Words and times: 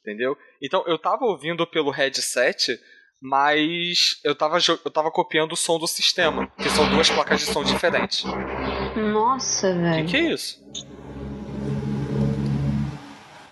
entendeu? 0.00 0.36
Então 0.62 0.84
eu 0.86 0.98
tava 0.98 1.24
ouvindo 1.24 1.66
pelo 1.66 1.90
headset, 1.90 2.78
mas 3.20 4.20
eu 4.24 4.34
tava, 4.34 4.58
eu 4.68 4.90
tava 4.90 5.10
copiando 5.10 5.52
o 5.52 5.56
som 5.56 5.78
do 5.78 5.86
sistema, 5.86 6.50
que 6.58 6.70
são 6.70 6.88
duas 6.88 7.10
placas 7.10 7.40
de 7.40 7.46
som 7.46 7.62
diferentes. 7.62 8.24
Nossa, 8.96 9.74
velho. 9.74 10.02
O 10.02 10.06
que, 10.06 10.10
que 10.10 10.16
é 10.16 10.32
isso? 10.32 10.60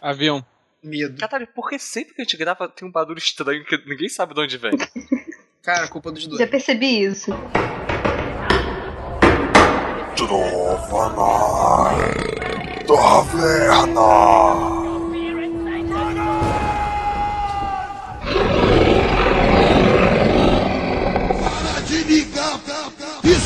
Avião. 0.00 0.44
Medo. 0.82 1.18
Catarina, 1.18 1.50
por 1.54 1.68
que 1.68 1.78
sempre 1.78 2.14
que 2.14 2.22
a 2.22 2.24
gente 2.24 2.36
grava 2.36 2.68
tem 2.68 2.86
um 2.86 2.90
barulho 2.90 3.18
estranho 3.18 3.64
que 3.64 3.76
ninguém 3.86 4.08
sabe 4.08 4.32
de 4.32 4.40
onde 4.40 4.56
vem? 4.56 4.72
Cara, 5.62 5.88
culpa 5.88 6.10
dos 6.10 6.26
dois. 6.26 6.38
Já 6.38 6.46
percebi 6.46 7.02
isso. 7.02 7.32
Trova 10.16 11.08
na 11.10 12.84
taverna. 12.86 14.77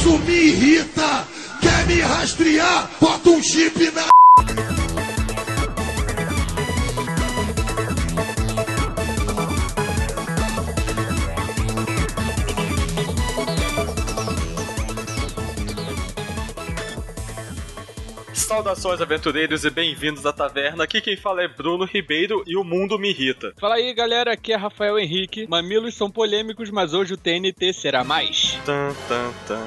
Isso 0.03 0.19
me 0.19 0.35
irrita. 0.35 1.29
Quer 1.61 1.87
me 1.87 2.01
rastrear? 2.01 2.91
Bota 3.01 3.31
um 3.31 3.41
chip 3.41 3.91
na. 3.93 4.22
Saudações, 18.53 19.01
aventureiros, 19.01 19.65
e 19.65 19.71
bem-vindos 19.71 20.27
à 20.27 20.33
taverna. 20.33 20.85
Aqui 20.85 21.01
quem 21.01 21.17
fala 21.17 21.43
é 21.43 21.49
Bruno 21.49 21.87
Ribeiro 21.87 22.45
e 22.47 22.55
o 22.55 22.63
mundo 22.63 22.99
me 22.99 23.09
irrita. 23.09 23.55
Fala 23.59 23.77
aí, 23.77 23.95
galera. 23.95 24.35
Aqui 24.35 24.53
é 24.53 24.57
Rafael 24.57 24.99
Henrique. 24.99 25.47
Mamilos 25.49 25.95
são 25.95 26.11
polêmicos, 26.11 26.69
mas 26.69 26.93
hoje 26.93 27.15
o 27.15 27.17
TNT 27.17 27.73
será 27.73 28.05
mais. 28.05 28.59
Tan, 28.67 28.95
tan, 29.09 29.33
tan. 29.49 29.67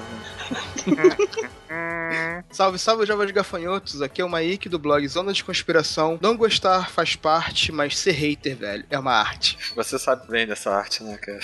Salve, 2.51 2.77
salve, 2.77 3.07
jovens 3.07 3.31
gafanhotos. 3.31 4.03
Aqui 4.03 4.21
é 4.21 4.25
o 4.25 4.29
Maíque 4.29 4.69
do 4.69 4.77
blog 4.77 5.05
Zona 5.07 5.33
de 5.33 5.43
Conspiração. 5.43 6.19
Não 6.21 6.37
gostar 6.37 6.89
faz 6.91 7.15
parte, 7.15 7.71
mas 7.71 7.97
ser 7.97 8.11
hater, 8.11 8.55
velho, 8.55 8.85
é 8.91 8.99
uma 8.99 9.13
arte. 9.13 9.57
Você 9.75 9.97
sabe 9.97 10.29
bem 10.29 10.45
dessa 10.45 10.69
arte, 10.69 11.03
né, 11.03 11.17
cara? 11.17 11.39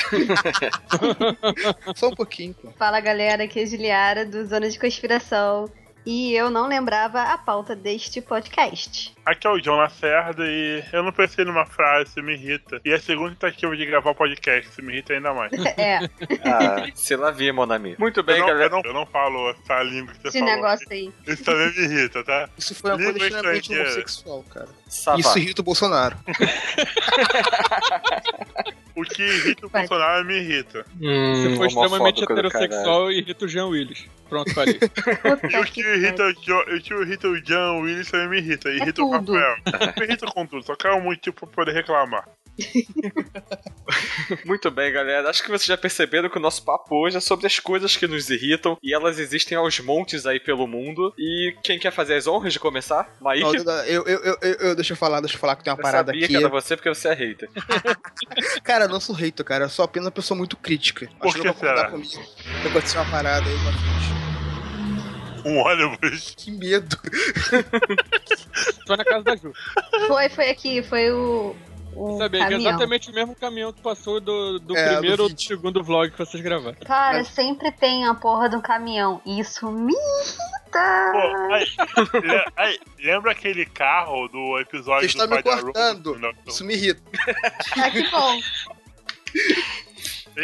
Só 1.97 2.09
um 2.09 2.15
pouquinho, 2.15 2.53
pô. 2.53 2.71
Fala 2.77 2.99
galera, 2.99 3.45
aqui 3.45 3.59
é 3.59 3.63
a 3.63 3.65
Juliara 3.65 4.25
do 4.25 4.45
Zona 4.45 4.69
de 4.69 4.79
Conspiração. 4.79 5.69
E 6.03 6.33
eu 6.33 6.49
não 6.49 6.67
lembrava 6.67 7.21
a 7.21 7.37
pauta 7.37 7.75
deste 7.75 8.21
podcast. 8.21 9.13
Aqui 9.23 9.45
é 9.45 9.49
o 9.51 9.59
John 9.59 9.75
Lacerda 9.77 10.43
e 10.47 10.83
eu 10.91 11.03
não 11.03 11.11
pensei 11.11 11.45
numa 11.45 11.63
frase, 11.63 12.09
isso 12.09 12.23
me 12.23 12.33
irrita. 12.33 12.81
E 12.83 12.91
é 12.91 12.95
a 12.95 12.99
segunda 12.99 13.29
tentativa 13.29 13.77
de 13.77 13.85
gravar 13.85 14.09
o 14.09 14.15
podcast, 14.15 14.67
isso 14.71 14.81
me 14.81 14.93
irrita 14.93 15.13
ainda 15.13 15.31
mais. 15.31 15.51
É, 15.77 15.99
Ah, 16.43 16.87
se 16.95 17.15
lá 17.15 17.29
via, 17.29 17.53
mon 17.53 17.71
ami. 17.71 17.95
Muito 17.99 18.23
bem, 18.23 18.37
eu, 18.37 18.41
não, 18.41 18.47
galera. 18.47 18.65
eu, 18.65 18.69
não, 18.71 18.81
eu 18.83 18.93
não 18.93 19.05
falo 19.05 19.51
essa 19.51 19.83
língua 19.83 20.11
que 20.13 20.21
você 20.23 20.27
esse 20.29 20.39
falou. 20.39 20.55
negócio 20.55 20.87
aí. 20.89 21.11
Isso 21.27 21.43
também 21.43 21.71
me 21.71 21.83
irrita, 21.83 22.23
tá? 22.23 22.49
Isso 22.57 22.73
foi 22.73 22.91
uma 22.91 22.97
Língua 22.97 23.11
coisa 23.13 23.27
extremamente 23.27 23.73
homossexual, 23.79 24.43
cara. 24.51 24.69
Safado. 24.87 25.19
Isso 25.21 25.37
irrita 25.37 25.61
o 25.61 25.63
Bolsonaro. 25.65 26.17
O 28.93 29.03
que 29.03 29.23
irrita 29.23 29.65
o 29.65 29.69
Vai. 29.69 29.87
Bolsonaro 29.87 30.25
me 30.25 30.35
irrita. 30.37 30.85
Hum, 31.01 31.33
Se 31.35 31.55
for 31.55 31.65
extremamente 31.67 32.23
heterossexual, 32.23 33.09
irrita 33.09 33.45
o 33.45 33.47
Jean 33.47 33.67
Willis. 33.67 34.05
Pronto, 34.27 34.53
falei. 34.53 34.77
E 35.49 35.57
o 35.57 35.63
que 35.63 35.81
irrita 35.95 36.23
o, 36.23 36.33
Jo- 36.33 36.65
o 36.75 36.81
que 36.81 36.93
irrita 36.93 37.27
o 37.27 37.41
John 37.41 37.81
Willis 37.81 38.09
também 38.11 38.29
me 38.29 38.37
irrita. 38.39 38.69
Irrita 38.69 39.03
o 39.03 39.13
É 39.15 39.19
tudo. 39.19 39.33
Rafael. 39.33 39.93
me 39.97 40.05
irrita 40.05 40.25
com 40.27 40.45
tudo, 40.45 40.65
só 40.65 40.75
quero 40.75 40.95
um 40.97 41.01
motivo 41.03 41.35
pra 41.35 41.47
poder 41.47 41.71
reclamar. 41.73 42.27
Muito 44.45 44.69
bem, 44.71 44.91
galera. 44.91 45.29
Acho 45.29 45.41
que 45.43 45.49
vocês 45.49 45.65
já 45.65 45.77
perceberam 45.77 46.29
que 46.29 46.37
o 46.37 46.41
nosso 46.41 46.63
papo 46.63 46.95
hoje 46.95 47.17
é 47.17 47.19
sobre 47.19 47.47
as 47.47 47.59
coisas 47.59 47.95
que 47.97 48.07
nos 48.07 48.29
irritam 48.29 48.77
e 48.83 48.93
elas 48.93 49.19
existem 49.19 49.57
aos 49.57 49.79
montes 49.79 50.25
aí 50.25 50.39
pelo 50.39 50.67
mundo. 50.67 51.13
E 51.17 51.55
quem 51.63 51.79
quer 51.79 51.91
fazer 51.91 52.15
as 52.15 52.27
honras 52.27 52.53
de 52.53 52.59
começar? 52.59 53.09
Maíque? 53.21 53.63
Não, 53.63 53.73
eu, 53.85 54.03
eu, 54.05 54.19
eu, 54.23 54.37
eu, 54.41 54.53
eu- 54.59 54.75
deixa 54.75 54.93
eu 54.93 54.97
falar, 54.97 55.19
deixa 55.21 55.35
eu 55.35 55.39
falar 55.39 55.55
que 55.55 55.63
tem 55.63 55.71
uma 55.73 55.79
eu 55.79 55.83
parada 55.83 56.07
sabia 56.11 56.25
aqui. 56.25 56.33
que 56.33 56.37
era 56.43 56.49
você 56.49 56.75
porque 56.75 56.89
você 56.89 57.09
é 57.09 57.13
hater. 57.13 57.49
Cara, 58.63 58.85
eu 58.85 58.89
não 58.89 58.99
sou 58.99 59.15
hater, 59.15 59.45
cara. 59.45 59.65
Eu 59.65 59.69
sou 59.69 59.83
apenas 59.85 60.05
uma 60.07 60.11
pessoa 60.11 60.37
muito 60.37 60.55
crítica. 60.57 61.07
Por 61.19 61.27
Acho 61.27 61.35
que 61.35 61.41
que 61.41 61.47
não 61.47 61.53
vai 61.53 61.61
concordar 61.61 61.77
será? 61.77 61.91
comigo. 61.91 62.09
Se 62.61 62.67
acontecer 62.67 62.97
uma 62.97 63.09
parada 63.09 63.45
aí 63.49 63.57
frente. 63.57 64.30
Um 65.45 65.57
ônibus. 65.57 66.33
Que 66.37 66.51
medo. 66.51 66.97
Tô 68.85 68.95
na 68.95 69.03
casa 69.05 69.23
da 69.23 69.35
Ju. 69.35 69.53
Foi, 70.07 70.29
foi 70.29 70.49
aqui, 70.49 70.83
foi 70.83 71.11
o. 71.11 71.55
o 71.95 72.17
Sabia 72.17 72.47
que 72.47 72.53
é 72.53 72.57
exatamente 72.57 73.09
o 73.09 73.13
mesmo 73.13 73.35
caminhão 73.35 73.73
que 73.73 73.81
passou 73.81 74.19
do, 74.19 74.59
do 74.59 74.75
É, 74.75 74.89
do 74.89 74.93
primeiro 74.93 75.23
ou 75.23 75.29
do 75.29 75.41
segundo 75.41 75.83
vlog 75.83 76.11
que 76.11 76.17
vocês 76.17 76.41
gravaram. 76.43 76.77
Cara, 76.85 77.19
Mas- 77.19 77.27
sempre 77.29 77.71
tem 77.71 78.05
a 78.05 78.13
porra 78.13 78.49
do 78.49 78.61
caminhão. 78.61 79.21
Isso 79.25 79.69
me 79.71 79.93
irrita. 79.93 80.51
Pô, 81.11 81.53
aí, 81.53 81.65
aí, 82.55 82.79
lembra 82.99 83.31
aquele 83.33 83.65
carro 83.65 84.27
do 84.29 84.57
episódio 84.59 85.09
Você 85.09 85.17
do 85.17 85.23
está 85.23 85.35
me 85.35 85.43
cortando. 85.43 86.13
Não, 86.13 86.31
não. 86.31 86.33
Isso 86.47 86.63
me 86.63 86.73
irrita. 86.75 87.01
Ah, 87.77 87.89
que 87.91 88.09
bom. 88.09 88.39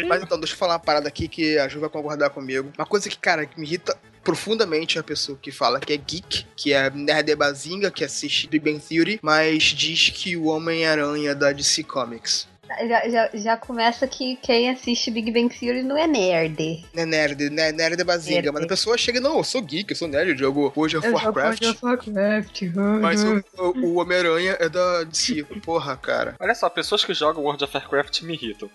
Mas 0.06 0.22
então, 0.22 0.38
deixa 0.38 0.54
eu 0.54 0.58
falar 0.58 0.74
uma 0.74 0.80
parada 0.80 1.08
aqui 1.08 1.28
que 1.28 1.58
a 1.58 1.66
Ju 1.66 1.80
vai 1.80 1.88
concordar 1.88 2.30
comigo. 2.30 2.70
Uma 2.76 2.86
coisa 2.86 3.08
que, 3.08 3.16
cara, 3.18 3.46
que 3.46 3.58
me 3.58 3.66
irrita 3.66 3.98
profundamente 4.28 4.98
a 4.98 5.02
pessoa 5.02 5.38
que 5.40 5.50
fala 5.50 5.80
que 5.80 5.90
é 5.92 5.96
geek, 5.96 6.44
que 6.54 6.74
é 6.74 6.90
nerd 6.90 7.34
bazinga, 7.34 7.90
que 7.90 8.04
assiste 8.04 8.46
Big 8.46 8.62
Bang 8.62 8.78
Theory, 8.78 9.18
mas 9.22 9.62
diz 9.62 10.10
que 10.10 10.36
o 10.36 10.48
Homem-Aranha 10.48 11.30
é 11.30 11.34
da 11.34 11.50
DC 11.50 11.82
Comics. 11.84 12.46
Já, 12.86 13.08
já, 13.08 13.30
já 13.32 13.56
começa 13.56 14.06
que 14.06 14.36
quem 14.42 14.68
assiste 14.68 15.10
Big 15.10 15.32
Bang 15.32 15.48
Theory 15.48 15.82
não 15.82 15.96
é 15.96 16.06
nerd. 16.06 16.84
Não 16.92 17.02
é 17.04 17.06
nerd, 17.06 17.48
né? 17.48 17.72
Nerd 17.72 17.98
é 17.98 18.04
bazinga. 18.04 18.42
Nerd. 18.42 18.52
Mas 18.52 18.64
a 18.64 18.68
pessoa 18.68 18.98
chega, 18.98 19.18
não, 19.18 19.38
eu 19.38 19.44
sou 19.44 19.62
geek, 19.62 19.90
eu 19.90 19.96
sou 19.96 20.06
nerd, 20.06 20.32
eu 20.32 20.36
jogo 20.36 20.70
World 20.76 20.98
of 20.98 21.08
Warcraft. 21.08 21.62
Warcraft. 21.82 22.62
Mas 23.00 23.24
o, 23.24 23.42
o- 23.56 23.78
o 23.86 23.94
Homem-Aranha 23.94 24.58
é 24.60 24.68
da 24.68 25.04
DC. 25.04 25.44
Porra, 25.64 25.96
cara. 25.96 26.34
Olha 26.38 26.54
só, 26.54 26.68
pessoas 26.68 27.02
que 27.02 27.14
jogam 27.14 27.42
World 27.42 27.64
of 27.64 27.74
Warcraft 27.74 28.20
me 28.24 28.34
irritam. 28.34 28.68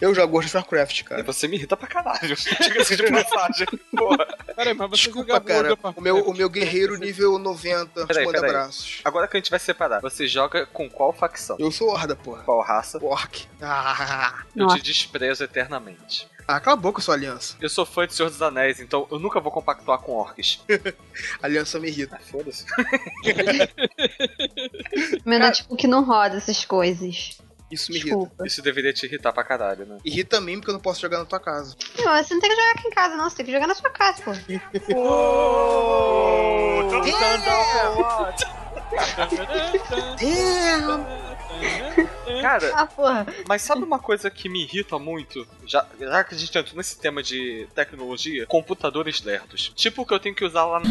Eu 0.00 0.14
jogo 0.14 0.32
World 0.34 0.48
of 0.48 0.56
Warcraft, 0.56 1.00
E 1.00 1.04
cara. 1.04 1.22
você 1.22 1.46
me 1.48 1.56
irrita 1.56 1.76
pra 1.76 1.86
caralho. 1.86 2.34
Diga-se 2.60 2.96
de 2.96 3.10
passagem. 3.10 3.66
Porra. 3.96 4.26
Peraí, 4.56 4.74
mas 4.74 4.90
você 4.90 5.04
Desculpa, 5.04 5.40
cara. 5.40 5.76
O 5.96 6.00
meu, 6.00 6.18
o 6.28 6.34
meu 6.34 6.48
guerreiro 6.48 6.96
nível 6.96 7.38
90 7.38 8.06
Peraí, 8.06 8.24
manda 8.26 8.38
abraços. 8.38 9.00
Agora 9.04 9.28
que 9.28 9.36
a 9.36 9.40
gente 9.40 9.50
vai 9.50 9.60
separar, 9.60 10.00
você 10.00 10.26
joga 10.26 10.66
com 10.66 10.88
qual 10.88 11.12
facção? 11.12 11.56
Eu 11.58 11.70
sou 11.70 11.88
Horda, 11.90 12.16
porra. 12.16 12.42
Qual 12.42 12.60
raça? 12.62 12.98
Orc. 13.02 13.46
Ah, 13.60 14.42
Eu 14.56 14.64
Nossa. 14.64 14.76
te 14.78 14.82
desprezo 14.82 15.44
eternamente. 15.44 16.26
ah, 16.48 16.58
cala 16.60 16.76
a 16.76 16.80
boca, 16.80 17.00
sua 17.00 17.14
aliança. 17.14 17.56
Eu 17.60 17.68
sou 17.68 17.84
fã 17.86 18.06
de 18.06 18.14
Senhor 18.14 18.28
dos 18.30 18.42
Anéis, 18.42 18.80
então 18.80 19.06
eu 19.10 19.18
nunca 19.18 19.40
vou 19.40 19.52
compactuar 19.52 19.98
com 19.98 20.12
orcs. 20.12 20.60
Aliança 21.42 21.78
me 21.78 21.88
irrita. 21.88 22.16
Ah, 22.16 22.20
foda-se. 22.30 22.64
Meu 25.24 25.38
notebook 25.38 25.76
tipo, 25.76 25.88
não 25.90 26.04
roda 26.04 26.36
essas 26.36 26.64
coisas. 26.64 27.38
Isso 27.74 27.90
me 27.92 27.98
irrita. 27.98 28.16
Desculpa. 28.16 28.46
Isso 28.46 28.62
deveria 28.62 28.92
te 28.92 29.06
irritar 29.06 29.32
pra 29.32 29.44
caralho, 29.44 29.84
né? 29.86 29.98
Irrita 30.04 30.40
mim 30.40 30.56
porque 30.58 30.70
eu 30.70 30.74
não 30.74 30.80
posso 30.80 31.00
jogar 31.00 31.18
na 31.18 31.24
tua 31.24 31.40
casa. 31.40 31.76
Não, 31.98 32.22
você 32.22 32.32
não 32.34 32.40
tem 32.40 32.50
que 32.50 32.56
jogar 32.56 32.70
aqui 32.72 32.86
em 32.88 32.90
casa, 32.90 33.16
não. 33.16 33.28
Você 33.28 33.36
tem 33.36 33.46
que 33.46 33.52
jogar 33.52 33.66
na 33.66 33.74
sua 33.74 33.90
casa, 33.90 34.22
pô. 34.22 34.30
Ô, 34.94 36.88
tô- 36.90 37.00
Damn! 40.20 41.04
Cara, 42.42 42.72
Ah, 42.74 42.86
porra. 42.86 43.26
mas 43.48 43.62
sabe 43.62 43.82
uma 43.82 43.98
coisa 43.98 44.30
que 44.30 44.48
me 44.48 44.62
irrita 44.64 44.98
muito? 44.98 45.46
Já, 45.66 45.86
já 45.98 46.24
que 46.24 46.34
a 46.34 46.38
gente 46.38 46.56
entrou 46.58 46.76
nesse 46.76 46.98
tema 46.98 47.22
de 47.22 47.66
tecnologia, 47.74 48.46
computadores 48.46 49.22
lerdos. 49.22 49.72
Tipo 49.74 50.02
o 50.02 50.06
que 50.06 50.12
eu 50.14 50.20
tenho 50.20 50.34
que 50.34 50.44
usar 50.44 50.64
lá 50.66 50.80
no. 50.80 50.86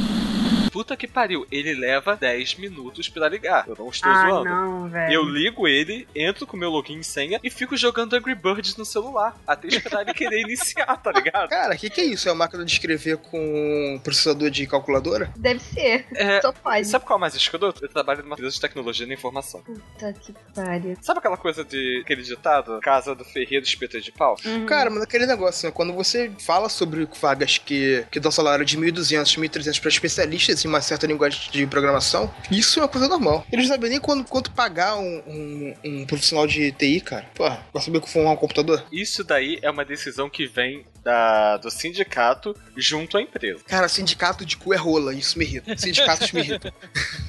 Puta 0.74 0.98
que 0.98 1.08
pariu, 1.08 1.46
ele 1.52 1.76
leva 1.76 2.16
10 2.18 2.56
minutos 2.56 3.08
pra 3.08 3.30
ligar. 3.30 3.66
Eu 3.68 3.76
não 3.78 3.90
estou 3.90 4.12
Ah, 4.12 4.28
zoando. 4.28 4.50
não, 4.50 4.90
velho. 4.90 5.14
Eu 5.14 5.24
ligo 5.24 5.68
ele, 5.68 6.08
entro 6.16 6.48
com 6.48 6.58
meu 6.58 6.72
login 6.72 7.00
e 7.00 7.04
senha 7.04 7.40
e 7.44 7.50
fico 7.52 7.78
jogando 7.78 8.16
Angry 8.16 8.34
Birds 8.34 8.76
no 8.76 8.84
celular. 8.84 9.38
Até 9.46 9.68
esperar 9.68 10.02
ele 10.02 10.16
querer 10.16 10.42
iniciar, 10.42 10.98
tá 10.98 11.12
ligado? 11.12 11.48
Cara, 11.48 11.76
o 11.76 11.78
que, 11.78 11.92
que 11.92 12.02
é 12.02 12.06
isso? 12.06 12.28
É 12.28 12.32
uma 12.32 12.40
máquina 12.40 12.66
de 12.66 12.72
escrever 12.72 13.18
com 13.18 14.02
processador 14.04 14.50
de 14.50 14.66
calculadora? 14.66 15.32
Deve 15.38 15.60
ser. 15.60 16.08
É, 16.16 16.42
Só 16.42 16.52
pode. 16.52 16.88
Sabe 16.88 17.06
qual 17.06 17.18
é 17.18 17.20
o 17.20 17.22
mais 17.22 17.36
escroto? 17.36 17.86
Eu 17.86 17.90
trabalho 17.90 18.24
numa 18.24 18.34
empresa 18.34 18.56
de 18.56 18.60
tecnologia 18.62 19.06
da 19.06 19.14
informação. 19.14 19.62
Puta 19.62 20.12
que 20.14 20.34
pariu. 20.56 20.98
Sabe 21.04 21.20
aquela 21.20 21.38
coisa 21.38 21.64
de 21.64 22.02
aquele 22.04 22.24
ditado? 22.24 22.80
Casa 22.82 23.14
do 23.14 23.24
ferreiro, 23.24 23.64
espeta 23.64 24.02
de 24.02 24.12
pau? 24.12 24.36
Uhum. 24.44 24.66
Cara, 24.66 24.90
mas 24.90 25.04
aquele 25.04 25.28
negócio, 25.28 25.68
né? 25.68 25.72
Quando 25.72 25.94
você 25.94 26.32
fala 26.40 26.68
sobre 26.68 27.08
vagas 27.22 27.60
que, 27.60 28.04
que 28.10 28.20
dão 28.20 28.32
salário 28.32 28.66
de 28.66 28.76
1.200, 28.76 29.38
1.300 29.38 29.80
para 29.80 29.90
especialistas 29.90 30.63
em 30.66 30.70
uma 30.70 30.82
certa 30.82 31.06
linguagem 31.08 31.40
de 31.52 31.66
programação, 31.68 32.34
isso 32.52 32.80
é 32.80 32.84
uma 32.84 32.88
coisa 32.90 33.08
normal. 33.08 33.46
Eles 33.52 33.68
não 33.68 33.76
sabem 33.76 33.90
nem 33.90 34.00
quando, 34.00 34.24
quanto 34.26 34.52
pagar 34.52 34.96
um, 34.98 35.24
um, 35.28 35.74
um 35.84 36.06
profissional 36.06 36.46
de 36.48 36.72
TI, 36.72 37.02
cara. 37.02 37.26
Pô, 37.36 37.50
vai 37.50 37.82
saber 37.84 38.00
como 38.00 38.12
formar 38.12 38.32
um 38.32 38.36
computador? 38.36 38.84
Isso 38.92 39.24
daí 39.24 39.60
é 39.62 39.70
uma 39.70 39.84
decisão 39.86 40.30
que 40.30 40.46
vem 40.48 40.86
da, 41.04 41.58
do 41.58 41.70
sindicato 41.70 42.56
junto 42.78 43.18
à 43.18 43.22
empresa. 43.22 43.62
Cara, 43.68 43.88
sindicato 43.90 44.46
de 44.46 44.56
cu 44.58 44.74
é 44.74 44.78
rola, 44.78 45.14
isso 45.14 45.38
me 45.38 45.46
irrita. 45.46 45.78
Sindicatos 45.78 46.32
me 46.32 46.42
irritam. 46.42 46.72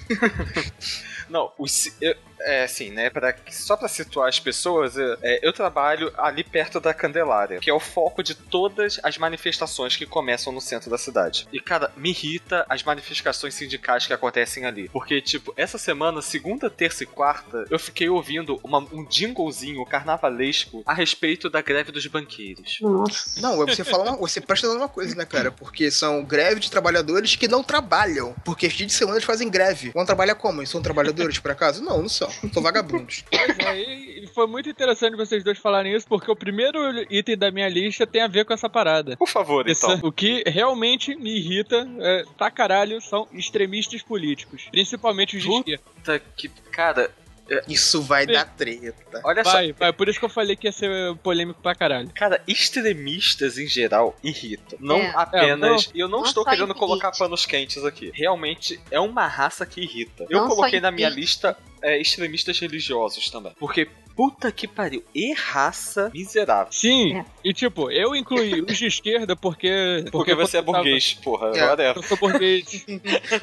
Não, 1.29 1.51
o, 1.59 1.67
si- 1.67 1.93
eu- 2.01 2.15
é 2.45 2.65
assim, 2.65 2.91
né? 2.91 3.11
Pra, 3.11 3.35
só 3.51 3.77
pra 3.77 3.89
situar 3.89 4.29
as 4.29 4.39
pessoas, 4.39 4.97
é, 4.97 5.17
é, 5.23 5.41
eu 5.47 5.53
trabalho 5.53 6.13
ali 6.19 6.45
perto 6.45 6.79
da 6.81 6.93
Candelária, 6.95 7.59
que 7.61 7.71
é 7.71 7.75
o 7.75 7.81
foco 7.81 8.23
de 8.23 8.35
todas 8.35 9.01
as 9.03 9.17
manifestações 9.19 9.97
que 9.97 10.07
começam 10.07 10.53
no 10.53 10.61
centro 10.61 10.91
da 10.91 10.99
cidade. 10.99 11.47
E, 11.53 11.61
cara, 11.61 11.91
me 11.97 12.11
irrita 12.11 12.65
as 12.69 12.83
manifestações 12.83 13.55
sindicais 13.55 14.07
que 14.07 14.13
acontecem 14.13 14.65
ali. 14.65 14.89
Porque, 14.91 15.21
tipo, 15.21 15.53
essa 15.57 15.79
semana, 15.79 16.21
segunda, 16.23 16.69
terça 16.71 17.03
e 17.03 17.07
quarta, 17.07 17.65
eu 17.71 17.79
fiquei 17.79 18.09
ouvindo 18.09 18.61
uma- 18.63 18.79
um 18.93 19.07
jinglezinho 19.11 19.85
carnavalesco 19.87 20.83
a 20.87 20.95
respeito 20.95 21.49
da 21.51 21.61
greve 21.61 21.91
dos 21.93 22.07
banqueiros. 22.07 22.79
Nossa. 22.81 23.41
Não, 23.41 23.57
você 23.57 23.85
fala 23.85 24.05
uma, 24.05 24.17
você 24.17 24.41
presta 24.41 24.67
numa 24.69 24.89
coisa, 24.89 25.15
né, 25.15 25.25
cara? 25.25 25.51
Porque 25.51 25.91
são 25.91 26.23
greve 26.25 26.61
de 26.61 26.71
trabalhadores 26.71 27.37
que 27.37 27.49
não 27.49 27.63
trabalham. 27.63 28.35
Porque 28.45 28.69
dia 28.69 28.87
de 28.87 28.93
semana 28.93 29.17
eles 29.17 29.25
fazem 29.27 29.49
greve. 29.51 29.91
Vão 29.91 30.05
trabalhar 30.05 30.35
como? 30.35 30.61
Eles 30.61 30.71
são 30.71 30.83
trabalhadores, 30.83 31.39
por 31.39 31.51
acaso? 31.51 31.83
Não, 31.83 32.03
não 32.03 32.09
são. 32.09 32.31
São 32.53 32.63
vagabundos. 32.63 33.25
Pois 33.31 33.59
é, 33.59 33.83
e 34.23 34.27
foi 34.29 34.47
muito 34.47 34.69
interessante 34.69 35.17
vocês 35.17 35.45
dois 35.45 35.59
falarem 35.59 35.95
isso, 35.95 36.07
porque 36.09 36.31
o 36.31 36.37
primeiro 36.37 36.79
item 37.11 37.37
da 37.37 37.51
minha 37.51 37.69
lista 37.69 38.07
tem 38.07 38.23
a 38.23 38.27
ver 38.27 38.45
com 38.45 38.53
essa 38.55 38.69
parada. 38.69 39.17
Por 39.17 39.29
favor, 39.29 39.69
Isso- 39.69 39.85
então. 39.91 40.09
o 40.09 40.13
que 40.13 40.43
realmente 40.47 41.15
me 41.17 41.37
irrita, 41.39 41.87
é, 42.01 42.25
pra 42.39 42.51
caralho, 42.51 43.01
são 43.01 43.29
extremistas 43.33 44.03
políticos. 44.03 44.67
Principalmente 44.71 45.37
os 45.37 45.43
de 45.43 45.49
Puta 45.49 45.61
esquerda. 45.71 45.85
Puta 45.95 46.19
que. 46.37 46.49
Cara, 46.71 47.11
Isso 47.69 48.03
vai 48.03 48.27
dar 48.27 48.45
treta. 48.47 49.21
olha 49.25 49.45
só. 49.45 49.53
Vai, 49.53 49.73
vai, 49.73 49.93
por 49.93 50.09
isso 50.09 50.19
que 50.19 50.25
eu 50.25 50.29
falei 50.31 50.57
que 50.57 50.67
ia 50.67 50.73
ser 50.73 51.15
polêmico 51.17 51.61
pra 51.61 51.75
caralho. 51.75 52.11
Cara, 52.15 52.41
extremistas 52.47 53.59
em 53.59 53.67
geral 53.67 54.17
irritam. 54.23 54.79
Não 54.81 54.99
É. 54.99 55.13
apenas. 55.15 55.87
É, 55.87 55.91
E 55.97 56.01
eu 56.01 56.09
não, 56.09 56.21
não 56.21 56.27
estou 56.27 56.45
querendo 56.45 56.75
colocar 56.75 57.13
panos 57.13 57.47
quentes 57.47 57.85
aqui. 57.85 58.11
Realmente 58.15 58.81
é 58.91 58.99
uma 59.01 59.27
raça 59.27 59.65
que 59.67 59.81
irrita. 59.81 60.27
Eu 60.29 60.41
Não 60.43 60.49
coloquei 60.49 60.81
na 60.81 60.91
minha 60.91 61.09
lista 61.09 61.57
é, 61.83 62.01
extremistas 62.01 62.59
religiosos 62.59 63.29
também. 63.31 63.53
Porque, 63.59 63.89
puta 64.17 64.51
que 64.53 64.67
pariu, 64.69 65.05
e 65.15 65.33
raça 65.35 66.11
miserável. 66.15 66.73
Sim, 66.73 67.19
É. 67.19 67.25
e 67.45 67.53
tipo, 67.53 67.91
eu 67.91 68.15
incluí 68.15 68.61
os 68.63 68.77
de 68.79 68.87
esquerda 68.87 69.35
porque. 69.37 70.05
Porque, 70.13 70.35
você 70.35 70.57
é 70.57 70.61
eu 70.61 70.65
tava- 70.65 70.79
burguês, 70.79 71.15
porra. 71.15 71.49
É. 71.57 71.65
whatever. 71.65 71.97
Eu 71.97 72.03
sou 72.03 72.17
burguês, 72.17 72.65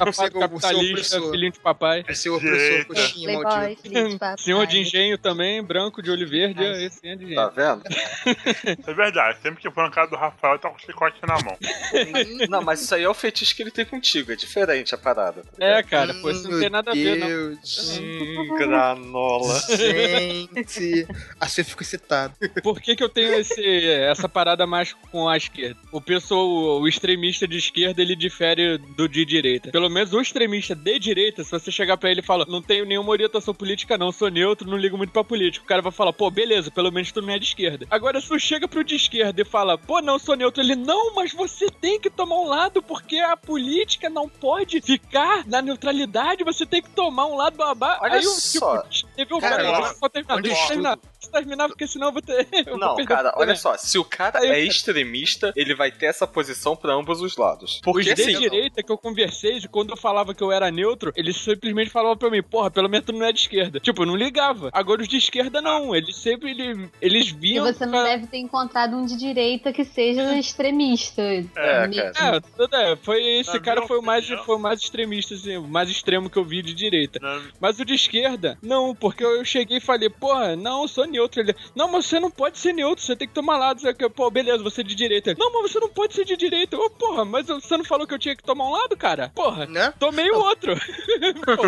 Você 0.06 0.24
é 0.24 0.28
o- 0.28 0.40
capitalista, 0.40 1.18
é 1.18 1.22
filhinho 1.22 1.52
de 1.52 1.60
papai. 1.60 2.04
É 2.08 2.14
seu 2.14 2.36
opressor, 2.36 2.86
coxinha, 2.88 3.40
maldito. 3.40 3.82
filho 3.82 3.94
de 4.10 4.18
papai. 4.18 4.38
Senhor 4.38 4.66
de 4.66 4.80
engenho 4.80 5.18
também, 5.18 5.62
branco, 5.64 6.02
de 6.02 6.10
olho 6.12 6.28
verde, 6.28 6.64
Ai. 6.64 6.86
esse 6.86 7.00
é 7.08 7.16
de 7.16 7.26
engenho. 7.26 7.36
Tá 7.36 7.50
vendo? 7.50 7.84
É 8.88 8.94
verdade, 8.94 9.40
sempre 9.42 9.62
que 9.62 9.70
for 9.72 9.84
na 9.84 9.90
casa 9.92 10.10
do 10.12 10.16
Rafael, 10.18 10.58
tá 10.60 10.70
com 10.70 10.76
o 10.76 10.80
chicote 10.80 11.18
na 11.28 11.36
mão. 11.36 11.58
Não, 12.50 12.62
mas 12.62 12.82
isso 12.82 12.94
aí 12.96 13.04
é 13.04 13.10
o 13.10 13.14
fetiche 13.14 13.56
que 13.56 13.64
ele 13.64 13.72
tem 13.72 13.86
contigo. 13.86 14.32
É 14.32 14.36
diferente 14.36 14.94
a 14.94 14.98
parada. 14.98 15.42
tá 15.44 15.66
É, 15.66 15.82
cara, 15.84 16.14
pô, 16.16 16.30
isso 16.30 16.50
não 16.50 16.60
tem 16.60 16.70
nada 16.70 16.92
a 16.92 16.94
ver, 16.94 17.18
não. 17.18 17.28
Deus. 17.28 18.00
Hum, 18.00 18.56
granola. 18.58 19.60
Gente. 19.78 20.61
Assim 21.40 21.62
eu 21.62 21.66
fico 21.66 21.84
excitado. 21.84 22.34
Por 22.64 22.80
que, 22.82 22.96
que 22.96 23.04
eu 23.04 23.10
tenho 23.10 23.34
esse, 23.36 23.86
essa 23.88 24.28
parada 24.28 24.66
mais 24.66 24.94
com 24.94 25.28
a 25.28 25.38
esquerda? 25.38 25.78
O 25.92 26.02
pessoal, 26.02 26.82
o 26.82 26.88
extremista 26.88 27.48
de 27.48 27.58
esquerda, 27.58 28.02
ele 28.02 28.16
difere 28.16 28.78
do 28.78 29.08
de 29.08 29.26
direita. 29.26 29.72
Pelo 29.72 29.90
menos 29.90 30.14
o 30.14 30.22
extremista 30.22 30.76
de 30.76 31.00
direita, 31.00 31.44
se 31.44 31.52
você 31.52 31.72
chegar 31.72 31.98
pra 31.98 32.12
ele 32.12 32.22
e 32.22 32.24
falar, 32.24 32.46
não 32.48 32.62
tenho 32.62 32.86
nenhuma 32.86 33.12
orientação 33.12 33.54
política 33.54 33.98
não, 33.98 34.12
sou 34.12 34.30
neutro, 34.30 34.70
não 34.70 34.78
ligo 34.78 34.98
muito 34.98 35.12
pra 35.12 35.24
política. 35.24 35.64
O 35.64 35.68
cara 35.68 35.82
vai 35.82 35.92
falar, 35.92 36.14
pô, 36.14 36.30
beleza, 36.32 36.72
pelo 36.72 36.92
menos 36.92 37.12
tu 37.12 37.22
não 37.22 37.30
é 37.34 37.40
de 37.40 37.46
esquerda. 37.46 37.86
Agora, 37.90 38.20
se 38.20 38.28
tu 38.28 38.40
chega 38.40 38.68
pro 38.68 38.84
de 38.84 38.96
esquerda 38.96 39.42
e 39.42 39.46
fala, 39.46 39.78
pô, 39.78 40.02
não, 40.02 40.18
sou 40.18 40.36
neutro, 40.36 40.62
ele, 40.62 40.76
não, 40.76 41.14
mas 41.14 41.34
você 41.34 41.70
tem 41.70 42.00
que 42.00 42.10
tomar 42.10 42.40
um 42.40 42.48
lado, 42.48 42.82
porque 42.82 43.18
a 43.18 43.38
política 43.38 44.10
não 44.10 44.28
pode 44.28 44.82
ficar 44.82 45.46
na 45.48 45.62
neutralidade, 45.62 46.44
você 46.44 46.66
tem 46.66 46.82
que 46.82 46.90
tomar 46.90 47.28
um 47.28 47.36
lado 47.36 47.58
babá. 47.58 48.00
Olha 48.02 48.16
Aí 48.16 48.24
só. 48.24 48.82
tipo, 48.84 49.08
teve 49.16 49.34
um 49.34 49.40
Cara, 49.40 49.64
cara, 49.64 50.10
terminar, 50.10 50.38
onde 50.38 50.51
eu 50.52 50.68
terminar. 50.68 51.00
Terminar, 51.32 51.68
porque 51.70 51.88
senão 51.88 52.08
eu 52.08 52.14
vou 52.14 52.22
ter. 52.22 52.46
eu 52.52 52.66
vou 52.72 52.78
Não, 52.78 52.96
perder 52.96 53.14
cara, 53.16 53.34
olha 53.38 53.56
só. 53.56 53.78
Se 53.78 53.98
o 53.98 54.04
cara 54.04 54.40
Aí, 54.40 54.46
é 54.48 54.50
cara. 54.50 54.60
extremista, 54.64 55.54
ele 55.56 55.74
vai 55.74 55.90
ter 55.92 56.08
essa 56.08 56.28
posição 56.28 56.76
pra 56.76 56.94
ambos 56.94 57.22
os 57.22 57.38
lados. 57.38 57.76
Os 57.76 57.82
Porque 57.82 58.14
de 58.14 58.22
assim. 58.22 58.38
direita 58.40 58.84
que 58.84 58.92
eu 58.92 58.98
conversei, 58.98 59.62
quando 59.72 59.92
eu 59.92 59.98
falava 59.98 60.34
que 60.34 60.44
eu 60.44 60.52
era 60.52 60.70
neutro, 60.70 61.14
eles 61.16 61.38
simplesmente 61.38 61.90
falavam 61.90 62.18
pra 62.18 62.30
mim, 62.30 62.44
porra, 62.44 62.70
pelo 62.70 62.90
menos 62.90 63.06
tu 63.06 63.14
não 63.14 63.26
é 63.26 63.32
de 63.32 63.40
esquerda. 63.40 63.80
Tipo, 63.80 64.02
eu 64.02 64.08
não 64.08 64.16
ligava. 64.16 64.70
Agora 64.74 65.02
os 65.02 65.08
de 65.08 65.18
esquerda 65.18 65.62
não. 65.62 65.96
Eles 65.96 66.18
sempre 66.18 66.52
ele- 66.52 66.90
eles 67.02 67.28
E 67.30 67.34
vinham. 67.34 67.66
você 67.66 67.86
não 67.86 67.94
pra- 67.94 68.04
deve 68.04 68.28
ter 68.28 68.38
encontrado 68.40 68.98
um 68.98 69.06
de 69.06 69.16
direita 69.16 69.72
que 69.72 69.86
seja 69.86 70.22
extremista. 70.38 71.22
É, 71.22 71.88
cara. 72.14 72.38
É, 72.38 72.40
tudo 72.58 72.76
é, 72.76 72.96
foi 72.98 73.24
esse 73.40 73.54
Na 73.54 73.60
cara 73.60 73.80
minha 73.82 73.88
foi 73.88 74.00
o 74.00 74.02
mais 74.02 74.28
foi 74.28 74.56
o 74.56 74.60
mais 74.60 74.82
extremista, 74.82 75.34
assim, 75.36 75.58
o 75.58 75.68
mais 75.68 75.90
extremo 75.90 76.30
que 76.30 76.38
eu 76.38 76.44
vi 76.44 76.62
de 76.62 76.74
direita. 76.74 77.20
Na- 77.22 77.42
Mas 77.60 77.80
o 77.80 77.86
de 77.86 77.94
esquerda, 77.94 78.58
não, 78.62 78.94
porque 78.96 79.24
eu 79.24 79.44
cheguei 79.46 79.78
e 79.78 79.82
falei, 79.82 80.10
porra, 80.10 80.41
não, 80.56 80.82
eu 80.84 80.88
sou 80.88 81.06
neutro. 81.06 81.42
Ele, 81.42 81.56
não, 81.76 81.90
mas 81.92 82.06
você 82.06 82.20
não 82.20 82.32
pode 82.32 82.58
ser 82.58 82.74
neutro, 82.74 83.04
você 83.04 83.16
tem 83.16 83.28
que 83.28 83.34
tomar 83.34 83.58
lado. 83.58 83.82
Você, 83.82 83.94
pô, 84.10 84.30
beleza, 84.30 84.64
você 84.64 84.82
é 84.82 84.84
de 84.84 84.96
direita. 84.96 85.32
Ele, 85.32 85.40
não, 85.40 85.52
mas 85.54 85.72
você 85.72 85.80
não 85.80 85.90
pode 85.90 86.14
ser 86.14 86.26
de 86.26 86.36
direita. 86.36 86.78
Ô, 86.78 86.90
porra, 86.90 87.26
mas 87.26 87.48
você 87.48 87.78
não 87.78 87.86
falou 87.86 88.06
que 88.08 88.14
eu 88.14 88.20
tinha 88.20 88.36
que 88.36 88.44
tomar 88.44 88.66
um 88.66 88.72
lado, 88.72 88.96
cara? 88.98 89.32
Porra, 89.36 89.66
Né? 89.66 89.94
tomei 90.00 90.30
o 90.32 90.38
outro. 90.38 90.76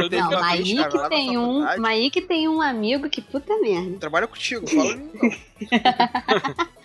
Teve 0.10 0.18
Não, 0.18 0.32
mas 0.32 0.44
aí 0.44 0.76
cara, 0.76 0.90
que 0.90 0.98
na 0.98 1.10
tem 1.10 1.38
um, 1.38 1.60
mas 1.62 1.86
aí 1.86 2.10
que 2.10 2.22
tem 2.22 2.48
um 2.48 2.62
amigo 2.62 3.10
que 3.10 3.22
puta 3.22 3.58
merda. 3.60 3.98
Trabalha 4.00 4.28
contigo, 4.28 4.68
fala 4.68 4.96
não. 4.96 5.30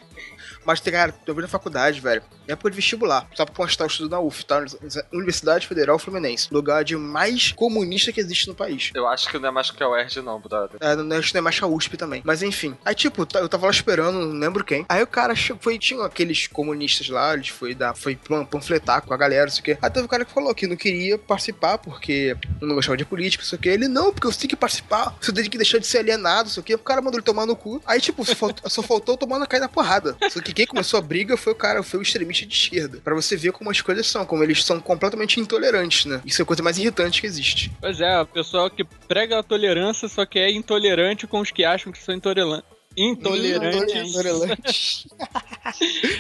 Mas 0.69 0.81
cara, 0.81 1.13
tô 1.25 1.33
vendo 1.33 1.45
na 1.45 1.49
faculdade, 1.49 1.99
velho. 1.99 2.23
É 2.47 2.53
época 2.53 2.69
de 2.71 2.77
vestibular. 2.77 3.27
Só 3.35 3.47
pra 3.47 3.55
constar 3.55 3.87
o 3.87 3.91
estudo 3.91 4.11
na 4.11 4.21
UF, 4.21 4.45
tá? 4.45 4.63
Universidade 5.11 5.67
Federal 5.67 5.99
Fluminense. 5.99 6.49
Lugar 6.53 6.85
de 6.85 6.95
mais 6.95 7.53
comunista 7.53 8.13
que 8.13 8.21
existe 8.21 8.47
no 8.49 8.55
país. 8.55 8.91
Eu 8.95 9.07
acho 9.09 9.31
que 9.31 9.39
não 9.39 9.49
é 9.49 9.51
mais 9.51 9.71
que 9.71 9.83
a 9.83 9.89
UERJ, 9.89 10.21
não, 10.21 10.39
brother. 10.39 10.77
É, 10.81 10.95
não, 10.95 11.17
acho 11.17 11.29
que 11.29 11.35
não 11.35 11.39
é 11.39 11.43
mais 11.43 11.59
que 11.59 11.65
a 11.65 11.67
USP 11.67 11.97
também. 11.97 12.21
Mas 12.23 12.43
enfim. 12.43 12.77
Aí, 12.85 12.95
tipo, 12.95 13.25
tá- 13.25 13.39
eu 13.41 13.49
tava 13.49 13.65
lá 13.65 13.73
esperando, 13.73 14.19
não 14.27 14.39
lembro 14.39 14.63
quem. 14.63 14.85
Aí 14.91 15.03
o 15.03 15.07
cara 15.07 15.35
foi, 15.59 15.79
tinha 15.79 16.05
aqueles 16.05 16.47
comunistas 16.47 17.09
lá, 17.09 17.33
eles 17.33 17.49
foi 17.49 17.75
dar, 17.75 17.95
foi 17.95 18.15
pan- 18.15 18.45
panfletar 18.45 19.01
com 19.01 19.15
a 19.15 19.17
galera, 19.17 19.45
não 19.47 19.51
sei 19.53 19.61
o 19.61 19.65
quê. 19.65 19.79
Aí 19.81 19.89
teve 19.91 20.05
um 20.05 20.09
cara 20.09 20.25
que 20.27 20.33
falou 20.33 20.55
que 20.55 20.67
não 20.67 20.77
queria 20.77 21.17
participar 21.17 21.79
porque 21.79 22.37
não 22.61 22.75
gostava 22.75 22.97
de 22.99 23.07
política, 23.07 23.43
não 23.43 23.49
sei 23.49 23.59
o 23.59 23.63
quê. 23.63 23.69
Ele, 23.71 23.89
não, 23.89 24.13
porque 24.13 24.27
você 24.27 24.41
tem 24.41 24.49
que 24.51 24.57
participar, 24.57 25.17
você 25.19 25.33
tem 25.33 25.49
que 25.49 25.57
deixar 25.57 25.79
de 25.79 25.87
ser 25.87 25.99
alienado, 25.99 26.45
não 26.49 26.51
sei 26.55 26.61
o 26.61 26.65
quê. 26.65 26.75
O 26.75 26.79
cara 26.79 27.01
mandou 27.01 27.19
ele 27.19 27.25
tomar 27.25 27.47
no 27.47 27.57
cu. 27.57 27.81
Aí, 27.87 28.01
tipo, 28.03 28.23
só, 28.23 28.35
faltou- 28.35 28.69
só 28.69 28.83
faltou 28.83 29.17
tomar 29.17 29.39
na 29.39 29.47
cair 29.47 29.61
na 29.61 29.69
porrada. 29.69 30.15
Só 30.31 30.41
que 30.41 30.53
quem 30.59 30.67
começou 30.67 30.99
a 30.99 31.01
briga 31.01 31.37
foi 31.37 31.53
o 31.53 31.57
cara, 31.57 31.85
foi 31.85 32.01
o 32.01 32.03
extremista 32.03 32.45
de 32.45 32.53
esquerda. 32.53 32.99
Pra 32.99 33.15
você 33.15 33.37
ver 33.37 33.53
como 33.53 33.71
as 33.71 33.81
coisas 33.81 34.05
são, 34.09 34.27
como 34.27 34.43
eles 34.43 34.65
são 34.65 34.81
completamente 34.81 35.39
intolerantes, 35.39 36.05
né? 36.05 36.21
Isso 36.27 36.41
é 36.41 36.43
a 36.43 36.47
coisa 36.47 36.65
mais 36.65 36.77
irritante 36.77 37.21
que 37.21 37.29
existe. 37.29 37.71
Pois 37.81 38.01
é, 38.01 38.21
o 38.21 38.27
pessoal 38.27 38.69
que 38.69 38.83
prega 38.83 39.39
a 39.39 39.43
tolerância 39.45 40.09
só 40.09 40.27
que 40.27 40.37
é 40.37 40.51
intolerante 40.51 41.29
com 41.29 41.39
os 41.39 41.53
que 41.53 41.65
acham 41.65 41.93
que 41.93 42.03
são 42.03 42.13
intolerantes. 42.13 42.65
Intolerantes. 42.97 44.11
Intolerante. 44.11 45.09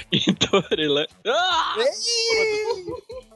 Intolerante. 0.29 1.15
Ah! 1.27 1.75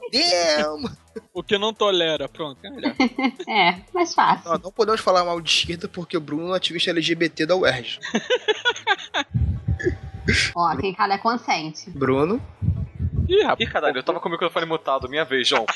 Damn! 0.09 0.89
O 1.33 1.43
que 1.43 1.57
não 1.57 1.73
tolera, 1.73 2.29
pronto, 2.29 2.65
é 2.65 2.69
melhor. 2.69 2.95
É, 3.45 3.75
mais 3.93 4.13
fácil. 4.13 4.51
Não, 4.51 4.57
não 4.57 4.71
podemos 4.71 5.01
falar 5.01 5.25
mal 5.25 5.41
de 5.41 5.49
esquerda 5.49 5.89
porque 5.89 6.15
o 6.15 6.21
Bruno 6.21 6.43
é 6.43 6.51
um 6.51 6.53
ativista 6.53 6.91
LGBT 6.91 7.45
da 7.45 7.57
UERJ. 7.57 7.99
Ó, 10.55 10.75
quem 10.77 10.93
cala 10.93 11.13
é 11.13 11.17
consente. 11.17 11.89
Bruno? 11.91 12.41
Ih, 13.27 13.43
rapaz. 13.43 13.59
Ih, 13.59 13.67
caralho, 13.71 13.97
eu 13.97 14.03
tava 14.03 14.19
com 14.19 14.29
o 14.29 14.31
microfone 14.31 14.65
mutado. 14.65 15.09
Minha 15.09 15.25
vez, 15.25 15.47
João. 15.47 15.65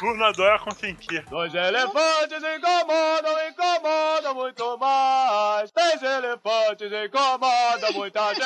Bruno 0.00 0.24
adora 0.24 0.58
consentir. 0.58 1.24
Dois 1.28 1.54
elefantes 1.54 2.38
incomodam, 2.38 3.48
incomodam 3.48 4.34
muito 4.34 4.78
mais. 4.78 5.70
Três 5.70 6.02
elefantes 6.02 6.90
incomodam 6.90 7.92
muita 7.92 8.34
gente. 8.34 8.44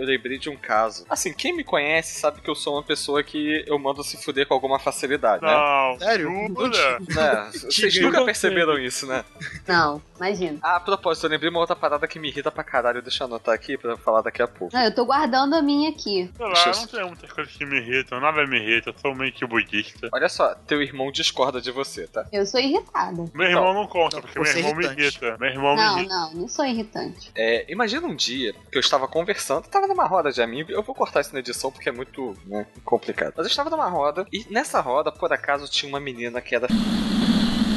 Eu 0.00 0.06
lembrei 0.06 0.38
de 0.38 0.48
um 0.48 0.56
caso. 0.56 1.04
Assim, 1.10 1.32
quem 1.32 1.54
me 1.54 1.62
conhece 1.62 2.18
sabe 2.20 2.40
que 2.40 2.48
eu 2.48 2.54
sou 2.54 2.74
uma 2.74 2.82
pessoa 2.82 3.22
que 3.22 3.62
eu 3.66 3.78
mando 3.78 4.02
se 4.02 4.16
fuder 4.22 4.46
com 4.46 4.54
alguma 4.54 4.78
facilidade, 4.78 5.42
né? 5.42 5.52
Não, 5.52 5.98
Sério? 5.98 6.28
jura? 6.48 6.98
Né? 7.00 7.50
Vocês 7.52 8.00
nunca 8.00 8.24
perceberam 8.24 8.78
isso, 8.78 9.06
né? 9.06 9.24
Não, 9.66 10.00
imagina. 10.16 10.58
Ah, 10.62 10.76
a 10.76 10.80
propósito, 10.80 11.24
eu 11.26 11.30
lembrei 11.30 11.50
uma 11.50 11.60
outra 11.60 11.76
parada 11.76 12.06
que 12.08 12.18
me 12.18 12.28
irrita 12.28 12.50
pra 12.50 12.64
caralho. 12.64 13.02
Deixa 13.02 13.22
eu 13.24 13.26
anotar 13.26 13.54
aqui 13.54 13.76
pra 13.76 13.92
eu 13.92 13.98
falar 13.98 14.22
daqui 14.22 14.40
a 14.42 14.48
pouco. 14.48 14.74
Não, 14.74 14.82
eu 14.84 14.94
tô 14.94 15.04
guardando 15.04 15.54
a 15.54 15.62
minha 15.62 15.90
aqui. 15.90 16.30
Sei 16.36 16.46
lá, 16.46 16.64
eu- 16.66 16.72
não 16.80 16.86
tenho 16.86 17.06
muitas 17.08 17.32
coisas 17.32 17.52
que 17.54 17.66
me 17.66 17.78
irritam, 17.78 18.20
nada 18.20 18.46
me 18.46 18.58
irrita, 18.58 18.90
eu 18.90 18.94
sou 18.98 19.14
meio 19.14 19.32
que 19.32 19.44
budista. 19.46 20.08
Olha 20.12 20.28
só, 20.28 20.54
teu 20.66 20.82
irmão 20.82 21.12
discorda 21.12 21.60
de 21.60 21.70
você, 21.70 22.06
tá? 22.06 22.26
Eu 22.32 22.46
sou 22.46 22.58
irritada. 22.60 23.24
Meu 23.34 23.48
irmão 23.48 23.74
não 23.74 23.86
conta, 23.86 24.16
não, 24.16 24.22
porque 24.22 24.38
meu 24.38 24.48
é 24.50 24.56
irmão 24.56 24.74
me 24.74 24.84
irritante. 24.84 25.02
irrita. 25.02 25.36
Meu 25.38 25.50
irmão 25.50 25.74
me 25.76 25.82
Não, 25.82 25.98
irrita. 25.98 26.14
não, 26.14 26.34
não 26.34 26.48
sou 26.48 26.64
irritante. 26.64 27.30
É, 27.36 27.70
imagina 27.70 28.06
um 28.06 28.14
dia 28.14 28.54
que 28.70 28.78
eu 28.78 28.80
estava 28.80 29.06
conversando, 29.06 29.66
tava 29.68 29.89
numa 29.90 30.06
roda 30.06 30.30
de 30.30 30.40
amigos, 30.40 30.72
eu 30.72 30.82
vou 30.82 30.94
cortar 30.94 31.20
isso 31.20 31.32
na 31.32 31.40
edição 31.40 31.70
porque 31.70 31.88
é 31.88 31.92
muito 31.92 32.34
né, 32.46 32.66
complicado. 32.84 33.34
Mas 33.36 33.46
eu 33.46 33.50
estava 33.50 33.68
numa 33.68 33.88
roda, 33.88 34.26
e 34.32 34.46
nessa 34.50 34.80
roda, 34.80 35.12
por 35.12 35.32
acaso, 35.32 35.68
tinha 35.68 35.88
uma 35.88 36.00
menina 36.00 36.40
que 36.40 36.54
era. 36.54 36.68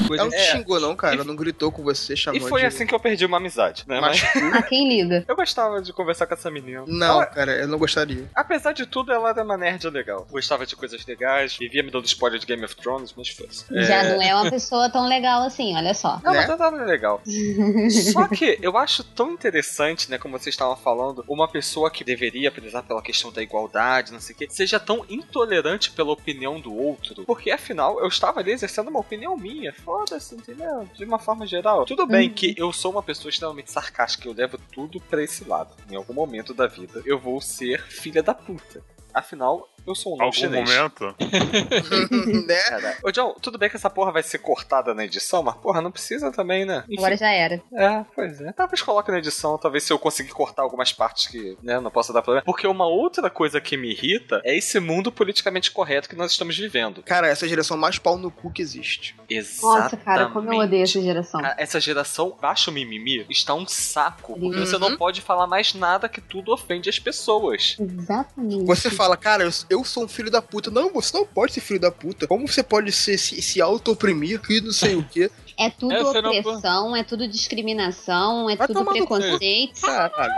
Coisa 0.08 0.24
Ela 0.24 0.32
não 0.32 0.38
te 0.38 0.44
xingou, 0.52 0.80
não, 0.80 0.96
cara. 0.96 1.16
Ela 1.16 1.24
não 1.24 1.36
gritou 1.36 1.72
com 1.72 1.84
você, 1.84 2.14
E 2.14 2.18
chamou 2.18 2.42
foi 2.48 2.62
de... 2.62 2.68
assim 2.68 2.86
que 2.86 2.94
eu 2.94 3.00
perdi 3.00 3.26
uma 3.26 3.38
amizade, 3.38 3.84
né? 3.88 4.00
Mas. 4.00 4.24
A 4.54 4.62
quem 4.64 4.88
liga? 4.88 5.24
eu 5.28 5.36
gostava 5.36 5.82
de 5.82 5.92
conversar 5.94 6.28
com 6.28 6.34
essa 6.34 6.50
menina. 6.52 6.84
Não, 6.88 7.16
Ela- 7.16 7.26
cara, 7.26 7.52
eu 7.54 7.68
não 7.68 7.78
gostaria. 7.78 8.30
apesar 8.36 8.72
de 8.74 8.86
tudo, 8.86 9.12
ela 9.12 9.30
era 9.30 9.44
uma 9.44 9.58
nerd 9.58 9.88
legal. 9.90 10.28
Gostava 10.30 10.66
de 10.66 10.76
coisas 10.76 11.06
legais, 11.06 11.56
vivia 11.58 11.84
me 11.84 11.92
dando 11.92 12.06
spoiler 12.06 12.40
de 12.40 12.46
Game 12.46 12.64
of 12.64 12.76
Thrones, 12.76 13.14
mas 13.18 13.30
foi. 13.30 13.48
Já 13.84 14.04
não 14.04 14.22
é 14.22 14.34
uma 14.36 14.50
pessoa 14.50 14.90
tão 14.90 15.08
legal 15.08 15.44
assim, 15.44 15.76
olha 15.76 15.94
só. 15.94 16.20
Não, 16.24 16.32
Né? 16.34 16.40
mas 16.48 16.50
ela 16.50 16.68
era 16.68 16.86
legal. 16.86 17.22
Só 18.14 18.28
que 18.28 18.58
eu 18.62 18.78
acho 18.78 19.04
tão 19.04 19.32
interessante, 19.32 20.10
né, 20.10 20.18
como 20.18 20.38
vocês 20.38 20.54
estavam 20.54 20.76
falando, 20.76 21.24
uma 21.28 21.48
pessoa 21.48 21.90
que 21.92 22.04
deveria 22.04 22.52
prezar 22.52 22.84
pela 22.84 23.02
questão 23.02 23.32
da 23.32 23.42
igualdade, 23.42 24.12
não 24.12 24.20
sei 24.20 24.36
o 24.36 24.38
quê, 24.38 24.48
seja 24.50 24.80
tão 24.80 25.06
intolerante 25.10 25.92
pela 25.92 26.12
opinião 26.12 26.60
do 26.60 26.74
outro. 26.76 27.24
Porque 27.26 27.52
afinal, 27.52 28.00
eu 28.00 28.08
estava 28.08 28.40
ali 28.40 28.52
exercendo 28.52 28.90
uma 28.90 29.00
opinião 29.00 29.36
minha. 29.38 29.74
Foda-se, 30.08 30.36
entendeu? 30.36 30.88
De 30.94 31.06
uma 31.06 31.18
forma 31.18 31.48
geral. 31.48 31.86
Tudo 31.86 32.06
bem 32.06 32.30
que 32.30 32.54
eu 32.58 32.74
sou 32.74 32.92
uma 32.92 33.02
pessoa 33.02 33.30
extremamente 33.30 33.72
sarcástica, 33.72 34.28
eu 34.28 34.34
levo 34.34 34.58
tudo 34.72 35.00
pra 35.00 35.24
esse 35.24 35.46
lado. 35.46 35.74
Em 35.90 35.96
algum 35.96 36.14
momento 36.14 36.54
da 36.54 36.68
vida, 36.68 37.02
eu 37.06 37.18
vou 37.18 37.40
ser 37.40 37.82
filha 37.88 38.22
da 38.22 38.34
puta. 38.34 38.84
Afinal, 39.14 39.68
eu 39.86 39.94
sou 39.94 40.18
um 40.18 40.22
Algum 40.22 40.32
chinês. 40.34 40.68
momento? 40.70 41.16
né? 42.48 42.56
Cara, 42.70 42.98
Ô, 43.04 43.12
John, 43.12 43.34
tudo 43.42 43.58
bem 43.58 43.70
que 43.70 43.76
essa 43.76 43.90
porra 43.90 44.12
vai 44.12 44.24
ser 44.24 44.40
cortada 44.40 44.94
na 44.94 45.04
edição, 45.06 45.44
mas 45.44 45.56
porra, 45.56 45.82
não 45.82 45.92
precisa 45.92 46.32
também, 46.32 46.66
né? 46.66 46.84
Enfim. 46.88 46.98
Agora 46.98 47.18
já 47.18 47.30
era. 47.30 47.62
É, 47.74 48.06
pois 48.16 48.42
é. 48.42 48.52
Talvez 48.54 48.82
coloque 48.82 49.12
na 49.12 49.18
edição, 49.20 49.58
talvez 49.58 49.84
se 49.84 49.92
eu 49.94 50.00
conseguir 50.00 50.32
cortar 50.32 50.64
algumas 50.64 50.92
partes 50.94 51.28
que, 51.28 51.58
né, 51.62 51.80
não 51.80 51.92
possa 51.92 52.14
dar 52.14 52.22
problema. 52.22 52.44
Porque 52.46 52.66
uma 52.68 52.88
outra 52.88 53.30
coisa 53.30 53.60
que 53.62 53.76
me 53.78 53.92
irrita 53.92 54.42
é 54.44 54.56
esse 54.58 54.80
mundo 54.80 55.12
politicamente 55.12 55.72
correto 55.72 56.10
que 56.10 56.16
nós 56.16 56.32
estamos 56.32 56.58
vivendo. 56.58 57.04
Cara, 57.04 57.28
essa 57.28 57.48
geração 57.48 57.78
mais 57.78 57.98
pau 58.00 58.18
no 58.18 58.32
cu 58.32 58.52
que 58.52 58.62
existe. 58.62 59.16
Exatamente. 59.30 59.82
Nossa, 59.84 59.98
cara, 59.98 60.26
como 60.30 60.52
eu 60.54 60.60
odeio 60.60 60.84
essa 60.84 61.02
geração. 61.02 61.42
Cara, 61.42 61.56
essa 61.58 61.80
geração 61.80 62.36
baixo 62.42 62.72
mimimi 62.72 63.26
está 63.30 63.54
um 63.54 63.68
saco. 63.68 64.34
Porque 64.40 64.58
Uhum. 64.60 64.66
você 64.66 64.78
não 64.78 64.96
pode 64.98 65.22
falar 65.22 65.48
mais 65.48 65.74
nada 65.74 66.08
que 66.10 66.22
tudo 66.22 66.54
ofende 66.54 66.90
as 66.90 66.98
pessoas. 67.00 67.76
Exatamente. 67.80 68.66
Você 68.66 68.90
fala, 68.90 69.03
cara, 69.18 69.44
eu, 69.44 69.52
eu 69.70 69.84
sou 69.84 70.04
um 70.06 70.08
filho 70.08 70.32
da 70.32 70.42
puta. 70.42 70.72
Não, 70.72 70.92
você 70.94 71.16
não 71.18 71.26
pode 71.26 71.54
ser 71.54 71.62
filho 71.62 71.80
da 71.80 71.92
puta. 71.92 72.28
Como 72.28 72.48
você 72.48 72.64
pode 72.64 72.92
ser, 72.92 73.18
se, 73.18 73.42
se 73.42 73.62
auto-oprimir 73.62 74.42
e 74.50 74.62
não 74.62 74.72
sei 74.72 74.96
o 74.96 75.04
quê? 75.04 75.30
É 75.56 75.70
tudo 75.70 75.94
É, 75.94 76.22
não- 76.22 76.32
opressão, 76.32 76.96
é 76.96 77.04
tudo 77.04 77.28
discriminação, 77.28 78.50
é 78.50 78.56
Vai 78.56 78.66
tudo 78.66 78.84
preconceito. 78.86 79.82
Caralho. 79.82 80.34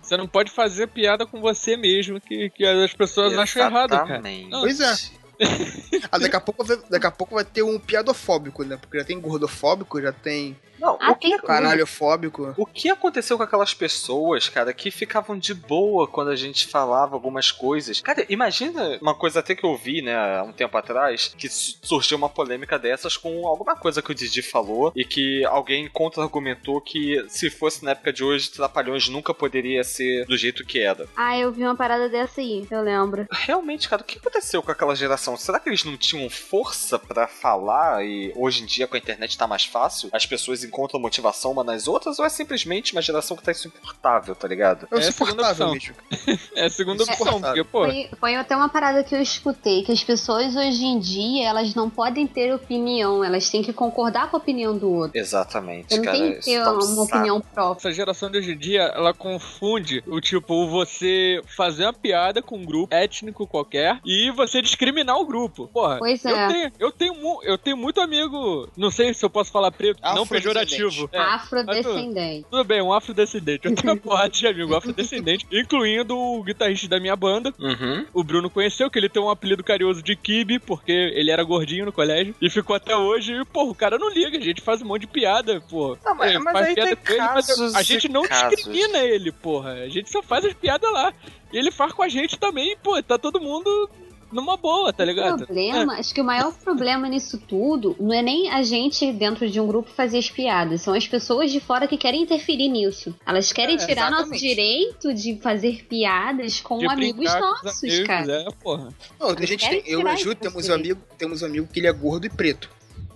Você 0.00 0.16
não 0.16 0.28
pode 0.28 0.52
fazer 0.52 0.86
piada 0.86 1.26
com 1.26 1.40
você 1.40 1.76
mesmo, 1.76 2.20
que, 2.20 2.48
que 2.50 2.64
as 2.64 2.92
pessoas 2.92 3.36
acham 3.36 3.62
errado, 3.66 3.90
cara. 3.90 4.04
Exatamente. 4.04 4.48
Não, 4.48 4.60
Pois 4.60 4.80
é. 4.80 4.94
Ah, 6.10 6.18
daqui 6.18 6.36
a, 6.36 6.40
pouco, 6.40 6.64
daqui 6.88 7.06
a 7.06 7.10
pouco 7.10 7.34
vai 7.34 7.44
ter 7.44 7.62
um 7.62 7.78
piadofóbico, 7.80 8.64
né? 8.64 8.76
Porque 8.76 8.98
já 8.98 9.04
tem 9.04 9.20
gordofóbico, 9.20 10.00
já 10.00 10.12
tem 10.12 10.56
Não, 10.80 10.96
Ah, 11.00 11.12
o 11.12 11.16
que 11.16 11.28
tem 11.28 11.38
caralhofóbico. 11.38 12.54
O 12.56 12.66
que 12.66 12.88
aconteceu 12.90 13.36
com 13.36 13.42
aquelas 13.42 13.74
pessoas, 13.74 14.48
cara, 14.48 14.72
que 14.72 14.90
ficavam 14.90 15.38
de 15.38 15.54
boa 15.54 16.06
quando 16.06 16.30
a 16.30 16.36
gente 16.36 16.66
falava 16.66 17.14
algumas 17.14 17.50
coisas? 17.50 18.00
Cara, 18.00 18.24
imagina 18.28 18.98
uma 19.00 19.14
coisa 19.14 19.40
até 19.40 19.54
que 19.54 19.64
eu 19.64 19.76
vi, 19.76 20.02
né, 20.02 20.14
há 20.38 20.42
um 20.42 20.52
tempo 20.52 20.76
atrás, 20.76 21.34
que 21.36 21.48
su- 21.48 21.76
surgiu 21.82 22.16
uma 22.16 22.28
polêmica 22.28 22.78
dessas 22.78 23.16
com 23.16 23.46
alguma 23.46 23.76
coisa 23.76 24.02
que 24.02 24.10
o 24.12 24.14
Didi 24.14 24.42
falou 24.42 24.92
e 24.94 25.04
que 25.04 25.44
alguém 25.46 25.88
contra-argumentou 25.88 26.80
que 26.80 27.24
se 27.28 27.50
fosse 27.50 27.84
na 27.84 27.92
época 27.92 28.12
de 28.12 28.22
hoje, 28.24 28.50
Trapalhões 28.50 29.08
nunca 29.08 29.32
poderia 29.34 29.82
ser 29.84 30.24
do 30.26 30.36
jeito 30.36 30.64
que 30.64 30.80
era. 30.80 31.06
Ah, 31.16 31.38
eu 31.38 31.52
vi 31.52 31.62
uma 31.62 31.76
parada 31.76 32.08
dessa 32.08 32.40
aí, 32.40 32.66
eu 32.70 32.82
lembro. 32.82 33.26
Realmente, 33.30 33.88
cara, 33.88 34.02
o 34.02 34.04
que 34.04 34.18
aconteceu 34.18 34.62
com 34.62 34.70
aquela 34.70 34.94
geração? 34.94 35.36
Será 35.36 35.58
que 35.60 35.68
eles 35.68 35.84
não 35.84 35.96
tinham 35.96 36.28
força 36.30 36.98
pra 36.98 37.26
falar 37.26 38.04
e 38.04 38.32
hoje 38.36 38.62
em 38.62 38.66
dia 38.66 38.86
com 38.86 38.96
a 38.96 38.98
internet 38.98 39.36
tá 39.36 39.46
mais 39.46 39.64
fácil? 39.64 40.08
As 40.12 40.26
pessoas 40.26 40.64
encontram 40.68 41.00
motivação 41.00 41.52
uma 41.52 41.64
nas 41.64 41.88
outras 41.88 42.18
ou 42.18 42.24
é 42.24 42.28
simplesmente 42.28 42.92
uma 42.92 43.02
geração 43.02 43.36
que 43.36 43.42
tá 43.42 43.50
insuportável, 43.50 44.34
tá 44.34 44.46
ligado? 44.48 44.86
É 44.92 44.98
É 44.98 45.08
a 45.08 45.12
segunda 45.12 45.42
insuportável 45.42 45.66
opção. 45.68 45.72
mesmo. 45.72 46.40
É 46.54 46.66
a 46.66 46.70
segunda 46.70 47.02
opção, 47.04 47.14
Insuportável. 47.24 47.64
porque, 47.64 47.64
pô, 47.64 47.84
Foi, 47.84 48.18
foi 48.20 48.34
até 48.36 48.54
uma 48.56 48.68
parada 48.68 49.02
que 49.04 49.14
eu 49.14 49.20
escutei, 49.22 49.82
que 49.82 49.92
as 49.92 50.02
pessoas 50.04 50.54
hoje 50.54 50.84
em 50.84 50.98
dia, 50.98 51.48
elas 51.48 51.74
não 51.74 51.88
podem 51.88 52.26
ter 52.26 52.52
opinião, 52.54 53.22
elas 53.24 53.48
têm 53.48 53.62
que 53.62 53.72
concordar 53.72 54.30
com 54.30 54.36
a 54.36 54.40
opinião 54.40 54.76
do 54.76 54.90
outro. 54.92 55.18
Exatamente, 55.18 55.96
não 55.96 56.04
cara. 56.04 56.16
tem 56.18 56.34
que 56.34 56.40
ter 56.44 56.62
tá 56.62 56.72
um 56.72 56.78
uma 56.78 57.02
opinião 57.02 57.40
própria. 57.40 57.88
essa 57.88 57.92
geração 57.96 58.30
de 58.30 58.38
hoje 58.38 58.52
em 58.52 58.58
dia, 58.58 58.82
ela 58.82 59.14
confunde 59.14 60.02
o 60.06 60.20
tipo, 60.20 60.66
você 60.68 61.40
fazer 61.56 61.84
uma 61.84 61.92
piada 61.92 62.42
com 62.42 62.58
um 62.58 62.64
grupo 62.64 62.94
étnico 62.94 63.46
qualquer 63.46 64.00
e 64.04 64.30
você 64.32 64.60
discriminar 64.60 65.16
o 65.16 65.26
grupo. 65.26 65.68
Porra, 65.68 65.98
Pois 65.98 66.24
eu, 66.24 66.36
é. 66.36 66.48
tenho, 66.48 66.72
eu, 66.78 66.92
tenho, 66.92 67.40
eu 67.44 67.58
tenho 67.58 67.76
muito 67.76 68.00
amigo, 68.00 68.68
não 68.76 68.90
sei 68.90 69.14
se 69.14 69.24
eu 69.24 69.30
posso 69.30 69.50
falar 69.50 69.70
preto, 69.70 70.00
não 70.02 70.22
Afrodescendente. 70.22 70.57
Pejorativo. 70.66 71.08
É, 71.12 71.18
Afrodescendente. 71.18 72.46
tudo 72.50 72.64
bem, 72.64 72.82
um 72.82 72.92
afrodescendente. 72.92 73.60
Eu 73.68 73.74
tenho 73.74 73.92
uma 73.94 74.00
porrada 74.00 74.28
de 74.30 74.46
amigo 74.46 74.74
afrodescendente, 74.74 75.46
incluindo 75.52 76.16
o 76.16 76.42
guitarrista 76.42 76.88
da 76.88 77.00
minha 77.00 77.16
banda. 77.16 77.52
Uhum. 77.58 78.06
O 78.12 78.22
Bruno 78.24 78.50
conheceu 78.50 78.90
que 78.90 78.98
ele 78.98 79.08
tem 79.08 79.22
um 79.22 79.30
apelido 79.30 79.62
carinhoso 79.64 80.02
de 80.02 80.16
Kibe, 80.16 80.58
porque 80.58 80.92
ele 80.92 81.30
era 81.30 81.42
gordinho 81.42 81.86
no 81.86 81.92
colégio, 81.92 82.34
e 82.40 82.50
ficou 82.50 82.74
até 82.76 82.96
hoje. 82.96 83.32
E, 83.32 83.44
pô, 83.44 83.64
o 83.64 83.74
cara 83.74 83.98
não 83.98 84.10
liga, 84.10 84.38
a 84.38 84.40
gente 84.40 84.60
faz 84.60 84.82
um 84.82 84.86
monte 84.86 85.02
de 85.02 85.06
piada, 85.08 85.60
pô. 85.68 85.96
Não, 86.04 86.14
mas- 86.14 86.32
É, 86.34 86.38
mas 86.38 86.52
faz 86.52 86.66
aí 86.68 86.74
piada 86.74 86.96
tem 86.96 87.04
com 87.04 87.12
ele, 87.12 87.32
mas 87.34 87.74
a 87.76 87.82
gente 87.82 88.08
não 88.08 88.22
casos. 88.22 88.56
discrimina 88.56 88.98
ele, 88.98 89.32
porra. 89.32 89.72
A 89.72 89.88
gente 89.88 90.10
só 90.10 90.22
faz 90.22 90.44
as 90.44 90.54
piadas 90.54 90.90
lá. 90.92 91.12
E 91.52 91.56
ele 91.58 91.70
faz 91.70 91.92
com 91.92 92.02
a 92.02 92.08
gente 92.08 92.38
também, 92.38 92.76
pô, 92.82 93.02
tá 93.02 93.16
todo 93.18 93.40
mundo 93.40 93.88
numa 94.32 94.56
boa, 94.56 94.92
tá 94.92 95.02
O 95.02 95.06
ligado? 95.06 95.44
problema, 95.46 95.94
acho 95.94 96.14
que 96.14 96.20
o 96.20 96.24
maior 96.24 96.52
problema 96.52 97.08
nisso 97.08 97.38
tudo 97.38 97.96
não 97.98 98.12
é 98.12 98.22
nem 98.22 98.50
a 98.50 98.62
gente 98.62 99.10
dentro 99.12 99.48
de 99.50 99.60
um 99.60 99.66
grupo 99.66 99.90
fazer 99.90 100.18
as 100.18 100.30
piadas, 100.30 100.82
são 100.82 100.94
as 100.94 101.06
pessoas 101.06 101.50
de 101.50 101.60
fora 101.60 101.86
que 101.88 101.96
querem 101.96 102.22
interferir 102.22 102.68
nisso. 102.68 103.14
Elas 103.26 103.52
querem 103.52 103.76
É, 103.76 103.78
tirar 103.86 104.10
nosso 104.10 104.22
exatamente. 104.34 104.40
direito 104.48 105.14
de 105.14 105.36
fazer 105.40 105.84
piadas 105.88 106.60
com 106.60 106.78
De 106.78 106.86
amigos 106.86 107.24
nossos, 107.32 107.82
amigos, 107.84 108.06
cara. 108.06 108.32
É, 108.32 108.46
porra. 108.62 108.88
Não, 109.18 109.30
a 109.30 109.46
gente 109.46 109.68
tem, 109.68 109.82
eu 109.86 110.06
e 110.06 110.16
Ju 110.16 110.34
temos 110.34 110.68
um 110.68 110.74
amigo, 110.74 111.00
temos 111.16 111.42
um 111.42 111.46
amigo 111.46 111.66
que 111.72 111.80
ele 111.80 111.86
é 111.86 111.92
gordo 111.92 112.26
e 112.26 112.30
preto. 112.30 112.70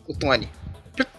O 0.09 0.14
Tony. 0.14 0.49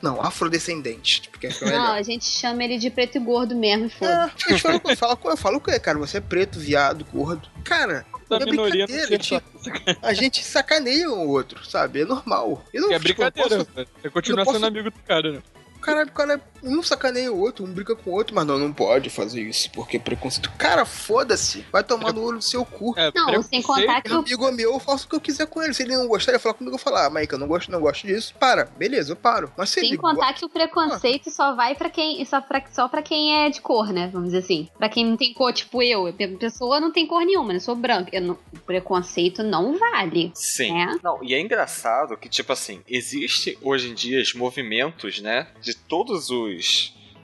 Não, 0.03 0.21
afrodescendente. 0.21 1.21
tipo, 1.21 1.39
que 1.39 1.47
é 1.47 1.51
Não, 1.71 1.93
a 1.93 2.01
gente 2.03 2.25
chama 2.25 2.63
ele 2.63 2.77
de 2.77 2.91
preto 2.91 3.15
e 3.17 3.19
gordo 3.19 3.55
mesmo, 3.55 3.85
É, 3.87 3.89
foda. 3.89 4.31
a 4.47 4.49
gente 4.51 4.61
fala, 4.61 4.81
eu 4.85 4.95
falo, 4.95 5.17
eu 5.25 5.37
falo 5.37 5.57
o 5.57 5.61
quê, 5.61 5.79
cara? 5.79 5.97
Você 5.97 6.17
é 6.17 6.21
preto, 6.21 6.59
viado, 6.59 7.03
gordo. 7.11 7.47
Cara, 7.63 8.05
Da 8.39 8.45
é 8.45 8.51
minoria 8.51 8.87
ser 8.87 9.17
tipo, 9.19 9.41
a 10.01 10.13
gente 10.13 10.43
sacaneia 10.43 11.09
um 11.09 11.27
outro, 11.27 11.63
sabe? 11.65 12.01
É 12.01 12.05
normal. 12.05 12.63
Eu 12.73 12.81
não, 12.81 12.89
Que 12.89 12.95
é 12.95 12.99
tipo, 12.99 13.13
brincadeira, 13.13 13.49
posso- 13.49 13.65
pô. 13.71 13.85
Você 14.01 14.09
continua 14.09 14.41
eu 14.41 14.45
posso- 14.45 14.57
sendo 14.57 14.67
amigo 14.67 14.89
do 14.91 14.99
cara, 15.07 15.31
né? 15.33 15.41
Caralho, 15.81 16.09
o 16.09 16.13
cara 16.13 16.41
um 16.63 16.81
sacaneia 16.81 17.31
o 17.31 17.39
outro, 17.39 17.65
um 17.65 17.71
briga 17.71 17.95
com 17.95 18.09
o 18.09 18.13
outro, 18.13 18.33
mas 18.35 18.45
não, 18.45 18.57
não 18.57 18.71
pode 18.73 19.09
fazer 19.09 19.41
isso, 19.41 19.69
porque 19.71 19.97
é 19.97 19.99
preconceito. 19.99 20.51
Cara, 20.57 20.85
foda-se. 20.85 21.65
Vai 21.71 21.83
tomar 21.83 22.13
no 22.13 22.23
olho 22.23 22.37
do 22.37 22.43
seu 22.43 22.65
cu. 22.65 22.93
É, 22.97 23.11
Não, 23.13 23.41
sem 23.43 23.61
contar 23.61 24.01
que 24.01 24.11
É 24.11 24.15
o 24.15 24.19
amigo 24.19 24.51
meu, 24.51 24.73
eu 24.73 24.79
faço 24.79 25.05
o 25.05 25.09
que 25.09 25.15
eu 25.15 25.21
quiser 25.21 25.47
com 25.47 25.61
ele. 25.61 25.73
Se 25.73 25.83
ele 25.83 25.95
não 25.95 26.07
gostar, 26.07 26.31
ele 26.31 26.39
falar 26.39 26.55
comigo, 26.55 26.75
eu 26.75 26.79
falar, 26.79 27.05
ah, 27.05 27.09
Mike, 27.09 27.33
eu 27.33 27.39
não 27.39 27.47
gosto, 27.47 27.71
não 27.71 27.79
gosto 27.79 28.07
disso. 28.07 28.33
Para, 28.39 28.65
beleza, 28.65 29.11
eu 29.11 29.15
paro. 29.15 29.51
Mas 29.57 29.69
se 29.69 29.79
Sem 29.81 29.89
ele 29.89 29.97
contar 29.97 30.33
que 30.33 30.45
o 30.45 30.49
preconceito 30.49 31.29
só 31.31 31.53
vai 31.55 31.75
pra 31.75 31.89
quem. 31.89 32.23
Só 32.25 32.41
pra, 32.41 32.63
só 32.71 32.87
pra 32.87 33.01
quem 33.01 33.45
é 33.45 33.49
de 33.49 33.61
cor, 33.61 33.91
né? 33.91 34.09
Vamos 34.11 34.29
dizer 34.29 34.39
assim. 34.39 34.67
Pra 34.77 34.89
quem 34.89 35.05
não 35.05 35.17
tem 35.17 35.33
cor, 35.33 35.51
tipo 35.53 35.81
eu. 35.81 36.07
A 36.07 36.13
pessoa 36.39 36.79
não 36.79 36.91
tem 36.91 37.05
cor 37.07 37.23
nenhuma, 37.25 37.49
né? 37.49 37.55
Eu 37.55 37.61
sou 37.61 37.75
branca. 37.75 38.09
Eu 38.13 38.21
não- 38.21 38.37
o 38.53 38.59
preconceito 38.59 39.43
não 39.43 39.77
vale. 39.77 40.31
Sim. 40.35 40.81
É. 40.81 40.95
Não, 41.03 41.23
e 41.23 41.33
é 41.33 41.39
engraçado 41.39 42.17
que, 42.17 42.29
tipo 42.29 42.51
assim, 42.53 42.81
existe 42.87 43.57
hoje 43.61 43.89
em 43.89 43.93
dia 43.93 44.21
os 44.21 44.33
movimentos, 44.33 45.19
né? 45.21 45.47
De 45.61 45.73
todos 45.75 46.29
os. 46.29 46.52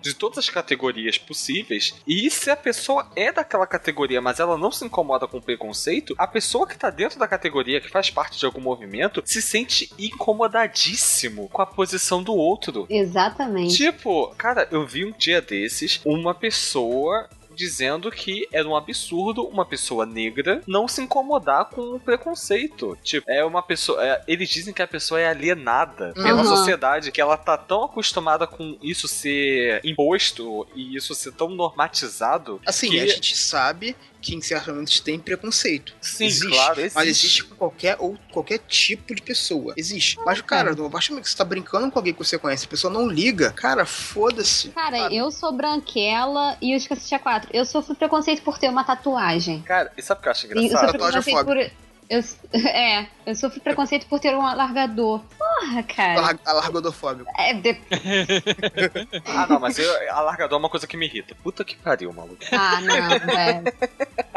De 0.01 0.13
todas 0.13 0.37
as 0.37 0.49
categorias 0.49 1.17
possíveis. 1.17 1.93
E 2.07 2.29
se 2.29 2.49
a 2.49 2.55
pessoa 2.55 3.11
é 3.17 3.33
daquela 3.33 3.67
categoria, 3.67 4.21
mas 4.21 4.39
ela 4.39 4.57
não 4.57 4.71
se 4.71 4.85
incomoda 4.85 5.27
com 5.27 5.37
o 5.37 5.41
preconceito, 5.41 6.15
a 6.17 6.25
pessoa 6.25 6.65
que 6.65 6.77
tá 6.77 6.89
dentro 6.89 7.19
da 7.19 7.27
categoria, 7.27 7.81
que 7.81 7.89
faz 7.89 8.09
parte 8.09 8.39
de 8.39 8.45
algum 8.45 8.61
movimento, 8.61 9.21
se 9.25 9.41
sente 9.41 9.91
incomodadíssimo 9.99 11.49
com 11.49 11.61
a 11.61 11.65
posição 11.65 12.23
do 12.23 12.33
outro. 12.33 12.87
Exatamente. 12.89 13.75
Tipo, 13.75 14.33
cara, 14.37 14.69
eu 14.71 14.87
vi 14.87 15.03
um 15.03 15.11
dia 15.11 15.41
desses 15.41 15.99
uma 16.05 16.33
pessoa 16.33 17.27
dizendo 17.59 18.09
que 18.09 18.47
era 18.53 18.65
um 18.67 18.73
absurdo 18.75 19.43
uma 19.45 19.65
pessoa 19.65 20.05
negra 20.05 20.61
não 20.65 20.87
se 20.87 21.01
incomodar 21.01 21.65
com 21.65 21.95
o 21.95 21.99
preconceito. 21.99 22.97
Tipo, 23.03 23.29
é 23.29 23.43
uma 23.43 23.61
pessoa. 23.61 24.01
é- 24.03 24.23
eles 24.27 24.47
dizem 24.49 24.73
que 24.73 24.81
a 24.81 24.87
pessoa 24.87 25.19
é 25.19 25.27
alienada 25.27 26.13
pela 26.13 26.41
Aham. 26.41 26.45
sociedade, 26.45 27.11
que 27.11 27.19
ela 27.19 27.35
tá 27.35 27.57
tão 27.57 27.83
acostumada 27.83 28.47
com 28.47 28.77
isso 28.81 29.07
ser 29.09 29.81
imposto 29.83 30.65
e 30.73 30.95
isso 30.95 31.13
ser 31.13 31.33
tão 31.33 31.49
normatizado. 31.49 32.61
Assim, 32.65 32.89
que- 32.91 32.99
a 33.01 33.07
gente 33.07 33.35
sabe 33.37 33.95
que 34.21 34.35
em 34.35 34.41
certos 34.41 34.67
momentos 34.67 34.99
tem 34.99 35.17
preconceito. 35.19 35.93
Sim, 36.01 36.25
existe, 36.25 36.47
claro, 36.49 36.79
existe. 36.79 36.95
Mas 36.95 37.07
existe 37.07 37.43
com 37.45 37.55
qualquer, 37.55 37.95
ou 37.99 38.17
qualquer 38.31 38.59
tipo 38.67 39.15
de 39.15 39.21
pessoa. 39.21 39.73
Existe. 39.77 40.17
Mas, 40.25 40.41
cara, 40.41 40.75
partir 40.75 41.07
do 41.07 41.13
momento 41.13 41.23
que 41.23 41.29
você 41.31 41.37
tá 41.37 41.45
brincando 41.45 41.89
com 41.91 41.99
alguém 41.99 42.13
que 42.13 42.19
você 42.19 42.37
conhece, 42.37 42.65
a 42.65 42.69
pessoa 42.69 42.91
não 42.91 43.07
liga, 43.07 43.51
cara, 43.51 43.85
foda-se. 43.85 44.69
Cara, 44.69 44.97
Sabe? 44.99 45.15
eu 45.17 45.31
sou 45.31 45.51
branquela 45.53 46.57
e 46.61 46.71
eu 46.71 46.77
esqueci 46.77 47.15
a 47.15 47.19
quatro. 47.19 47.49
Eu 47.53 47.65
sofro 47.65 47.95
preconceito 47.95 48.41
por 48.41 48.57
ter 48.57 48.69
uma 48.69 48.83
tatuagem. 48.83 49.61
Cara, 49.61 49.91
e 49.97 50.01
sabe 50.01 50.19
o 50.19 50.21
que 50.23 50.27
eu 50.27 50.31
acho 50.31 50.45
E 50.47 50.49
eu 50.49 50.57
engraçado? 50.57 50.79
sofro 50.85 50.91
Tatuagem 50.99 51.21
preconceito 51.23 51.71
por. 51.71 51.88
Eu, 52.09 52.21
é, 52.67 53.07
eu 53.25 53.35
sofro 53.35 53.61
preconceito 53.61 54.07
por 54.07 54.19
ter 54.19 54.35
um 54.35 54.41
alargador. 54.45 55.21
Porra, 55.37 55.83
cara. 55.83 56.19
Alar- 56.19 56.39
Alargodofóbico. 56.45 57.29
É, 57.37 57.53
de- 57.53 57.77
Ah, 59.27 59.45
não, 59.47 59.59
mas 59.59 59.77
eu, 59.77 59.89
alargador 60.11 60.57
é 60.57 60.59
uma 60.59 60.69
coisa 60.69 60.87
que 60.87 60.97
me 60.97 61.05
irrita. 61.05 61.35
Puta 61.43 61.63
que 61.63 61.75
pariu, 61.75 62.11
maluco. 62.11 62.37
Ah, 62.51 62.81
não, 62.81 63.19
velho. 63.35 63.73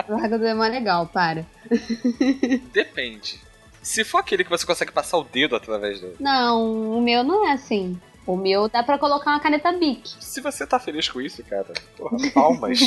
Largador 0.09 0.47
é 0.49 0.55
mó 0.55 0.65
legal, 0.65 1.07
para. 1.07 1.47
Depende. 2.73 3.41
Se 3.83 4.05
for 4.05 4.19
aquele 4.19 4.45
que 4.45 4.51
você 4.51 4.65
consegue 4.67 4.93
passar 4.93 5.17
o 5.19 5.25
dedo 5.25 5.57
através 5.57 6.01
dele. 6.01 6.17
Não, 6.21 6.99
o 6.99 7.01
meu 7.01 7.25
não 7.25 7.49
é 7.49 7.53
assim. 7.53 7.99
O 8.27 8.37
meu 8.37 8.69
dá 8.69 8.83
pra 8.83 8.99
colocar 8.99 9.31
uma 9.33 9.41
caneta 9.41 9.73
Bic. 9.73 10.09
Se 10.21 10.41
você 10.41 10.65
tá 10.67 10.79
feliz 10.79 11.09
com 11.09 11.21
isso, 11.21 11.43
cara, 11.45 11.73
porra, 11.97 12.17
palmas. 12.33 12.79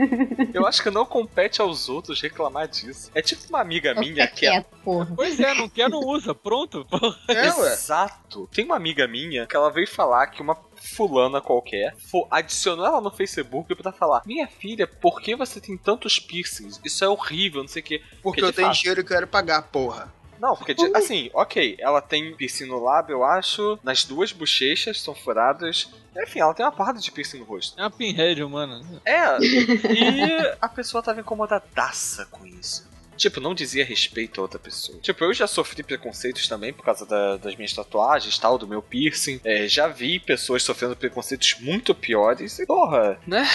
Eu 0.52 0.66
acho 0.66 0.82
que 0.82 0.90
não 0.90 1.06
compete 1.06 1.60
aos 1.62 1.88
outros 1.88 2.20
reclamar 2.20 2.68
disso. 2.68 3.10
É 3.14 3.22
tipo 3.22 3.42
uma 3.48 3.60
amiga 3.60 3.94
minha 3.94 4.26
que 4.26 4.46
é 4.46 4.60
porra. 4.84 5.08
Pois 5.16 5.40
é, 5.40 5.54
não 5.54 5.68
quer, 5.68 5.88
não 5.88 6.00
usa. 6.00 6.34
Pronto. 6.34 6.86
É, 7.28 7.50
ué. 7.54 7.72
Exato. 7.72 8.48
Tem 8.52 8.64
uma 8.64 8.76
amiga 8.76 9.06
minha 9.08 9.46
que 9.46 9.56
ela 9.56 9.70
veio 9.70 9.88
falar 9.88 10.26
que 10.26 10.42
uma 10.42 10.56
fulana 10.76 11.40
qualquer 11.40 11.94
adicionou 12.30 12.84
ela 12.84 13.00
no 13.00 13.10
Facebook 13.10 13.74
pra 13.74 13.92
falar: 13.92 14.22
Minha 14.26 14.46
filha, 14.46 14.86
por 14.86 15.20
que 15.22 15.34
você 15.34 15.60
tem 15.60 15.76
tantos 15.76 16.18
piercings? 16.18 16.80
Isso 16.84 17.04
é 17.04 17.08
horrível, 17.08 17.62
não 17.62 17.68
sei 17.68 17.80
o 17.80 17.84
quê. 17.84 18.02
Porque 18.22 18.40
de 18.40 18.46
eu 18.46 18.52
tenho 18.52 18.68
fato- 18.68 18.78
dinheiro 18.78 19.00
e 19.00 19.04
quero 19.04 19.26
pagar, 19.26 19.62
porra. 19.62 20.12
Não, 20.42 20.56
porque, 20.56 20.74
de- 20.74 20.90
assim, 20.96 21.30
ok, 21.32 21.76
ela 21.78 22.02
tem 22.02 22.34
piercing 22.34 22.64
no 22.66 22.82
lábio, 22.82 23.12
eu 23.14 23.24
acho, 23.24 23.78
nas 23.84 24.02
duas 24.04 24.32
bochechas 24.32 25.00
são 25.00 25.14
furadas. 25.14 25.88
Enfim, 26.20 26.40
ela 26.40 26.52
tem 26.52 26.66
uma 26.66 26.72
porrada 26.72 26.98
de 26.98 27.12
piercing 27.12 27.38
no 27.38 27.44
rosto. 27.44 27.78
É 27.78 27.84
uma 27.84 27.90
pinhead 27.92 28.42
humana. 28.42 28.82
É, 29.04 29.38
e 29.40 30.56
a 30.60 30.68
pessoa 30.68 31.00
tava 31.02 31.20
incomodadaça 31.20 32.26
com 32.26 32.44
isso. 32.44 32.90
Tipo, 33.16 33.40
não 33.40 33.54
dizia 33.54 33.84
respeito 33.84 34.40
a 34.40 34.42
outra 34.42 34.58
pessoa. 34.58 34.98
Tipo, 35.00 35.22
eu 35.24 35.32
já 35.34 35.46
sofri 35.46 35.82
preconceitos 35.82 36.48
também 36.48 36.72
por 36.72 36.82
causa 36.84 37.06
da- 37.06 37.36
das 37.36 37.54
minhas 37.54 37.72
tatuagens 37.72 38.36
tal, 38.38 38.58
do 38.58 38.66
meu 38.66 38.82
piercing. 38.82 39.38
É, 39.44 39.68
já 39.68 39.86
vi 39.86 40.18
pessoas 40.18 40.62
sofrendo 40.64 40.96
preconceitos 40.96 41.54
muito 41.60 41.94
piores. 41.94 42.58
E, 42.58 42.66
porra, 42.66 43.18
né? 43.26 43.48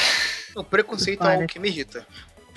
O 0.56 0.63
preconceito 0.63 1.24
é 1.24 1.34
algo 1.34 1.48
que 1.48 1.60
me 1.60 1.67
irrita. 1.67 2.08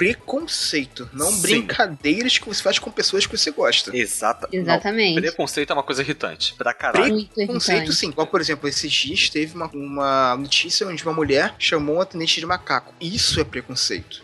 Preconceito, 0.00 1.10
não 1.12 1.30
Sim. 1.30 1.42
brincadeiras 1.42 2.38
que 2.38 2.48
você 2.48 2.62
faz 2.62 2.78
com 2.78 2.90
pessoas 2.90 3.26
que 3.26 3.36
você 3.36 3.50
gosta. 3.50 3.94
Exata. 3.94 4.48
Exatamente. 4.50 5.14
Não, 5.16 5.22
preconceito 5.22 5.70
é 5.70 5.74
uma 5.74 5.82
coisa 5.82 6.00
irritante. 6.02 6.54
Pra 6.54 6.72
caralho. 6.72 7.26
Preconceito 7.34 7.92
sim. 7.92 8.08
Igual, 8.08 8.26
por 8.26 8.40
exemplo, 8.40 8.68
esses 8.68 8.90
dias 8.90 9.28
teve 9.28 9.54
uma, 9.54 9.66
uma 9.74 10.36
notícia 10.36 10.86
onde 10.88 11.02
uma 11.02 11.12
mulher 11.12 11.54
chamou 11.58 11.96
um 11.96 12.00
atendente 12.00 12.40
de 12.40 12.46
macaco. 12.46 12.94
Isso 13.00 13.38
é 13.40 13.44
preconceito. 13.44 14.22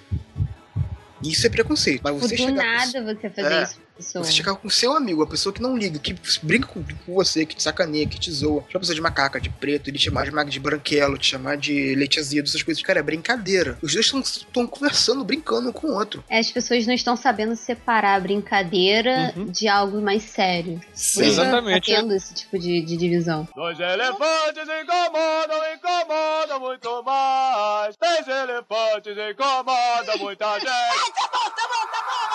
Isso 1.23 1.47
é 1.47 1.51
preconceito. 1.51 2.01
Mas 2.03 2.15
você 2.21 2.37
Tipo, 2.37 2.51
do 2.53 2.59
chegar 2.59 2.65
com- 2.87 2.93
nada 2.93 3.15
você 3.15 3.31
fazer 3.31 3.53
É. 3.55 3.63
isso 3.65 3.86
pessoa. 3.97 4.25
Você 4.25 4.33
chegar 4.33 4.55
com 4.55 4.69
seu 4.69 4.97
amigo, 4.97 5.23
a 5.23 5.27
pessoa 5.27 5.53
que 5.53 5.63
não 5.63 5.77
liga, 5.77 5.99
que 5.99 6.15
brinca 6.43 6.67
com, 6.67 6.83
com 6.83 7.15
você, 7.15 7.47
que 7.47 7.55
te 7.55 7.63
sacaneia, 7.63 8.07
que 8.07 8.19
te 8.19 8.31
zoa, 8.31 8.63
chama 8.69 8.77
a 8.77 8.81
pessoa 8.81 8.95
de 8.95 9.01
macaca, 9.01 9.41
de 9.41 9.51
preto, 9.51 9.89
ele 9.89 9.99
te 9.99 10.05
chamar 10.05 10.25
de, 10.25 10.51
de 10.51 10.61
branquelo, 10.61 11.19
te 11.19 11.27
chamar 11.27 11.57
de 11.57 11.95
leite 11.95 12.19
azedo, 12.19 12.47
essas 12.47 12.63
coisas. 12.63 12.83
Cara, 12.83 13.01
é 13.01 13.03
brincadeira. 13.03 13.79
Os 13.83 13.93
dois 13.93 14.07
estão 14.07 14.67
conversando, 14.67 15.25
brincando 15.25 15.71
um 15.71 15.73
com 15.73 15.89
o 15.89 15.95
outro. 15.95 16.25
As 16.31 16.51
pessoas 16.51 16.87
não 16.87 16.95
estão 16.95 17.17
sabendo 17.17 17.57
separar 17.57 18.17
a 18.17 18.21
brincadeira 18.21 19.33
de 19.51 19.69
algo 19.69 20.01
mais 20.01 20.23
sério. 20.23 20.81
Isso 20.95 21.23
Exatamente, 21.23 21.91
Tá 21.91 22.01
tendo 22.01 22.15
esse 22.15 22.35
tipo 22.35 22.59
de, 22.59 22.83
de 22.83 22.97
divisão. 22.97 23.49
Dois 23.55 23.79
elefantes 23.79 24.63
incomodam, 24.63 25.75
incomodam 25.75 26.61
muito 26.61 27.03
mais. 27.03 27.97
Três 27.97 28.27
elefantes 28.27 29.17
incomodam 29.31 30.19
muita 30.19 30.55
gente. 30.59 30.67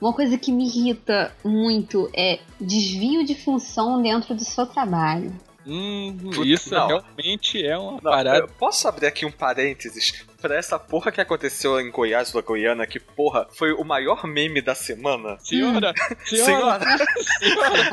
Uma 0.00 0.12
coisa 0.12 0.38
que 0.38 0.50
me 0.50 0.66
irrita 0.66 1.34
muito 1.44 2.10
é 2.14 2.40
desvio 2.60 3.24
de 3.24 3.34
função 3.34 4.00
dentro 4.00 4.34
do 4.34 4.44
seu 4.44 4.66
trabalho. 4.66 5.32
Hum, 5.66 6.16
isso 6.46 6.72
não. 6.72 6.86
realmente 6.86 7.62
é 7.64 7.76
uma 7.76 7.92
Não, 7.92 7.98
parada. 8.00 8.38
eu 8.38 8.48
posso 8.48 8.88
abrir 8.88 9.06
aqui 9.06 9.26
um 9.26 9.30
parênteses 9.30 10.24
pra 10.40 10.56
essa 10.56 10.78
porra 10.78 11.12
que 11.12 11.20
aconteceu 11.20 11.78
em 11.78 11.90
Goiás, 11.90 12.32
da 12.32 12.40
Goiânia, 12.40 12.86
que 12.86 12.98
porra 12.98 13.46
foi 13.52 13.72
o 13.72 13.84
maior 13.84 14.24
meme 14.26 14.62
da 14.62 14.74
semana? 14.74 15.36
Senhora, 15.38 15.92
senhora, 16.24 16.80
senhora. 17.38 17.90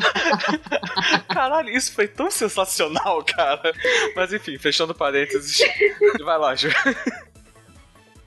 Caralho, 1.27 1.69
isso 1.69 1.91
foi 1.93 2.07
tão 2.07 2.31
sensacional, 2.31 3.21
cara. 3.23 3.73
Mas 4.15 4.31
enfim, 4.31 4.57
fechando 4.57 4.95
parênteses. 4.95 5.57
Vai 6.23 6.37
lá, 6.37 6.55
Ju. 6.55 6.69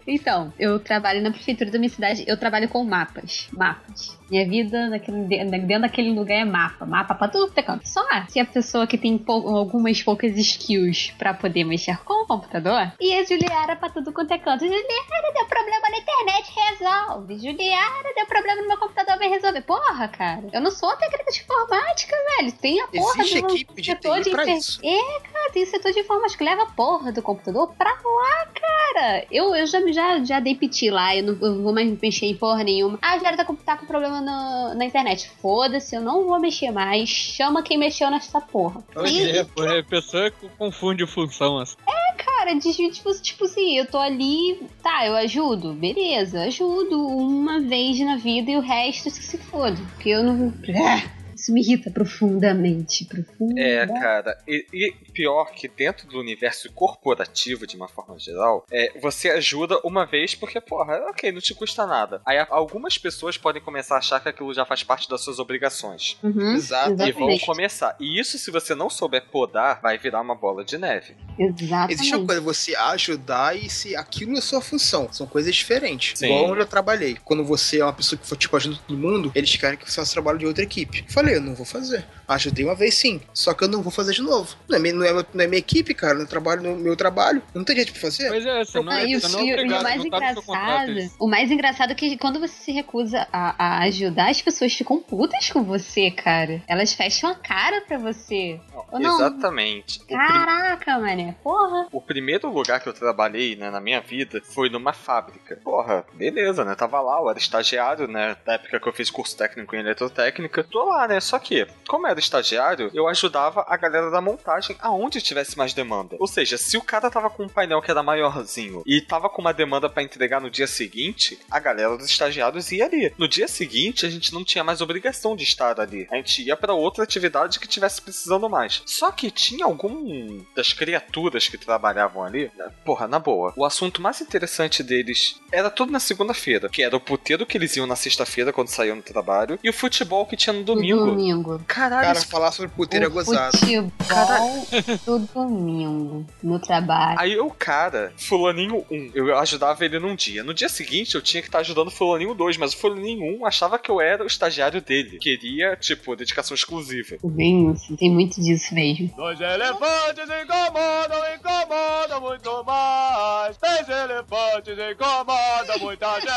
Então, 0.07 0.53
eu 0.59 0.79
trabalho 0.81 1.23
na 1.23 1.31
prefeitura 1.31 1.71
da 1.71 1.79
minha 1.79 1.91
cidade, 1.91 2.25
eu 2.27 2.37
trabalho 2.39 2.69
com 2.69 2.83
mapas. 2.85 3.49
Mapas. 3.53 4.19
Minha 4.31 4.49
vida 4.49 4.89
naquele, 4.89 5.25
dentro 5.25 5.81
daquele 5.81 6.13
lugar 6.13 6.37
é 6.37 6.45
mapa. 6.45 6.87
Mapa 6.87 7.15
pra 7.17 7.27
tudo 7.29 7.53
que 7.53 7.59
é 7.59 7.63
canto. 7.65 7.89
Só 7.89 8.05
se 8.29 8.39
a 8.39 8.45
pessoa 8.45 8.87
que 8.87 8.97
tem 8.97 9.19
pou- 9.19 9.57
algumas 9.57 10.01
poucas 10.03 10.37
skills 10.37 11.13
pra 11.19 11.35
poder 11.35 11.65
mexer 11.65 11.99
com 12.05 12.25
o 12.25 12.27
computador. 12.27 12.93
E 13.01 13.13
a 13.15 13.25
Juliara 13.25 13.75
pra 13.75 13.91
tudo 13.91 14.13
quanto 14.13 14.33
é 14.33 14.39
canto. 14.39 14.61
Juliara 14.65 15.33
deu 15.35 15.47
problema 15.47 15.89
na 15.91 15.99
internet, 15.99 16.53
resolve. 16.69 17.35
Juliara 17.39 18.15
deu 18.15 18.27
problema 18.27 18.63
no 18.63 18.69
meu 18.69 18.79
computador, 18.79 19.19
vai 19.19 19.29
resolver. 19.29 19.63
Porra, 19.63 20.07
cara. 20.09 20.45
Eu 20.53 20.61
não 20.61 20.71
sou 20.71 20.95
técnica 20.97 21.31
de 21.33 21.41
informática, 21.41 22.17
velho. 22.39 22.53
Tem 22.53 22.81
a 22.81 22.87
porra 22.87 23.19
Existe 23.21 23.41
do 23.43 23.49
equipe 23.49 23.83
de 23.83 23.91
setor 23.91 24.23
pra 24.31 24.43
infer- 24.45 24.57
isso. 24.57 24.81
É, 24.85 25.21
cara, 25.29 25.51
tem 25.53 25.67
setor 25.67 25.93
de 25.93 26.01
informática. 26.01 26.45
Leva 26.45 26.63
a 26.63 26.67
porra 26.67 27.11
do 27.11 27.21
computador 27.21 27.75
pra 27.77 27.91
lá, 27.91 28.47
cara. 28.55 29.25
Eu, 29.31 29.55
eu 29.57 29.67
já, 29.67 29.81
já, 29.93 30.23
já 30.25 30.41
dei 30.41 30.55
piti 30.55 30.91
lá, 30.91 31.15
eu 31.17 31.23
não, 31.25 31.33
eu 31.41 31.63
vou 31.63 31.73
mais 31.73 31.99
mexer 32.01 32.27
em 32.27 32.37
porra 32.37 32.63
nenhuma. 32.65 32.99
Ah, 33.03 33.19
já 33.19 33.37
tá 33.37 33.45
com, 33.45 33.55
tá 33.55 33.77
com 33.77 33.87
problema 33.87 34.21
no- 34.21 34.75
na 34.75 34.85
internet. 34.85 35.31
Foda-se, 35.41 35.95
eu 35.95 36.01
não 36.01 36.27
vou 36.27 36.39
mexer 36.41 36.71
mais. 36.71 37.09
Chama 37.09 37.63
quem 37.63 37.79
mexeu 37.79 38.11
nessa 38.11 38.41
porra. 38.41 38.83
E, 39.07 39.23
É, 39.39 39.45
pô, 39.45 39.63
é, 39.65 39.81
a 39.81 39.85
pessoa 39.85 40.31
que 40.31 40.49
confunde 40.59 41.07
função 41.07 41.59
assim. 41.59 41.77
cara, 42.17 42.55
desvio, 42.55 42.91
tipo, 42.91 43.11
tipo 43.21 43.45
assim, 43.45 43.77
eu 43.79 43.87
tô 43.87 43.99
ali, 43.99 44.61
tá, 44.83 45.07
eu 45.07 45.15
ajudo, 45.17 45.75
beleza, 45.75 46.43
ajudo 46.45 47.07
uma 47.07 47.61
vez 47.61 47.99
na 48.01 48.17
vida 48.17 48.51
e 48.51 48.57
o 48.57 48.61
resto 48.61 49.05
que 49.05 49.23
se 49.25 49.37
foda. 49.39 49.77
Porque 49.95 50.09
eu 50.11 50.23
não. 50.23 50.55
Isso 51.35 51.53
me 51.55 51.63
irrita 51.63 51.91
profundamente. 51.91 53.05
Profundamente. 53.07 53.61
É, 53.63 53.87
cara, 53.87 54.37
e, 54.47 54.67
e 54.73 54.95
pior 55.11 55.53
que 55.53 55.69
dentro 55.69 56.07
do 56.07 56.19
universo 56.19 56.73
corporativo, 56.73 57.67
de 57.67 57.77
uma 57.77 57.89
forma 57.89 58.19
geral, 58.19 58.65
é, 58.71 58.99
você 59.01 59.31
ajuda 59.31 59.81
uma 59.85 60.07
vez 60.07 60.35
porque, 60.35 60.61
porra, 60.61 60.97
ok, 61.11 61.33
não 61.33 61.41
te 61.41 61.55
custa 61.55 61.87
nada. 61.87 62.21
Aí 62.27 62.39
algumas 62.51 62.99
pessoas 62.99 63.37
podem 63.37 63.63
começar 63.63 63.97
a 63.97 63.99
achar 63.99 64.21
que 64.21 64.29
aquilo 64.29 64.53
já 64.55 64.65
faz 64.65 64.83
parte 64.83 65.09
das 65.09 65.21
suas 65.21 65.39
obrigações. 65.39 66.17
Uhum, 66.23 66.55
Exato. 66.55 66.93
E 66.93 66.97
vão 66.97 67.07
exatamente. 67.07 67.47
começar. 67.47 67.97
E 68.01 68.19
isso, 68.21 68.39
se 68.39 68.51
você 68.51 68.75
não 68.75 68.91
souber 68.91 69.27
podar, 69.31 69.81
vai 69.81 69.99
virar 69.99 70.21
uma 70.21 70.35
bola 70.35 70.65
de 70.65 70.79
neve. 70.79 71.17
Exatamente. 71.39 71.93
Existe 71.93 72.15
uma 72.15 72.27
coisa, 72.27 72.41
você 72.41 72.75
ajudar 72.75 73.57
e 73.57 73.69
se 73.69 73.97
aquilo 73.97 74.37
é 74.37 74.41
sua 74.41 74.61
função. 74.61 75.13
São 75.13 75.27
coisas 75.27 75.55
diferentes. 75.55 76.19
Sim. 76.19 76.27
Igual 76.27 76.57
eu 76.57 76.67
trabalhei. 76.67 77.17
Quando 77.25 77.45
você 77.45 77.81
é 77.81 77.85
uma 77.85 77.93
pessoa 77.93 78.19
que 78.19 78.27
for, 78.27 78.37
tipo, 78.37 78.57
ajuda 78.57 78.79
todo 78.87 78.99
mundo, 78.99 79.33
eles 79.35 79.55
querem 79.57 79.79
que 79.79 79.91
você 79.91 79.97
faça 79.97 80.13
trabalho 80.13 80.39
de 80.39 80.47
outra 80.47 80.63
equipe. 80.63 81.05
Falei, 81.09 81.37
eu 81.37 81.41
não 81.41 81.55
vou 81.55 81.67
fazer. 81.67 82.05
Ajudei 82.35 82.65
uma 82.65 82.75
vez 82.75 82.95
sim. 82.95 83.21
Só 83.35 83.53
que 83.55 83.65
eu 83.65 83.69
não 83.69 83.83
vou 83.83 83.91
fazer 83.93 84.13
de 84.13 84.23
novo. 84.23 84.55
Não 84.69 84.77
é, 84.77 84.81
minha- 84.81 84.95
não 84.95 85.05
é, 85.05 85.13
não 85.13 85.45
é 85.45 85.47
minha 85.47 85.59
equipe, 85.59 85.93
cara. 85.95 86.19
Eu 86.19 86.27
trabalho 86.27 86.63
no 86.63 86.77
meu 86.77 86.97
trabalho. 86.97 87.43
Não 87.55 87.65
tem 87.65 87.77
jeito 87.77 87.93
pra 87.93 88.01
fazer. 88.01 88.29
Pois 88.29 88.47
é, 88.47 88.65
você 88.65 88.81
não, 88.83 88.93
é, 88.93 89.05
e 89.07 89.21
você 89.21 89.29
não 89.33 89.41
é 89.41 89.43
e 89.43 89.55
o- 89.55 89.61
e 89.61 89.69
mais 89.69 89.83
não 90.05 90.11
tá 90.11 90.17
engraçado, 90.17 91.11
o 91.19 91.29
mais 91.29 91.51
engraçado 91.51 91.91
é 91.91 91.95
que 91.95 92.17
quando 92.19 92.39
você 92.41 92.55
se 92.55 92.73
recusa 92.73 93.27
a, 93.33 93.55
a 93.59 93.83
ajudar, 93.85 94.31
as 94.31 94.41
pessoas 94.41 94.73
ficam 94.73 95.01
putas 95.01 95.51
com 95.51 95.63
você, 95.63 96.11
cara. 96.11 96.63
Elas 96.69 96.93
fecham 96.93 97.31
a 97.31 97.35
cara 97.35 97.81
pra 97.83 97.99
você. 97.99 98.61
Não? 98.93 99.17
Exatamente. 99.17 100.01
O 100.03 100.07
prim- 100.07 100.17
Caraca, 100.17 100.99
mané. 100.99 101.35
Porra. 101.43 101.89
O 101.93 102.01
primeiro 102.01 102.49
lugar 102.51 102.81
que 102.81 102.89
eu 102.89 102.93
trabalhei, 102.93 103.57
né, 103.57 103.71
na 103.71 103.81
minha 103.81 104.01
vida, 104.01 104.41
foi 104.45 104.69
numa 104.71 104.93
fábrica. 104.93 105.57
Porra, 105.65 106.05
beleza, 106.15 106.65
né? 106.65 106.75
Tava 106.75 107.01
lá, 107.01 107.19
eu 107.21 107.29
era 107.31 107.39
estagiário, 107.39 108.07
né? 108.07 108.37
Da 108.45 108.55
época 108.55 108.79
que 108.81 108.89
eu 108.89 108.93
fiz 108.93 109.11
curso 109.11 109.37
técnico 109.37 109.75
em 109.75 109.81
eletrotécnica. 109.81 110.65
Tô 110.65 110.85
lá, 110.85 111.09
né? 111.09 111.21
Só 111.21 111.39
que, 111.39 111.67
como 111.89 112.07
eu 112.07 112.20
era 112.21 112.25
estagiário, 112.25 112.91
eu 112.93 113.09
ajudava 113.09 113.65
a 113.67 113.77
galera 113.77 114.11
da 114.11 114.21
montagem 114.21 114.77
aonde 114.81 115.21
tivesse 115.21 115.57
mais 115.57 115.73
demanda. 115.73 116.17
Ou 116.21 116.27
seja, 116.27 116.59
se 116.59 116.77
o 116.77 116.83
cara 116.83 117.11
tava 117.11 117.31
com 117.31 117.45
um 117.45 117.49
painel 117.49 117.81
que 117.81 117.91
era 117.91 118.03
maiorzinho 118.03 118.83
e 118.87 119.01
tava 119.01 119.29
com 119.29 119.41
uma 119.41 119.55
demanda 119.55 119.89
pra 119.89 120.03
entregar 120.03 120.41
no 120.41 120.51
dia 120.51 120.67
seguinte, 120.67 121.39
a 121.51 121.59
galera 121.59 121.97
dos 121.97 122.07
estagiários 122.07 122.71
ia 122.71 122.85
ali. 122.85 123.13
No 123.17 123.27
dia 123.27 123.49
seguinte, 123.49 124.05
a 124.05 124.11
gente 124.11 124.33
não 124.33 124.45
tinha 124.45 124.63
mais 124.63 124.81
obrigação 124.81 125.35
de 125.35 125.45
estar 125.45 125.81
ali. 125.81 126.07
A 126.11 126.17
gente 126.17 126.43
ia 126.43 126.57
pra 126.57 126.75
outra 126.75 127.03
atividade 127.03 127.59
que 127.59 127.67
tivesse 127.67 128.03
precisando 128.03 128.49
mais. 128.49 128.83
Só 128.85 129.11
que 129.11 129.31
tinha 129.31 129.65
algum 129.65 130.45
das 130.55 130.73
criaturas 130.73 131.49
que 131.49 131.57
trabalhavam 131.57 132.23
ali, 132.23 132.51
né, 132.57 132.71
porra, 132.85 133.09
na 133.09 133.19
boa. 133.19 133.53
O 133.57 133.65
assunto 133.65 134.03
mais 134.03 134.21
interessante 134.21 134.83
deles 134.83 135.41
era 135.51 135.71
tudo 135.71 135.93
na 135.93 136.01
segunda-feira, 136.01 136.69
que 136.69 136.83
era 136.83 136.97
o 136.97 137.01
puteiro 137.01 137.47
que 137.47 137.57
eles 137.57 137.77
iam 137.77 137.87
na 137.87 137.97
sexta-feira 137.97 138.53
quando 138.53 138.69
saíam 138.69 138.97
do 138.97 139.03
trabalho 139.03 139.59
e 139.63 139.71
o 139.71 139.73
futebol 139.73 140.27
que 140.27 140.37
tinha 140.37 140.53
no 140.53 140.65
domingo. 140.65 141.07
Domingo. 141.07 141.61
Caralho, 141.67 142.10
Cara, 142.11 142.19
isso 142.19 142.29
falar 142.29 142.53
sobre 142.53 142.71
puteiro 142.71 143.07
é 143.07 143.09
gozado. 143.09 143.57
futebol. 143.57 143.91
Do 145.07 145.19
domingo, 145.33 146.27
no 146.43 146.59
trabalho. 146.59 147.19
Aí 147.19 147.39
o 147.39 147.51
cara, 147.51 148.13
fulaninho 148.17 148.85
1, 148.91 149.11
eu 149.15 149.37
ajudava 149.39 149.85
ele 149.85 149.99
num 149.99 150.15
dia. 150.15 150.43
No 150.43 150.53
dia 150.53 150.69
seguinte 150.69 151.15
eu 151.15 151.23
tinha 151.23 151.41
que 151.41 151.49
estar 151.49 151.61
ajudando 151.61 151.89
o 151.89 151.91
fulaninho 151.91 152.35
2, 152.35 152.57
mas 152.57 152.75
o 152.75 152.79
fulaninho 152.79 153.41
1 153.41 153.47
achava 153.47 153.79
que 153.79 153.91
eu 153.91 154.01
era 154.01 154.23
o 154.25 154.27
estagiário 154.27 154.81
dele. 154.81 155.19
Queria, 155.19 155.77
tipo, 155.77 156.17
dedicação 156.17 156.55
exclusiva. 156.55 157.17
Bem, 157.23 157.71
assim, 157.71 157.97
tem 157.97 158.11
muito 158.11 158.41
disso 158.41 158.75
mesmo. 158.75 159.13
Dois 159.17 159.41
elefantes 159.41 160.25
incomodam, 160.25 161.35
incomodam 161.35 162.21
muito 162.21 162.65
mais. 162.65 163.57
Três 163.57 163.89
elefantes 163.89 164.77
incomodam 164.93 165.79
muita 165.81 166.21
gente. 166.21 166.31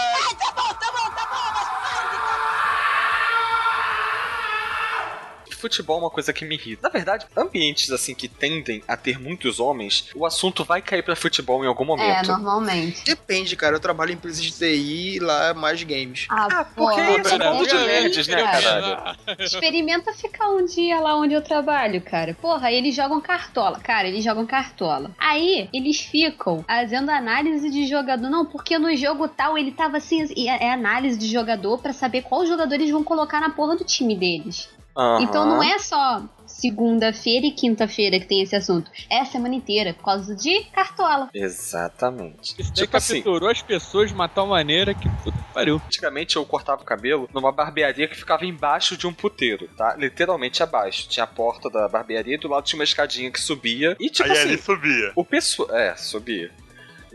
Futebol 5.63 5.97
é 5.97 6.01
uma 6.01 6.09
coisa 6.09 6.33
que 6.33 6.43
me 6.43 6.55
irrita. 6.55 6.81
Na 6.83 6.89
verdade, 6.89 7.25
ambientes 7.37 7.89
assim 7.89 8.13
que 8.13 8.27
tendem 8.27 8.83
a 8.85 8.97
ter 8.97 9.17
muitos 9.17 9.61
homens, 9.61 10.09
o 10.13 10.25
assunto 10.25 10.65
vai 10.65 10.81
cair 10.81 11.01
pra 11.03 11.15
futebol 11.15 11.63
em 11.63 11.67
algum 11.67 11.85
É, 11.85 11.87
momento. 11.87 12.27
normalmente. 12.27 13.05
Depende, 13.05 13.55
cara. 13.55 13.77
Eu 13.77 13.79
trabalho 13.79 14.11
em 14.11 14.15
empresa 14.15 14.41
de 14.41 14.51
TI 14.51 15.15
e 15.15 15.19
lá 15.19 15.47
é 15.47 15.53
mais 15.53 15.81
games. 15.83 16.27
Ah, 16.29 16.65
porque 16.65 17.01
pô, 17.01 17.19
isso 17.21 17.35
é 17.35 17.51
mundo 17.51 17.65
de 17.65 17.73
nerds, 17.75 18.27
né, 18.27 18.43
cara. 18.43 18.61
caralho? 18.61 19.17
Experimenta 19.39 20.11
ficar 20.13 20.49
um 20.49 20.65
dia 20.65 20.99
lá 20.99 21.15
onde 21.17 21.33
eu 21.33 21.41
trabalho, 21.41 22.01
cara. 22.01 22.33
Porra, 22.41 22.69
eles 22.71 22.93
jogam 22.93 23.21
cartola. 23.21 23.79
Cara, 23.79 24.07
eles 24.07 24.23
jogam 24.23 24.45
cartola. 24.45 25.11
Aí, 25.17 25.69
eles 25.73 26.01
ficam 26.01 26.63
fazendo 26.67 27.09
análise 27.09 27.69
de 27.69 27.87
jogador. 27.87 28.29
Não, 28.29 28.45
porque 28.45 28.77
no 28.77 28.93
jogo 28.97 29.29
tal 29.29 29.57
ele 29.57 29.71
tava 29.71 29.95
assim. 29.97 30.25
e 30.35 30.49
É 30.49 30.63
é 30.63 30.71
análise 30.73 31.17
de 31.17 31.27
jogador 31.27 31.77
pra 31.79 31.93
saber 31.93 32.21
qual 32.23 32.45
jogador 32.45 32.75
eles 32.75 32.89
vão 32.91 33.03
colocar 33.03 33.39
na 33.39 33.49
porra 33.49 33.75
do 33.75 33.83
time 33.83 34.15
deles. 34.15 34.69
Aham. 34.95 35.21
Então 35.23 35.45
não 35.45 35.63
é 35.63 35.77
só 35.79 36.23
segunda-feira 36.45 37.47
e 37.47 37.51
quinta-feira 37.51 38.19
que 38.19 38.27
tem 38.27 38.41
esse 38.41 38.55
assunto. 38.55 38.89
É 39.09 39.19
a 39.19 39.25
semana 39.25 39.55
inteira, 39.55 39.93
por 39.93 40.03
causa 40.03 40.35
de 40.35 40.61
cartola. 40.65 41.29
Exatamente. 41.33 42.55
Isso 42.59 42.73
Tipo 42.73 42.97
assim, 42.97 43.15
capturou 43.15 43.49
as 43.49 43.61
pessoas 43.61 44.09
de 44.09 44.13
uma 44.15 44.27
tal 44.27 44.47
maneira 44.47 44.93
que 44.93 45.09
puta 45.23 45.37
que 45.37 45.53
pariu. 45.53 45.81
antigamente 45.85 46.35
eu 46.35 46.45
cortava 46.45 46.81
o 46.81 46.85
cabelo 46.85 47.29
numa 47.33 47.51
barbearia 47.51 48.07
que 48.07 48.15
ficava 48.15 48.45
embaixo 48.45 48.95
de 48.95 49.07
um 49.07 49.13
puteiro, 49.13 49.67
tá? 49.77 49.95
Literalmente 49.95 50.61
abaixo. 50.61 51.07
Tinha 51.09 51.23
a 51.23 51.27
porta 51.27 51.69
da 51.69 51.87
barbearia 51.87 52.35
e 52.35 52.37
do 52.37 52.47
lado 52.47 52.63
tinha 52.63 52.79
uma 52.79 52.83
escadinha 52.83 53.31
que 53.31 53.39
subia. 53.41 53.95
E 53.99 54.09
tipo 54.09 54.29
Aí 54.29 54.37
assim, 54.37 54.49
ele 54.49 54.57
subia. 54.57 55.11
O 55.15 55.25
pessoal. 55.25 55.75
É, 55.75 55.95
subia. 55.95 56.51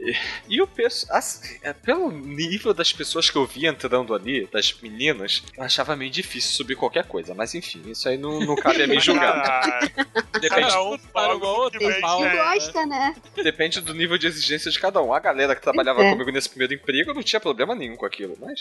E, 0.00 0.16
e 0.48 0.62
o 0.62 0.66
pessoal. 0.66 1.20
pelo 1.82 2.10
nível 2.10 2.72
das 2.72 2.92
pessoas 2.92 3.28
que 3.30 3.36
eu 3.36 3.44
vi 3.46 3.66
entrando 3.66 4.14
ali, 4.14 4.46
das 4.52 4.72
meninas, 4.80 5.42
eu 5.56 5.62
achava 5.64 5.96
meio 5.96 6.10
difícil 6.10 6.52
subir 6.52 6.76
qualquer 6.76 7.04
coisa. 7.06 7.34
Mas 7.34 7.54
enfim, 7.54 7.82
isso 7.90 8.08
aí 8.08 8.16
não, 8.16 8.40
não 8.40 8.54
cabe 8.56 8.82
a 8.82 8.86
mim 8.86 9.00
julgar. 9.00 9.42
Ah, 9.44 9.80
Depende 10.38 10.68
Cada 10.68 10.82
um 10.82 10.96
para 10.98 11.34
o 11.36 11.42
outro, 11.42 11.80
que 11.80 11.88
vem, 11.88 12.00
pau. 12.00 12.20
né? 12.22 12.36
Gosta, 12.36 12.86
né? 12.86 13.16
Depende 13.34 13.80
do 13.80 13.92
nível 13.92 14.16
de 14.16 14.28
exigência 14.28 14.70
de 14.70 14.78
cada 14.78 15.02
um. 15.02 15.12
A 15.12 15.18
galera 15.18 15.54
que 15.56 15.62
trabalhava 15.62 16.02
É. 16.04 16.10
comigo 16.12 16.30
nesse 16.30 16.48
primeiro 16.48 16.74
emprego 16.74 17.12
não 17.12 17.22
tinha 17.22 17.40
problema 17.40 17.74
nenhum 17.74 17.96
com 17.96 18.06
aquilo, 18.06 18.36
mas. 18.40 18.60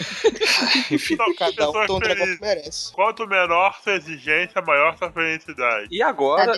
enfim. 0.90 1.16
Não, 1.16 1.34
Cada 1.34 1.68
um 1.68 1.72
tão 1.86 1.98
trabalho 2.00 2.18
felizes. 2.20 2.38
que 2.38 2.44
merece. 2.44 2.92
Quanto 2.92 3.26
menor 3.26 3.78
sua 3.84 3.94
exigência, 3.94 4.62
maior 4.62 4.96
sua 4.96 5.10
felicidade. 5.12 5.88
E 5.90 6.02
agora. 6.02 6.56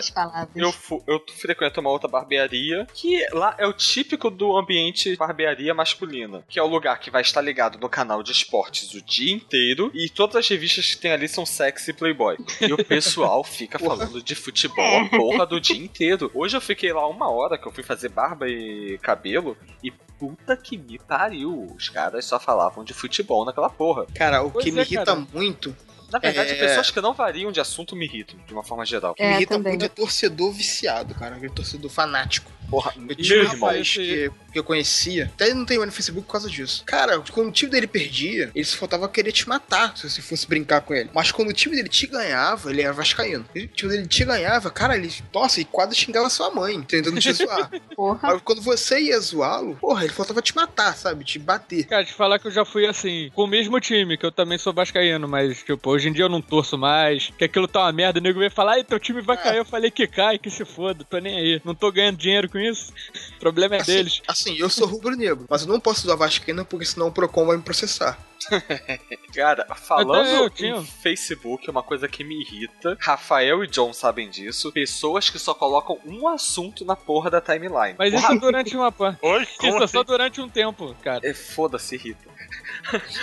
Eu, 0.55 0.73
eu 1.07 1.23
frequento 1.39 1.81
uma 1.81 1.89
outra 1.89 2.07
barbearia 2.07 2.87
que 2.93 3.25
lá 3.33 3.55
é 3.57 3.67
o 3.67 3.73
típico 3.73 4.12
do 4.17 4.57
ambiente 4.57 5.15
barbearia 5.15 5.73
masculina, 5.73 6.43
que 6.47 6.59
é 6.59 6.63
o 6.63 6.67
lugar 6.67 6.99
que 6.99 7.09
vai 7.11 7.21
estar 7.21 7.41
ligado 7.41 7.77
no 7.79 7.89
canal 7.89 8.21
de 8.23 8.31
esportes 8.31 8.93
o 8.93 9.01
dia 9.01 9.33
inteiro 9.33 9.91
e 9.93 10.09
todas 10.09 10.35
as 10.37 10.47
revistas 10.47 10.93
que 10.93 10.97
tem 11.01 11.11
ali 11.11 11.27
são 11.27 11.45
sexy 11.45 11.91
e 11.91 11.93
playboy. 11.93 12.37
E 12.61 12.71
o 12.73 12.83
pessoal 12.83 13.43
fica 13.45 13.77
falando 13.79 14.21
de 14.21 14.35
futebol 14.35 14.99
a 14.99 15.09
porra 15.09 15.45
do 15.45 15.59
dia 15.59 15.77
inteiro. 15.83 16.31
Hoje 16.33 16.55
eu 16.57 16.61
fiquei 16.61 16.91
lá 16.93 17.07
uma 17.07 17.29
hora 17.29 17.57
que 17.57 17.67
eu 17.67 17.71
fui 17.71 17.83
fazer 17.83 18.09
barba 18.09 18.47
e 18.49 18.97
cabelo 19.01 19.57
e 19.83 19.91
puta 19.91 20.55
que 20.55 20.77
me 20.77 20.97
pariu. 20.99 21.67
Os 21.75 21.89
caras 21.89 22.25
só 22.25 22.39
falavam 22.39 22.83
de 22.83 22.93
futebol 22.93 23.43
naquela 23.45 23.69
porra. 23.69 24.05
Cara, 24.15 24.41
o 24.43 24.51
Pois 24.51 24.63
que 24.63 24.71
me 24.71 24.79
é, 24.79 24.83
irrita 24.83 25.05
cara. 25.05 25.27
muito, 25.33 25.75
Na 26.11 26.19
verdade, 26.19 26.51
É. 26.51 26.55
pessoas 26.55 26.91
que 26.91 27.01
não 27.01 27.11
variam 27.13 27.51
de 27.51 27.59
assunto 27.59 27.95
me 27.95 28.05
irritam, 28.05 28.39
de 28.45 28.53
uma 28.53 28.63
forma 28.63 28.85
geral. 28.85 29.15
que 29.15 29.23
me 29.23 29.29
É, 29.29 29.35
irrita 29.37 29.55
também. 29.55 29.71
muito 29.73 29.85
é 29.85 29.89
torcedor 29.89 30.51
viciado, 30.51 31.15
cara. 31.15 31.35
Aquele 31.37 31.51
torcedor 31.51 31.89
fanático. 31.89 32.51
Porra, 32.73 32.91
Eu 32.95 33.01
meu 33.03 33.15
tinha 33.15 33.43
um 33.43 33.47
rapaz 33.47 33.91
que, 33.91 34.31
que 34.51 34.57
eu 34.57 34.63
conhecia, 34.63 35.31
até 35.35 35.53
não 35.53 35.63
tem 35.63 35.77
mais 35.77 35.89
no 35.89 35.95
Facebook 35.95 36.25
por 36.25 36.31
causa 36.31 36.49
disso. 36.49 36.83
Cara, 36.87 37.19
quando 37.31 37.49
o 37.49 37.51
time 37.51 37.71
dele 37.71 37.85
perdia, 37.85 38.49
ele 38.55 38.65
só 38.65 38.77
faltava 38.77 39.07
querer 39.07 39.31
te 39.31 39.47
matar 39.47 39.95
se 39.95 40.09
você 40.09 40.23
fosse 40.23 40.47
brincar 40.47 40.81
com 40.81 40.91
ele. 40.95 41.07
Mas 41.13 41.31
quando 41.31 41.49
o 41.49 41.53
time 41.53 41.75
dele 41.75 41.87
te 41.87 42.07
ganhava, 42.07 42.71
ele 42.71 42.81
era 42.81 42.91
vascaíno. 42.91 43.45
E 43.53 43.65
o 43.65 43.67
time 43.67 43.91
dele 43.91 44.07
te 44.07 44.25
ganhava, 44.25 44.71
cara, 44.71 44.97
ele, 44.97 45.11
nossa, 45.31 45.61
e 45.61 45.65
quase 45.65 45.93
xingava 45.95 46.31
sua 46.31 46.49
mãe, 46.49 46.81
tentando 46.81 47.19
te 47.19 47.31
zoar. 47.31 47.69
Porra. 47.95 48.19
Mas 48.23 48.41
quando 48.41 48.61
você 48.63 48.99
ia 48.99 49.19
zoá-lo, 49.19 49.75
porra, 49.75 50.03
ele 50.03 50.13
faltava 50.13 50.41
te 50.41 50.55
matar, 50.55 50.97
sabe? 50.97 51.23
Te 51.23 51.37
bater. 51.37 51.83
Cara, 51.83 52.03
te 52.03 52.13
falar 52.13 52.39
que 52.39 52.47
eu 52.47 52.51
já 52.51 52.65
fui 52.65 52.87
assim, 52.87 53.29
com 53.35 53.43
o 53.43 53.47
mesmo 53.47 53.79
time, 53.79 54.17
que 54.17 54.25
eu 54.25 54.31
também 54.31 54.57
sou 54.57 54.73
vascaíno, 54.73 55.27
mas, 55.27 55.61
tipo, 55.63 55.91
hoje 55.91 56.09
em 56.09 56.13
dia 56.13 56.25
eu 56.25 56.29
não 56.29 56.41
torço 56.41 56.75
mais, 56.75 57.31
que 57.37 57.43
aquilo 57.43 57.67
tá 57.67 57.81
uma 57.81 57.91
merda, 57.91 58.19
o 58.19 58.23
nego 58.23 58.39
veio 58.39 58.49
falar, 58.49 58.73
ai, 58.73 58.83
teu 58.83 58.99
time 58.99 59.21
vai 59.21 59.37
cair, 59.37 59.57
eu 59.57 59.65
falei 59.65 59.91
que 59.91 60.07
cai, 60.07 60.39
que 60.39 60.49
se 60.49 60.65
foda, 60.65 61.03
tô 61.03 61.19
nem 61.19 61.37
aí, 61.37 61.61
não 61.63 61.75
tô 61.75 61.91
ganhando 61.91 62.17
dinheiro 62.17 62.49
com 62.49 62.57
isso, 62.69 62.93
o 63.35 63.39
problema 63.39 63.75
é 63.75 63.81
Assim, 63.81 63.93
deles. 63.93 64.21
assim, 64.27 64.57
eu 64.57 64.69
sou 64.69 64.87
rubro-negro, 64.87 65.45
mas 65.49 65.61
eu 65.63 65.67
não 65.67 65.79
posso 65.79 66.01
zoar 66.01 66.17
vascaíno 66.17 66.65
porque 66.65 66.85
senão 66.85 67.07
o 67.07 67.11
Procon 67.11 67.45
vai 67.45 67.57
me 67.57 67.63
processar. 67.63 68.17
Cara, 69.33 69.65
falando 69.75 70.27
eu 70.27 70.49
tinha. 70.49 70.75
em 70.75 70.85
Facebook, 70.85 71.67
é 71.67 71.71
uma 71.71 71.83
coisa 71.83 72.07
que 72.07 72.23
me 72.23 72.41
irrita. 72.41 72.97
Rafael 72.99 73.63
e 73.63 73.67
John 73.67 73.93
sabem 73.93 74.29
disso. 74.29 74.71
Pessoas 74.71 75.29
que 75.29 75.39
só 75.39 75.53
colocam 75.53 75.97
um 76.05 76.27
assunto 76.27 76.83
na 76.85 76.95
porra 76.95 77.29
da 77.29 77.39
timeline. 77.41 77.95
Mas 77.97 78.11
Porra, 78.13 78.31
isso 78.33 78.39
durante 78.41 78.75
uma. 78.75 78.93
Oi? 79.21 79.43
Isso 79.43 79.65
é 79.65 79.71
só 79.87 79.99
assim? 79.99 80.03
durante 80.03 80.41
um 80.41 80.49
tempo, 80.49 80.93
cara. 81.01 81.21
é, 81.27 81.33
Foda-se, 81.33 81.95
irrita. 81.95 82.29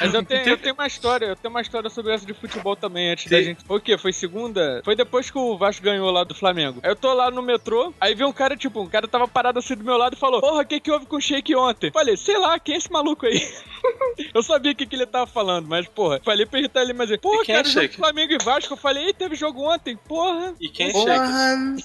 Mas 0.00 0.14
eu 0.14 0.24
tenho, 0.24 0.48
eu 0.48 0.56
tenho 0.58 0.74
uma 0.74 0.86
história, 0.86 1.26
eu 1.26 1.36
tenho 1.36 1.52
uma 1.52 1.60
história 1.60 1.90
sobre 1.90 2.12
essa 2.12 2.26
de 2.26 2.34
futebol 2.34 2.76
também, 2.76 3.10
antes 3.10 3.30
da 3.30 3.38
Sim. 3.38 3.44
gente. 3.44 3.64
Foi 3.64 3.78
o 3.78 3.80
quê? 3.80 3.98
Foi 3.98 4.12
segunda? 4.12 4.80
Foi 4.84 4.96
depois 4.96 5.30
que 5.30 5.38
o 5.38 5.56
Vasco 5.56 5.82
ganhou 5.82 6.10
lá 6.10 6.24
do 6.24 6.34
Flamengo. 6.34 6.80
Aí 6.82 6.90
eu 6.90 6.96
tô 6.96 7.12
lá 7.12 7.30
no 7.30 7.42
metrô, 7.42 7.92
aí 8.00 8.14
vi 8.14 8.24
um 8.24 8.32
cara, 8.32 8.56
tipo, 8.56 8.80
um 8.80 8.88
cara 8.88 9.06
tava 9.06 9.28
parado 9.28 9.58
assim 9.58 9.74
do 9.74 9.84
meu 9.84 9.96
lado 9.96 10.14
e 10.14 10.18
falou: 10.18 10.40
Porra, 10.40 10.62
o 10.62 10.66
que 10.66 10.80
que 10.80 10.90
houve 10.90 11.06
com 11.06 11.16
o 11.16 11.20
Shake 11.20 11.54
ontem? 11.54 11.90
Falei, 11.92 12.16
sei 12.16 12.38
lá, 12.38 12.58
quem 12.58 12.74
é 12.74 12.78
esse 12.78 12.90
maluco 12.90 13.26
aí? 13.26 13.40
eu 14.34 14.42
sabia 14.42 14.72
o 14.72 14.74
que, 14.74 14.86
que 14.86 14.96
ele 14.96 15.06
tava 15.06 15.26
falando, 15.26 15.68
mas, 15.68 15.86
porra, 15.88 16.20
falei 16.24 16.46
pra 16.46 16.58
irritar 16.58 16.82
ele, 16.82 16.92
mas 16.92 17.10
ele, 17.10 17.18
porra, 17.18 17.42
é 17.42 17.46
cara, 17.46 17.64
jogo 17.64 17.80
Sheik? 17.80 17.96
Flamengo 17.96 18.32
e 18.32 18.38
Vasco. 18.38 18.72
Eu 18.72 18.76
falei, 18.76 19.06
ei, 19.06 19.12
teve 19.12 19.34
jogo 19.36 19.62
ontem, 19.62 19.96
porra. 19.96 20.54
E 20.60 20.68
quem 20.68 20.92
chega? 20.92 21.14
Porra! 21.14 21.76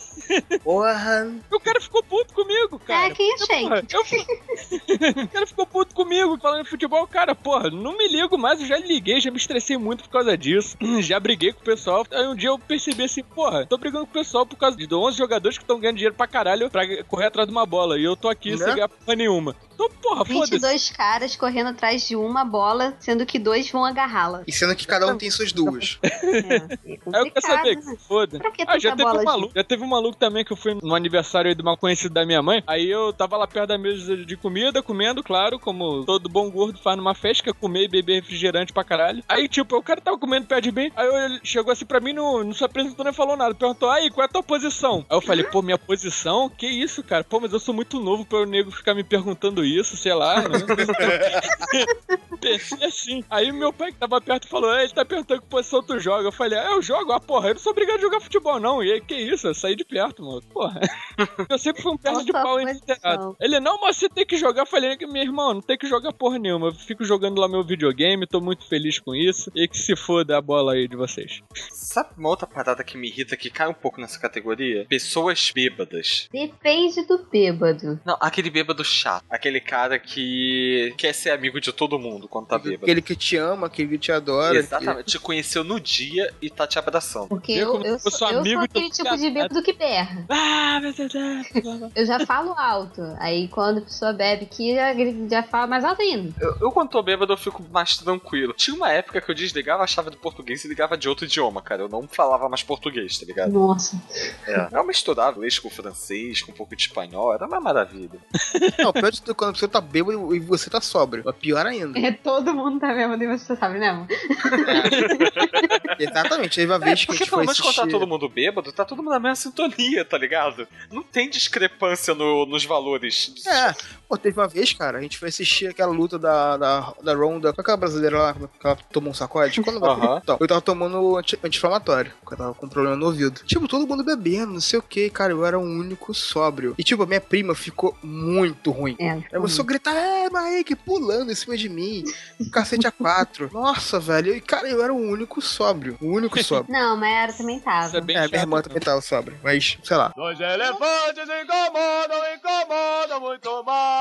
Porra! 0.64 1.36
E 1.52 1.56
o 1.56 1.60
cara 1.60 1.82
ficou 1.82 2.04
puto 2.04 2.34
comigo, 2.34 2.80
cara. 2.80 3.08
É, 3.08 3.12
quem 3.12 3.34
é 3.34 3.38
shake? 3.38 3.94
eu... 3.94 4.02
o 5.24 5.28
cara 5.28 5.48
ficou 5.48 5.66
puto 5.66 5.94
comigo, 5.94 6.38
falando 6.40 6.64
de 6.64 6.70
futebol. 6.70 7.06
Cara, 7.08 7.36
porra, 7.36 7.65
não 7.72 7.98
me 7.98 8.08
ligo 8.08 8.38
mais, 8.38 8.60
eu 8.62 8.68
já 8.68 8.78
liguei, 8.78 9.20
já 9.20 9.32
me 9.32 9.38
estressei 9.38 9.78
muito 9.78 10.04
por 10.04 10.10
causa 10.10 10.38
disso. 10.38 10.78
Já 11.02 11.20
briguei 11.20 11.52
com 11.54 11.60
o 11.62 11.64
pessoal. 11.64 12.06
Aí 12.12 12.28
um 12.28 12.36
dia 12.36 12.50
eu 12.50 12.58
percebi 12.58 13.04
assim, 13.04 13.24
porra, 13.24 13.66
tô 13.66 13.78
brigando 13.78 14.06
com 14.06 14.12
o 14.12 14.14
pessoal 14.14 14.46
por 14.46 14.56
causa 14.58 14.76
de 14.78 14.88
11 14.94 15.18
jogadores 15.18 15.58
que 15.58 15.64
estão 15.64 15.80
ganhando 15.80 15.98
dinheiro 15.98 16.16
pra 16.16 16.28
caralho 16.28 16.70
pra 16.70 17.04
correr 17.04 17.26
atrás 17.28 17.48
de 17.48 17.54
uma 17.54 17.66
bola. 17.66 17.98
E 18.00 18.04
eu 18.04 18.16
tô 18.16 18.28
aqui 18.30 18.52
Né? 18.52 18.58
sem 18.58 18.74
ganhar 18.76 18.90
porra 18.90 19.16
nenhuma. 19.16 19.56
Então, 19.74 19.90
porra, 20.02 20.24
foda-se. 20.26 20.52
22 20.52 20.90
caras 20.92 21.36
correndo 21.36 21.68
atrás 21.72 22.08
de 22.08 22.16
uma 22.16 22.46
bola, 22.46 22.94
sendo 23.00 23.26
que 23.26 23.38
dois 23.38 23.70
vão 23.70 23.84
agarrá-la. 23.84 24.44
E 24.48 24.52
sendo 24.52 24.74
que 24.76 24.88
cada 24.88 25.06
um 25.08 25.18
tem 25.18 25.30
suas 25.30 25.52
duas. 25.52 26.00
É, 26.26 26.56
é 26.56 26.98
Aí 27.14 27.28
eu 27.28 27.32
quero 27.32 27.42
saber, 27.48 27.76
que 27.78 27.86
né? 27.86 27.98
foda. 28.08 28.40
Pra 28.40 28.52
que 28.52 28.64
Ah, 28.68 28.80
já 28.80 28.92
teve 28.92 29.04
bola 29.04 29.16
um 29.16 29.20
de- 29.20 29.26
maluco. 29.26 29.54
Já 29.56 29.64
teve 29.64 29.84
um 29.84 29.88
maluco 29.88 30.18
também 30.18 30.44
que 30.46 30.52
eu 30.54 30.58
fui 30.58 30.74
no 30.82 30.96
aniversário 30.96 31.50
aí 31.50 31.56
de 31.56 31.62
uma 31.62 31.78
conhecida 31.78 32.14
da 32.16 32.26
minha 32.26 32.42
mãe. 32.42 32.64
Aí 32.68 32.90
eu 32.90 33.12
tava 33.14 33.38
lá 33.38 33.46
perto 33.48 33.68
da 33.68 33.78
mesa 33.78 34.16
de 34.18 34.36
comida, 34.38 34.82
comendo, 34.82 35.22
claro, 35.24 35.60
como 35.60 36.04
todo 36.06 36.28
bom 36.30 36.50
gordo 36.50 36.80
faz 36.80 36.98
numa 36.98 37.14
festa, 37.14 37.54
comer 37.60 37.84
e 37.84 37.88
beber 37.88 38.16
refrigerante 38.16 38.74
pra 38.74 38.84
caralho. 38.84 39.24
Aí, 39.28 39.48
tipo, 39.48 39.76
o 39.76 39.84
cara 39.84 40.02
tava 40.02 40.18
comendo 40.18 40.48
perto 40.48 40.64
de 40.64 40.72
mim. 40.72 40.92
Aí 40.96 41.08
ele 41.08 41.40
chegou 41.44 41.72
assim 41.72 41.86
pra 41.86 42.00
mim, 42.00 42.14
não, 42.14 42.44
não 42.44 42.54
se 42.54 42.64
apresentou 42.64 43.04
nem 43.04 43.14
falou 43.14 43.38
nada. 43.38 43.54
Perguntou, 43.56 43.90
aí, 43.90 44.10
qual 44.10 44.24
é 44.24 44.26
a 44.26 44.32
tua 44.32 44.44
posição? 44.44 45.06
Aí 45.10 45.18
eu 45.18 45.22
falei, 45.22 45.44
pô, 45.46 45.62
minha 45.62 45.78
posição? 45.78 46.50
Que 46.50 46.68
isso, 46.68 47.04
cara? 47.04 47.24
Pô, 47.24 47.40
mas 47.40 47.54
eu 47.54 47.60
sou 47.60 47.74
muito 47.74 48.00
novo 48.00 48.26
pra 48.26 48.40
o 48.40 48.46
nego 48.46 48.72
ficar 48.72 48.94
me 48.94 49.04
perguntando 49.04 49.64
isso, 49.64 49.98
sei 49.98 50.14
lá. 50.14 50.42
Né? 50.42 50.60
Pensei 52.42 52.84
assim. 52.86 53.24
Aí 53.30 53.52
meu 53.52 53.72
pai 53.72 53.92
que 53.92 53.98
tava 53.98 54.20
perto 54.22 54.48
falou: 54.48 54.74
"É, 54.74 54.84
ele 54.84 54.94
tá 54.94 55.06
perguntando 55.06 55.42
que 55.42 55.48
posição 55.48 55.82
tu 55.82 56.00
joga. 56.00 56.28
Eu 56.28 56.32
falei, 56.32 56.60
ah, 56.60 56.72
eu 56.72 56.82
jogo, 56.82 57.12
ah, 57.12 57.20
porra, 57.20 57.50
eu 57.50 57.54
não 57.54 57.62
sou 57.62 57.72
obrigado 57.72 57.98
a 57.98 58.02
jogar 58.02 58.20
futebol, 58.20 58.60
não. 58.60 58.84
E 58.84 58.92
aí, 58.92 59.02
que 59.02 59.16
isso? 59.16 59.48
Eu 59.48 59.54
saí 59.54 59.76
de 59.76 59.86
perto, 59.86 60.24
mano. 60.24 60.42
Porra. 60.54 60.80
Eu 61.50 61.58
sempre 61.58 61.82
fui 61.82 61.92
um 61.92 61.98
perna 61.98 62.24
de 62.24 62.32
pau 62.32 62.60
posição? 62.60 63.36
Ele, 63.40 63.60
não, 63.60 63.80
mas 63.82 63.98
você 63.98 64.10
tem 64.10 64.26
que 64.26 64.38
jogar. 64.38 64.64
Eu 64.64 64.66
falei, 64.66 64.98
meu 65.08 65.22
irmão, 65.22 65.54
não 65.56 65.62
tem 65.62 65.78
que 65.78 65.88
jogar 65.88 66.14
porra 66.14 66.38
nenhuma. 66.38 66.68
Eu 66.68 66.74
fico 66.74 67.04
jogando 67.04 67.40
lá 67.40 67.45
meu 67.48 67.64
videogame, 67.64 68.28
tô 68.28 68.40
muito 68.42 68.68
feliz 68.68 69.00
com 69.00 69.14
isso. 69.16 69.52
E 69.56 69.68
que 69.68 69.78
se 69.78 69.96
foda 69.96 70.38
a 70.38 70.42
bola 70.42 70.74
aí 70.74 70.88
de 70.88 70.96
vocês. 70.96 71.42
Sabe 71.72 72.10
uma 72.18 72.30
outra 72.30 72.48
parada 72.48 72.84
que 72.84 72.98
me 72.98 73.08
irrita, 73.08 73.38
que 73.38 73.50
cai 73.50 73.68
um 73.68 73.74
pouco 73.74 74.00
nessa 74.02 74.20
categoria? 74.20 74.86
Pessoas 74.90 75.52
bêbadas. 75.54 76.28
Depende 76.32 77.06
do 77.06 77.18
bêbado. 77.32 78.00
Não, 78.06 78.18
aquele 78.20 78.50
bêbado 78.50 78.84
chato. 78.84 79.24
Aquele 79.30 79.60
cara 79.60 79.98
que 80.00 80.94
quer 80.98 81.14
ser 81.14 81.32
amigo 81.32 81.60
de 81.60 81.72
todo 81.72 82.00
mundo 82.00 82.28
quando 82.28 82.48
tá 82.48 82.58
bêbado. 82.58 82.84
Aquele 82.84 83.02
que 83.02 83.16
te 83.16 83.38
ama, 83.38 83.68
aquele 83.68 83.90
que 83.90 83.98
te 83.98 84.12
adora. 84.12 84.58
Exatamente, 84.58 85.12
te 85.12 85.20
conheceu 85.20 85.64
no 85.64 85.80
dia 85.80 86.34
e 86.42 86.50
tá 86.50 86.68
te 86.68 86.78
abraçando. 86.80 87.28
Porque 87.28 87.52
eu, 87.54 87.76
eu, 87.82 87.84
eu 87.94 88.00
sou 88.00 88.12
sou, 88.12 88.30
eu 88.32 88.40
amigo 88.40 88.56
sou 88.60 88.66
e 88.66 88.68
tô 88.68 88.80
aquele 88.80 88.92
tipo 88.92 89.18
de 89.18 89.30
bêbado 89.30 89.62
que 89.64 89.74
berra. 89.74 90.26
Ah, 90.30 90.80
meu 90.82 90.94
Deus. 90.94 91.14
ah, 91.16 91.90
Eu 91.96 92.06
já 92.06 92.20
falo 92.26 92.54
alto. 92.58 93.02
Aí 93.20 93.48
quando 93.48 93.80
a 93.80 93.82
pessoa 93.82 94.14
bebe 94.14 94.46
aqui, 94.46 94.74
já, 94.76 94.94
já 95.30 95.44
fala 95.44 95.68
mais 95.68 95.84
alto 95.84 96.02
ainda. 96.02 96.34
Eu, 96.40 96.56
eu, 96.62 96.72
quando 96.72 96.90
tô 96.90 97.02
bêbado, 97.04 97.25
eu 97.34 97.38
fico 97.38 97.64
mais 97.72 97.98
tranquilo. 97.98 98.54
Tinha 98.54 98.76
uma 98.76 98.92
época 98.92 99.20
que 99.22 99.30
eu 99.30 99.36
desligava 99.36 99.84
a 99.84 99.88
chave 99.88 100.10
do 100.10 100.18
português 100.18 100.64
e 100.64 100.68
ligava 100.68 100.98
de 100.98 101.08
outro 101.10 101.26
idioma, 101.26 101.62
cara. 101.62 101.84
Eu 101.84 101.90
não 101.90 102.08
falava 102.08 102.48
mais 102.50 102.64
português, 102.64 103.18
tá 103.18 103.26
ligado? 103.26 103.52
Nossa. 103.52 104.02
É. 104.48 104.68
Eu 104.72 104.86
misturava 104.86 105.36
inglês 105.38 105.60
com 105.60 105.70
francês, 105.70 106.42
com 106.42 106.52
um 106.52 106.56
pouco 106.56 106.76
de 106.76 106.84
espanhol, 106.84 107.34
era 107.34 107.46
uma 107.46 107.60
maravilha. 107.60 108.20
Não, 108.80 108.92
pior 108.94 109.12
de 109.12 109.22
tudo, 109.22 109.36
quando 109.36 109.50
a 109.52 109.54
pessoa 109.54 109.70
tá 109.70 109.82
bêbado 109.82 110.36
e 110.36 110.40
você 110.40 110.70
tá 110.70 110.80
sóbrio. 110.82 111.24
É 111.28 111.32
pior 111.32 111.66
ainda. 111.66 111.98
É, 112.00 112.12
todo 112.12 112.54
mundo 112.54 112.80
tá 112.80 112.94
bêbado 112.94 113.24
e 113.24 113.28
você 113.28 113.56
sabe, 113.56 113.80
né, 113.80 113.90
amor? 113.90 114.08
Exatamente. 116.00 116.56
Teve 116.56 116.72
uma 116.72 116.76
É, 116.84 116.86
vez 116.90 117.00
que 117.00 117.04
a 117.06 117.08
porque 117.08 117.18
gente 117.24 117.30
pelo 117.30 117.38
foi 117.42 117.46
menos 117.46 117.60
quando 117.60 117.76
tá 117.76 117.82
assistir... 117.82 118.00
todo 118.00 118.08
mundo 118.08 118.30
bêbado, 118.30 118.72
tá 118.72 118.86
todo 118.86 119.02
mundo 119.02 119.12
na 119.14 119.20
mesma 119.20 119.36
sintonia, 119.36 120.06
tá 120.06 120.18
ligado? 120.18 120.68
Não 120.92 121.04
tem 121.04 121.30
discrepância 121.30 122.14
no- 122.14 122.46
nos 122.46 122.66
valores. 122.66 123.34
É, 123.48 123.74
pô, 124.08 124.18
teve 124.18 124.40
uma 124.40 124.48
vez, 124.48 124.74
cara, 124.74 124.98
a 124.98 125.02
gente 125.02 125.18
foi 125.18 125.30
assistir 125.30 125.68
aquela 125.68 125.92
luta 125.92 126.18
da, 126.20 126.58
da, 126.58 126.94
da 127.04 127.14
Ronda 127.16 127.54
com 127.54 127.62
aquela 127.62 127.78
brasileira 127.78 128.18
lá, 128.20 128.34
que 128.34 128.66
ela 128.68 128.78
tomou 128.92 129.12
um 129.12 129.14
sacode. 129.14 129.62
Quando 129.62 129.78
ela- 129.78 129.94
Aham. 129.94 130.20
Então, 130.24 130.38
eu 130.40 130.48
tava 130.48 130.62
tomando 130.62 131.18
anti- 131.18 131.40
anti-inflamatório, 131.44 132.12
porque 132.22 132.34
eu 132.34 132.38
tava 132.38 132.54
com 132.54 132.66
um 132.66 132.70
problema 132.70 132.96
no 132.96 133.06
ouvido. 133.08 133.42
Tipo, 133.46 133.68
todo 133.68 133.88
mundo 133.88 134.04
bebendo, 134.04 134.54
não 134.54 134.62
sei 134.62 134.80
o 134.80 134.82
que, 134.82 135.10
cara, 135.10 135.32
eu 135.34 135.46
era 135.46 135.58
o 135.58 135.62
único 135.64 136.14
sóbrio. 136.14 136.76
E 136.78 136.84
tipo, 136.84 137.04
a 137.04 137.06
minha 137.06 137.22
prima 137.22 137.56
ficou 137.56 137.96
muito 138.04 138.72
ruim. 138.72 138.96
É. 139.00 139.08
Ela 139.10 139.22
começou 139.32 139.64
a 139.64 139.66
gritar, 139.68 139.96
é, 139.96 140.30
Mike, 140.30 140.76
pulando 140.76 141.32
em 141.32 141.36
cima 141.36 141.58
de 141.58 141.70
mim. 141.70 142.04
Cacete 142.52 142.88
a 142.88 142.92
quatro. 142.92 143.50
Nossa, 143.54 144.00
velho. 144.00 144.36
E, 144.36 144.42
cara, 144.42 144.68
eu 144.70 144.84
era 144.84 144.94
o 144.94 144.98
único 144.98 145.42
sóbrio. 145.42 145.98
O 146.02 146.08
único 146.08 146.38
sóbrio. 146.44 146.72
Não, 146.74 146.98
mas 146.98 147.14
era 147.14 147.34
também 147.34 147.60
tava. 147.60 147.96
É 147.98 148.00
É, 148.00 148.02
minha 148.04 148.24
chato, 148.24 148.34
irmã 148.36 148.62
também 148.62 148.80
tava 148.82 149.02
sóbrio. 149.02 149.38
Mas, 149.44 149.78
sei 149.84 149.98
lá. 149.98 150.12
Dois 150.16 150.40
elefantes 150.40 151.24
incomodam, 151.24 152.20
incomodam 152.36 153.20
muito 153.22 153.64
mais. 153.64 153.95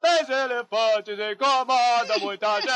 Três 0.00 0.28
elefantes 0.28 1.18
incomodam 1.18 2.20
muita 2.20 2.60
gente. 2.60 2.70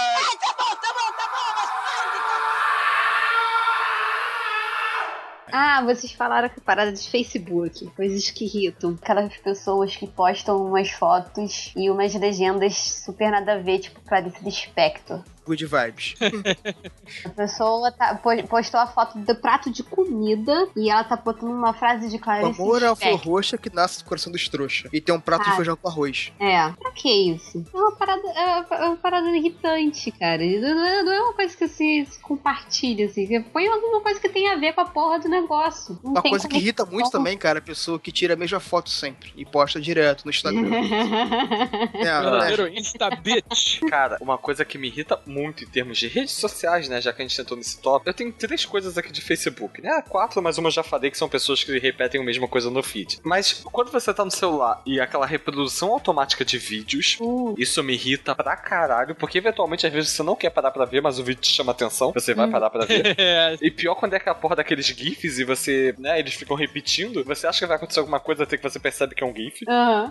Ah, 5.53 5.83
vocês 5.85 6.13
falaram 6.13 6.49
que 6.49 6.61
parada 6.61 6.93
de 6.93 7.09
Facebook, 7.11 7.87
coisas 7.97 8.31
que 8.31 8.45
irritam. 8.45 8.97
Aquelas 9.03 9.37
pessoas 9.39 9.97
que 9.97 10.07
postam 10.07 10.65
umas 10.65 10.91
fotos 10.91 11.73
e 11.77 11.91
umas 11.91 12.15
legendas 12.15 12.77
super 12.77 13.31
nada 13.31 13.55
a 13.55 13.59
ver, 13.59 13.81
tipo 13.81 14.01
Clarice 14.03 14.45
Lispector. 14.45 15.23
Good 15.47 15.67
vibes. 15.67 16.15
A 17.25 17.29
pessoa 17.31 17.91
tá- 17.91 18.15
po- 18.15 18.47
postou 18.47 18.79
a 18.79 18.87
foto 18.87 19.19
do 19.19 19.35
prato 19.35 19.71
de 19.71 19.83
comida 19.83 20.69
e 20.77 20.89
ela 20.91 21.03
tá 21.03 21.17
botando 21.17 21.51
uma 21.51 21.73
frase 21.75 22.09
de 22.09 22.17
O 22.17 22.21
Clarice 22.21 22.61
amor 22.61 22.83
é 22.83 22.87
a 22.87 22.95
flor 22.95 23.17
roxa 23.21 23.59
que 23.59 23.75
nasce 23.75 23.99
do 23.99 24.05
coração 24.05 24.31
dos 24.31 24.49
trouxas. 24.49 24.89
E 24.93 25.01
tem 25.01 25.13
um 25.15 25.21
prato 25.21 25.45
de 25.45 25.51
Ah. 25.51 25.57
feijão 25.57 25.77
com 25.77 25.89
arroz. 25.89 26.33
É, 26.39 26.69
pra 26.71 26.93
que 26.93 27.09
isso? 27.33 27.65
É 27.75 27.77
uma 27.77 27.93
parada, 27.97 28.23
é 28.31 28.85
uma 28.87 28.97
parada 28.97 29.29
irritante, 29.31 30.13
cara. 30.13 30.43
Não 30.45 30.87
é, 30.87 31.03
não 31.03 31.13
é 31.13 31.21
uma 31.21 31.33
coisa 31.35 31.57
que 31.57 31.67
se, 31.67 32.07
se 32.07 32.21
compartilha, 32.21 33.07
assim. 33.07 33.43
Põe 33.43 33.67
alguma 33.67 34.01
coisa 34.03 34.21
que 34.21 34.29
tenha 34.29 34.53
a 34.53 34.57
ver 34.57 34.73
com 34.73 34.83
a 34.83 34.85
porra 34.85 35.19
do 35.19 35.29
negócio. 35.29 35.99
Não 36.05 36.13
Uma 36.13 36.23
tem 36.23 36.31
coisa 36.31 36.47
que 36.49 36.57
irrita 36.57 36.85
muito 36.85 36.97
conexão. 37.11 37.21
também, 37.21 37.37
cara, 37.37 37.59
é 37.59 37.61
a 37.61 37.65
pessoa 37.65 37.99
que 37.99 38.13
tira 38.13 38.35
a 38.35 38.37
mesma 38.37 38.61
foto 38.61 38.89
sempre 38.89 39.33
e 39.37 39.45
posta 39.45 39.81
direto 39.81 40.25
no 40.25 40.31
Instagram. 40.31 40.71
é, 41.95 43.13
é, 43.13 43.17
bitch. 43.17 43.81
Cara, 43.89 44.17
uma 44.21 44.39
coisa 44.39 44.65
que 44.65 44.79
me 44.79 44.87
irrita 44.89 45.21
muito 45.27 45.40
em 45.49 45.53
termos 45.53 45.99
de 45.99 46.09
redes 46.09 46.35
sociais, 46.35 46.89
né? 46.89 47.01
Já 47.01 47.13
que 47.13 47.23
a 47.23 47.27
gente 47.27 47.41
entrou 47.41 47.57
nesse 47.57 47.79
top, 47.81 48.07
eu 48.07 48.15
tenho 48.15 48.33
três 48.33 48.65
coisas 48.65 48.97
aqui 48.97 49.13
de 49.13 49.21
Facebook, 49.21 49.81
né? 49.83 50.03
Quatro, 50.09 50.43
mas 50.43 50.59
uma 50.59 50.69
eu 50.69 50.73
já 50.73 50.83
falei 50.83 51.11
que 51.11 51.19
são 51.19 51.29
pessoas 51.29 51.63
que 51.65 51.79
repetem 51.79 52.21
a 52.21 52.25
mesma 52.25 52.47
coisa 52.49 52.71
no 52.71 52.83
feed. 52.83 53.21
Mas 53.25 53.63
quando 53.73 53.91
você 53.91 54.13
tá 54.13 54.25
no 54.25 54.31
celular 54.31 54.83
e 54.87 55.01
aquela 55.01 55.27
reprodução 55.27 55.93
automática 55.93 56.45
de 56.45 56.59
vídeos, 56.59 57.17
Uh, 57.21 57.55
isso 57.59 57.83
me 57.83 57.95
irrita 57.95 58.35
pra 58.35 58.57
caralho, 58.57 59.15
porque 59.15 59.39
eventualmente 59.39 59.87
às 59.87 59.93
vezes 59.93 60.11
você 60.11 60.23
não 60.23 60.37
quer 60.37 60.51
parar 60.51 60.71
pra 60.71 60.85
ver, 60.85 61.01
mas 61.01 61.19
o 61.19 61.25
vídeo 61.25 61.41
te 61.41 61.51
chama 61.53 61.73
atenção, 61.73 62.13
você 62.13 62.35
vai 62.35 62.49
parar 62.49 62.71
pra 62.71 62.85
ver. 62.85 63.01
É, 63.21 63.57
E 63.61 63.71
pior 63.71 63.95
quando 63.95 64.15
é 64.15 64.17
aquela 64.17 64.35
porra 64.35 64.57
daqueles 64.57 64.87
GIFs 64.87 65.39
e 65.39 65.45
você, 65.45 65.95
né, 65.99 66.19
eles 66.19 66.35
ficam 66.35 66.57
repetindo, 66.57 67.23
você 67.25 67.47
acha 67.47 67.61
que 67.61 67.67
vai 67.67 67.77
acontecer 67.77 68.01
alguma 68.01 68.19
coisa 68.21 68.45
até 68.45 68.57
que 68.57 68.63
você 68.63 68.79
percebe 68.79 69.15
que 69.15 69.23
é 69.23 69.27
um 69.27 69.35
GIF. 69.35 69.65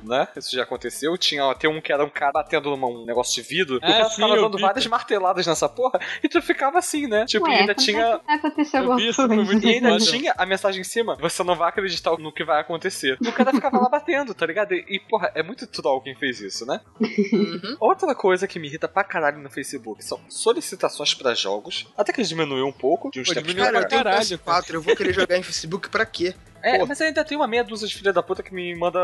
Né? 0.03 0.27
Isso 0.37 0.55
já 0.55 0.63
aconteceu. 0.63 1.17
Tinha 1.17 1.53
tem 1.55 1.69
um 1.69 1.81
que 1.81 1.91
era 1.91 2.03
um 2.03 2.09
cara 2.09 2.31
batendo 2.31 2.69
numa, 2.69 2.87
um 2.87 3.05
negócio 3.05 3.41
de 3.41 3.47
vidro. 3.47 3.75
E 3.75 3.77
o 3.77 3.81
cara 3.81 4.05
sim, 4.05 4.15
ficava 4.15 4.35
dando 4.35 4.57
várias 4.57 4.85
marteladas 5.09 5.47
nessa 5.47 5.67
porra. 5.67 5.99
E 6.23 6.29
tu 6.29 6.41
ficava 6.41 6.77
assim, 6.77 7.07
né? 7.07 7.25
Tipo, 7.25 7.45
Ué, 7.47 7.55
e 7.55 7.59
ainda 7.61 7.73
tinha. 7.73 7.99
é 8.05 8.17
que 8.19 8.25
vai 8.25 8.35
acontecer 8.35 8.77
Eu 8.77 8.81
alguma 8.91 8.99
coisa. 9.15 9.27
muito 9.27 9.67
E 9.67 9.73
ainda 9.73 9.97
tinha 9.97 10.33
a 10.37 10.45
mensagem 10.45 10.81
em 10.81 10.83
cima, 10.83 11.15
você 11.15 11.43
não 11.43 11.55
vai 11.55 11.69
acreditar 11.69 12.15
no 12.17 12.31
que 12.31 12.43
vai 12.43 12.61
acontecer. 12.61 13.17
E 13.21 13.27
o 13.27 13.33
cara 13.33 13.51
ficava 13.51 13.79
lá 13.79 13.89
batendo, 13.89 14.33
tá 14.33 14.45
ligado? 14.45 14.73
E, 14.73 14.85
e, 14.87 14.99
porra, 14.99 15.31
é 15.33 15.41
muito 15.41 15.65
troll 15.67 16.01
quem 16.01 16.15
fez 16.15 16.39
isso, 16.39 16.65
né? 16.65 16.79
Uhum. 16.99 17.77
Outra 17.79 18.13
coisa 18.13 18.47
que 18.47 18.59
me 18.59 18.67
irrita 18.67 18.87
pra 18.87 19.03
caralho 19.03 19.39
no 19.39 19.49
Facebook 19.49 20.03
são 20.03 20.19
solicitações 20.29 21.13
pra 21.13 21.33
jogos. 21.33 21.87
Até 21.97 22.13
que 22.13 22.19
eles 22.19 22.29
diminuiu 22.29 22.65
um 22.67 22.71
pouco 22.71 23.09
de 23.11 23.19
uns 23.21 23.27
Pô, 23.27 23.33
tempos 23.33 23.53
pra 23.53 23.65
Cara, 23.65 23.73
cá. 23.73 23.79
eu 23.83 23.87
tenho 23.89 24.01
um 24.01 24.03
Caralho, 24.03 24.25
PS4, 24.25 24.73
eu 24.73 24.81
vou 24.81 24.95
querer 24.95 25.13
jogar 25.13 25.37
em 25.37 25.43
Facebook 25.43 25.89
pra 25.89 26.05
quê? 26.05 26.33
É, 26.61 26.79
Pô. 26.79 26.85
mas 26.85 26.99
ainda 27.01 27.23
tem 27.23 27.37
uma 27.37 27.47
meia 27.47 27.63
dúzia 27.63 27.87
de 27.87 27.95
filha 27.95 28.13
da 28.13 28.21
puta 28.23 28.43
que 28.43 28.53
me 28.53 28.75
manda 28.75 28.99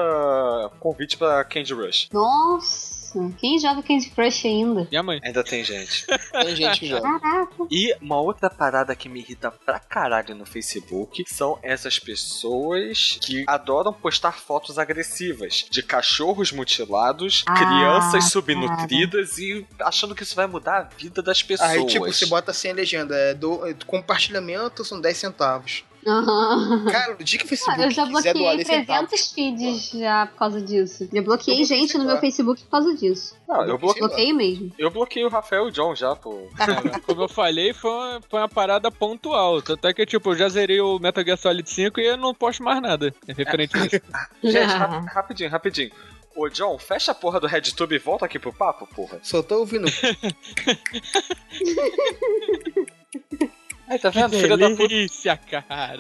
convite 0.79 1.17
pra 1.17 1.43
Candy 1.43 1.73
Rush. 1.73 2.09
Nossa, 2.11 3.33
quem 3.37 3.57
joga 3.59 3.81
Candy 3.81 4.09
Crush 4.09 4.45
ainda? 4.45 4.87
Minha 4.89 5.03
mãe. 5.03 5.19
Ainda 5.23 5.43
tem 5.43 5.63
gente. 5.63 6.05
Tem 6.31 6.55
gente 6.55 6.79
que 6.81 6.87
joga. 6.87 7.19
Caraca. 7.19 7.65
E 7.71 7.95
uma 8.01 8.19
outra 8.19 8.49
parada 8.49 8.95
que 8.95 9.07
me 9.07 9.19
irrita 9.19 9.51
pra 9.51 9.79
caralho 9.79 10.35
no 10.35 10.45
Facebook 10.45 11.23
são 11.27 11.57
essas 11.63 11.97
pessoas 11.99 13.17
que 13.21 13.45
adoram 13.47 13.93
postar 13.93 14.33
fotos 14.33 14.77
agressivas 14.77 15.65
de 15.69 15.81
cachorros 15.81 16.51
mutilados, 16.51 17.43
Ah, 17.47 17.53
crianças 17.53 18.31
subnutridas 18.31 19.37
e 19.37 19.65
achando 19.79 20.13
que 20.13 20.23
isso 20.23 20.35
vai 20.35 20.47
mudar 20.47 20.77
a 20.79 20.83
vida 20.83 21.21
das 21.21 21.41
pessoas. 21.41 21.69
Aí, 21.69 21.85
tipo, 21.85 22.05
você 22.05 22.25
bota 22.25 22.51
assim 22.51 22.69
a 22.69 22.73
legenda, 22.73 23.15
é 23.15 23.33
do, 23.33 23.65
é 23.65 23.73
do 23.73 23.85
compartilhamento 23.85 24.83
são 24.83 24.99
10 24.99 25.17
centavos. 25.17 25.83
Aham. 26.07 26.85
Cara, 26.91 27.15
no 27.17 27.23
dia 27.23 27.39
que 27.39 27.45
o 27.45 27.47
Ah, 27.47 27.49
Facebook 27.49 27.81
eu 27.81 27.91
já 27.91 28.05
bloqueei 28.05 28.33
10 28.57 28.67
centavos... 28.67 29.09
300 29.09 29.31
feeds 29.33 29.89
já 29.99 30.27
por 30.27 30.37
causa 30.37 30.61
disso. 30.61 31.09
Já 31.11 31.21
bloqueei 31.21 31.61
Eu 31.61 31.65
gente 31.65 31.97
no 31.97 32.05
meu. 32.05 32.19
Facebook 32.19 32.63
por 32.63 32.69
causa 32.69 32.95
disso. 32.95 33.35
Não, 33.47 33.65
eu, 33.65 33.77
bloque... 33.77 33.99
Bloqueei 33.99 34.31
mesmo. 34.31 34.71
eu 34.77 34.91
bloqueei 34.91 35.25
o 35.25 35.29
Rafael 35.29 35.65
e 35.65 35.69
o 35.69 35.71
John 35.71 35.95
já, 35.95 36.15
pô. 36.15 36.47
Cara, 36.55 36.99
Como 37.01 37.23
eu 37.23 37.29
falei, 37.29 37.73
foi 37.73 37.89
uma, 37.91 38.21
foi 38.29 38.39
uma 38.39 38.49
parada 38.49 38.91
pontual. 38.91 39.61
Tanto 39.61 39.87
é 39.87 39.93
que, 39.93 40.05
tipo, 40.05 40.31
eu 40.31 40.35
já 40.37 40.47
zerei 40.49 40.79
o 40.79 40.99
Metal 40.99 41.23
Gear 41.23 41.37
Solid 41.37 41.67
5 41.69 41.99
e 41.99 42.05
eu 42.05 42.17
não 42.17 42.33
posto 42.35 42.63
mais 42.63 42.81
nada 42.81 43.13
referente 43.27 43.75
a 43.77 43.85
isso. 43.85 44.01
Gente, 44.43 44.73
rap- 44.77 45.05
rapidinho, 45.07 45.49
rapidinho. 45.49 45.91
Ô, 46.35 46.49
John, 46.49 46.77
fecha 46.77 47.13
a 47.13 47.15
porra 47.15 47.39
do 47.39 47.47
RedTube 47.47 47.95
e 47.95 47.97
volta 47.97 48.25
aqui 48.25 48.37
pro 48.37 48.51
papo, 48.53 48.85
porra. 48.93 49.19
Só 49.23 49.41
tô 49.41 49.59
ouvindo. 49.59 49.87
Aí, 53.87 53.99
tá 53.99 54.09
vendo? 54.09 54.31
Filha 54.39 54.57
da 54.57 54.69
puta. 54.69 54.87
Delícia, 54.87 55.37
cara. 55.37 55.97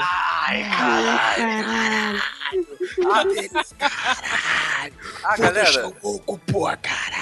Ah, 5.23 5.37
galera. 5.37 5.93
louco, 6.03 6.37
porra, 6.51 6.77
cara. 6.77 7.15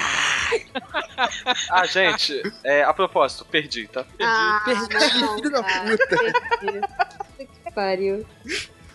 Ah, 1.70 1.86
gente, 1.86 2.42
é, 2.64 2.84
a 2.84 2.94
propósito, 2.94 3.46
perdi, 3.46 3.88
tá? 3.88 4.06
Ah, 4.22 4.62
Perdi, 4.66 5.20
não, 5.20 5.36
filho 5.36 5.50
da 5.50 5.64
cara, 5.64 5.98
perdi. 5.98 6.82
Puta 7.38 7.46
que 7.46 7.72
pariu. 7.74 8.26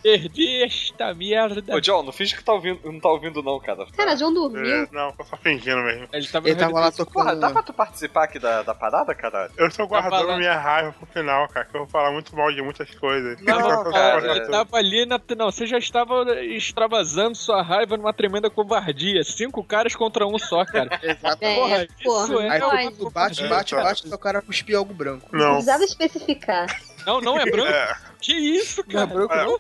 Perdi 0.09 0.63
esta 0.63 1.13
merda. 1.15 1.75
Ô, 1.75 1.81
John, 1.81 2.03
não 2.03 2.13
finge 2.13 2.35
que 2.37 2.43
tá 2.43 2.53
ouvindo, 2.55 2.81
não 2.85 2.99
tá 2.99 3.09
ouvindo, 3.11 3.43
não, 3.43 3.61
cara. 3.61 3.87
Cara, 3.97 4.17
João 4.17 4.33
dormiu. 4.33 4.65
É, 4.65 4.89
não, 4.91 5.13
tô 5.13 5.25
só 5.25 5.37
fingindo 5.37 5.77
mesmo. 5.83 6.09
Ele 6.13 6.27
tava 6.27 6.49
Ele 6.49 6.57
tava 6.59 6.73
lá 6.81 6.91
Bull. 6.91 7.07
Porra, 7.07 7.25
tocando... 7.27 7.41
dá 7.41 7.51
pra 7.51 7.63
tu 7.63 7.73
participar 7.73 8.25
aqui 8.25 8.39
da, 8.39 8.63
da 8.63 8.75
parada, 8.75 9.15
caralho? 9.15 9.53
Eu 9.57 9.67
estou 9.67 9.87
guardando 9.87 10.11
falando. 10.11 10.39
minha 10.39 10.57
raiva 10.59 10.93
pro 10.93 11.07
final, 11.07 11.47
cara, 11.49 11.67
que 11.67 11.77
eu 11.77 11.81
vou 11.81 11.89
falar 11.89 12.11
muito 12.11 12.35
mal 12.35 12.51
de 12.53 12.63
muitas 12.63 12.93
coisas. 12.95 13.41
Não, 13.43 13.85
tô- 13.85 13.91
cara, 13.91 14.21
tô- 14.23 14.27
Ele 14.35 14.47
tava 14.49 14.77
ali 14.77 15.05
na. 15.07 15.21
Não, 15.37 15.51
você 15.51 15.67
já 15.67 15.79
estava 15.79 16.25
extravasando 16.45 17.37
sua 17.37 17.63
raiva 17.63 17.97
numa 17.97 18.13
tremenda 18.13 18.49
covardia. 18.51 19.23
Cinco 19.25 19.63
caras 19.63 19.95
contra 19.95 20.27
um 20.27 20.39
só, 20.39 20.65
cara. 20.65 20.99
Exato. 21.03 21.39
É, 21.45 21.55
Porra, 21.55 21.87
porra, 22.05 22.25
isso 22.25 22.41
é 22.41 22.49
Aí 22.51 22.59
não, 22.61 22.73
é- 22.73 22.85
mundo 22.85 23.11
bate, 23.11 23.47
bate, 23.49 23.75
bate, 23.75 24.07
e 24.09 24.15
o 24.15 24.19
cara 24.19 24.41
cuspir 24.43 24.77
algo 24.77 24.95
branco. 24.95 25.29
Não 25.33 25.39
Não. 25.41 25.51
precisava 25.55 25.85
especificar. 25.85 26.67
Não, 27.07 27.21
não 27.21 27.39
é 27.39 27.45
branco. 27.51 27.69
É, 27.73 27.97
Que 28.21 28.33
isso, 28.35 28.83
Não 28.89 29.03
é 29.03 29.07
cara? 29.07 29.15
branco, 29.19 29.35
É. 29.35 29.45
não? 29.45 29.59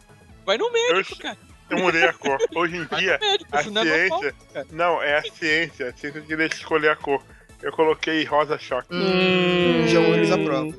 Vai 0.49 0.57
no 0.57 0.73
médico, 0.73 1.19
cara. 1.19 1.37
eu 1.69 1.77
mudei 1.79 2.05
a 2.05 2.13
cor. 2.15 2.39
Hoje 2.57 2.77
em 2.79 2.85
Vai 2.87 3.01
dia, 3.01 3.19
médico, 3.21 3.51
a 3.55 3.63
não 3.65 3.83
é 3.83 3.85
normal. 4.09 4.19
ciência. 4.21 4.35
cara. 4.55 4.67
Não, 4.73 5.03
é 5.03 5.19
a 5.19 5.23
ciência. 5.23 5.89
A 5.91 5.93
ciência 5.93 6.21
que 6.23 6.37
deixa 6.37 6.55
escolher 6.55 6.89
a 6.89 6.97
cor. 6.97 7.23
Eu 7.61 7.71
coloquei 7.71 8.25
rosa 8.25 8.59
choque. 8.59 8.89
Hum, 8.91 9.87
João, 9.89 10.15
eles 10.15 10.31
aprovam. 10.33 10.73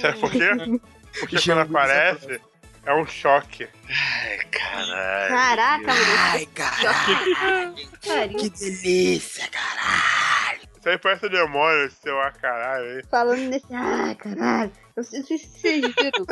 Sabe 0.00 0.18
por 0.18 0.28
quê? 0.32 0.48
Porque 1.20 1.38
Já 1.38 1.54
quando 1.54 1.70
aparece, 1.76 2.40
É 2.84 2.92
um 2.94 3.06
choque. 3.06 3.68
Ai, 3.88 4.38
caralho. 4.50 5.28
Caraca, 5.28 5.86
mano. 5.86 6.16
Ai, 6.18 6.46
caralho, 8.02 8.36
que 8.38 8.50
delícia, 8.50 9.46
caralho. 9.50 10.62
Isso 10.80 10.88
aí 10.88 10.98
parece 10.98 11.28
demônio, 11.28 11.92
seu 12.02 12.18
a 12.20 12.32
caralho 12.32 12.96
aí. 12.96 13.04
Falando 13.08 13.38
nesse. 13.42 13.72
Ah, 13.72 14.16
caralho. 14.18 14.72
Eu 14.96 15.04
sei 15.04 15.22
se 15.22 15.38
vocês 15.38 15.80
viram. 15.94 16.26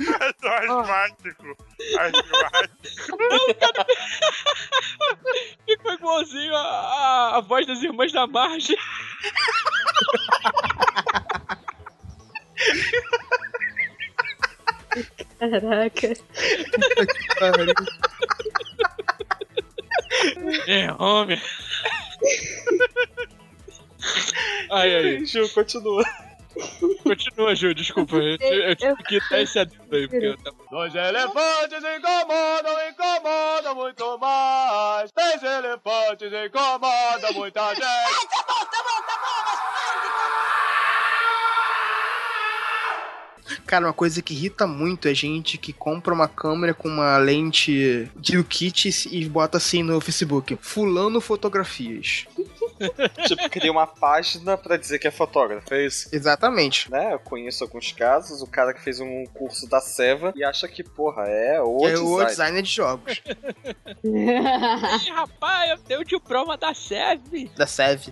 É 0.00 0.32
só 0.40 0.80
asmático. 0.80 1.56
Asmático. 1.98 3.18
Ficou 5.66 5.92
igualzinho 5.92 6.54
a, 6.54 6.60
a, 6.60 7.36
a 7.36 7.40
voz 7.40 7.66
das 7.66 7.82
irmãs 7.82 8.12
da 8.12 8.26
margem. 8.26 8.76
Caraca. 15.38 16.14
É, 20.66 20.92
homem. 20.92 21.40
Ai, 24.70 24.94
ai. 24.96 25.24
Ju, 25.24 25.48
continua. 25.50 26.04
Continua, 27.38 27.54
Ju, 27.54 27.72
desculpa. 27.72 28.16
Eu, 28.16 28.36
tive- 28.36 28.70
eu 28.70 28.74
tive 28.76 29.02
que 29.04 29.20
dar 29.30 29.40
esse 29.40 29.58
adendo 29.60 29.94
aí, 29.94 30.08
porque 30.08 30.26
eu 30.26 30.36
tava... 30.38 30.56
Dois 30.72 30.92
elefantes 30.92 31.78
incomodam, 31.78 32.88
incomodam 32.90 33.74
muito 33.76 34.18
mais. 34.18 35.12
Três 35.12 35.40
elefantes 35.44 36.32
incomodam 36.32 37.32
muita 37.34 37.74
gente. 37.76 38.28
Cara, 43.68 43.84
uma 43.84 43.92
coisa 43.92 44.22
que 44.22 44.32
irrita 44.32 44.66
muito 44.66 45.08
é 45.08 45.14
gente 45.14 45.58
que 45.58 45.74
compra 45.74 46.14
uma 46.14 46.26
câmera 46.26 46.72
com 46.72 46.88
uma 46.88 47.18
lente 47.18 48.10
de 48.16 48.42
kit 48.42 48.88
e 49.12 49.28
bota 49.28 49.58
assim 49.58 49.82
no 49.82 50.00
Facebook. 50.00 50.56
Fulano 50.58 51.20
fotografias. 51.20 52.26
tipo, 53.28 53.50
cria 53.50 53.70
uma 53.70 53.86
página 53.86 54.56
pra 54.56 54.78
dizer 54.78 54.98
que 54.98 55.06
é 55.06 55.10
fotógrafo, 55.10 55.74
é 55.74 55.84
isso? 55.84 56.08
Exatamente. 56.10 56.90
Né, 56.90 57.12
eu 57.12 57.18
conheço 57.18 57.62
alguns 57.62 57.92
casos, 57.92 58.40
o 58.40 58.46
cara 58.46 58.72
que 58.72 58.80
fez 58.80 59.00
um 59.00 59.26
curso 59.34 59.68
da 59.68 59.82
Seva 59.82 60.32
e 60.34 60.42
acha 60.42 60.66
que, 60.66 60.82
porra, 60.82 61.24
é 61.24 61.60
o 61.60 61.86
é 61.86 61.98
o 61.98 62.24
design. 62.24 62.24
designer 62.24 62.62
de 62.62 62.70
jogos. 62.70 63.22
Ih, 64.02 65.10
rapaz, 65.10 65.70
eu 65.72 65.78
tenho 65.78 66.00
o 66.00 66.04
diploma 66.04 66.56
da 66.56 66.72
SEV. 66.72 67.50
da 67.54 67.66
Sev. 67.66 68.08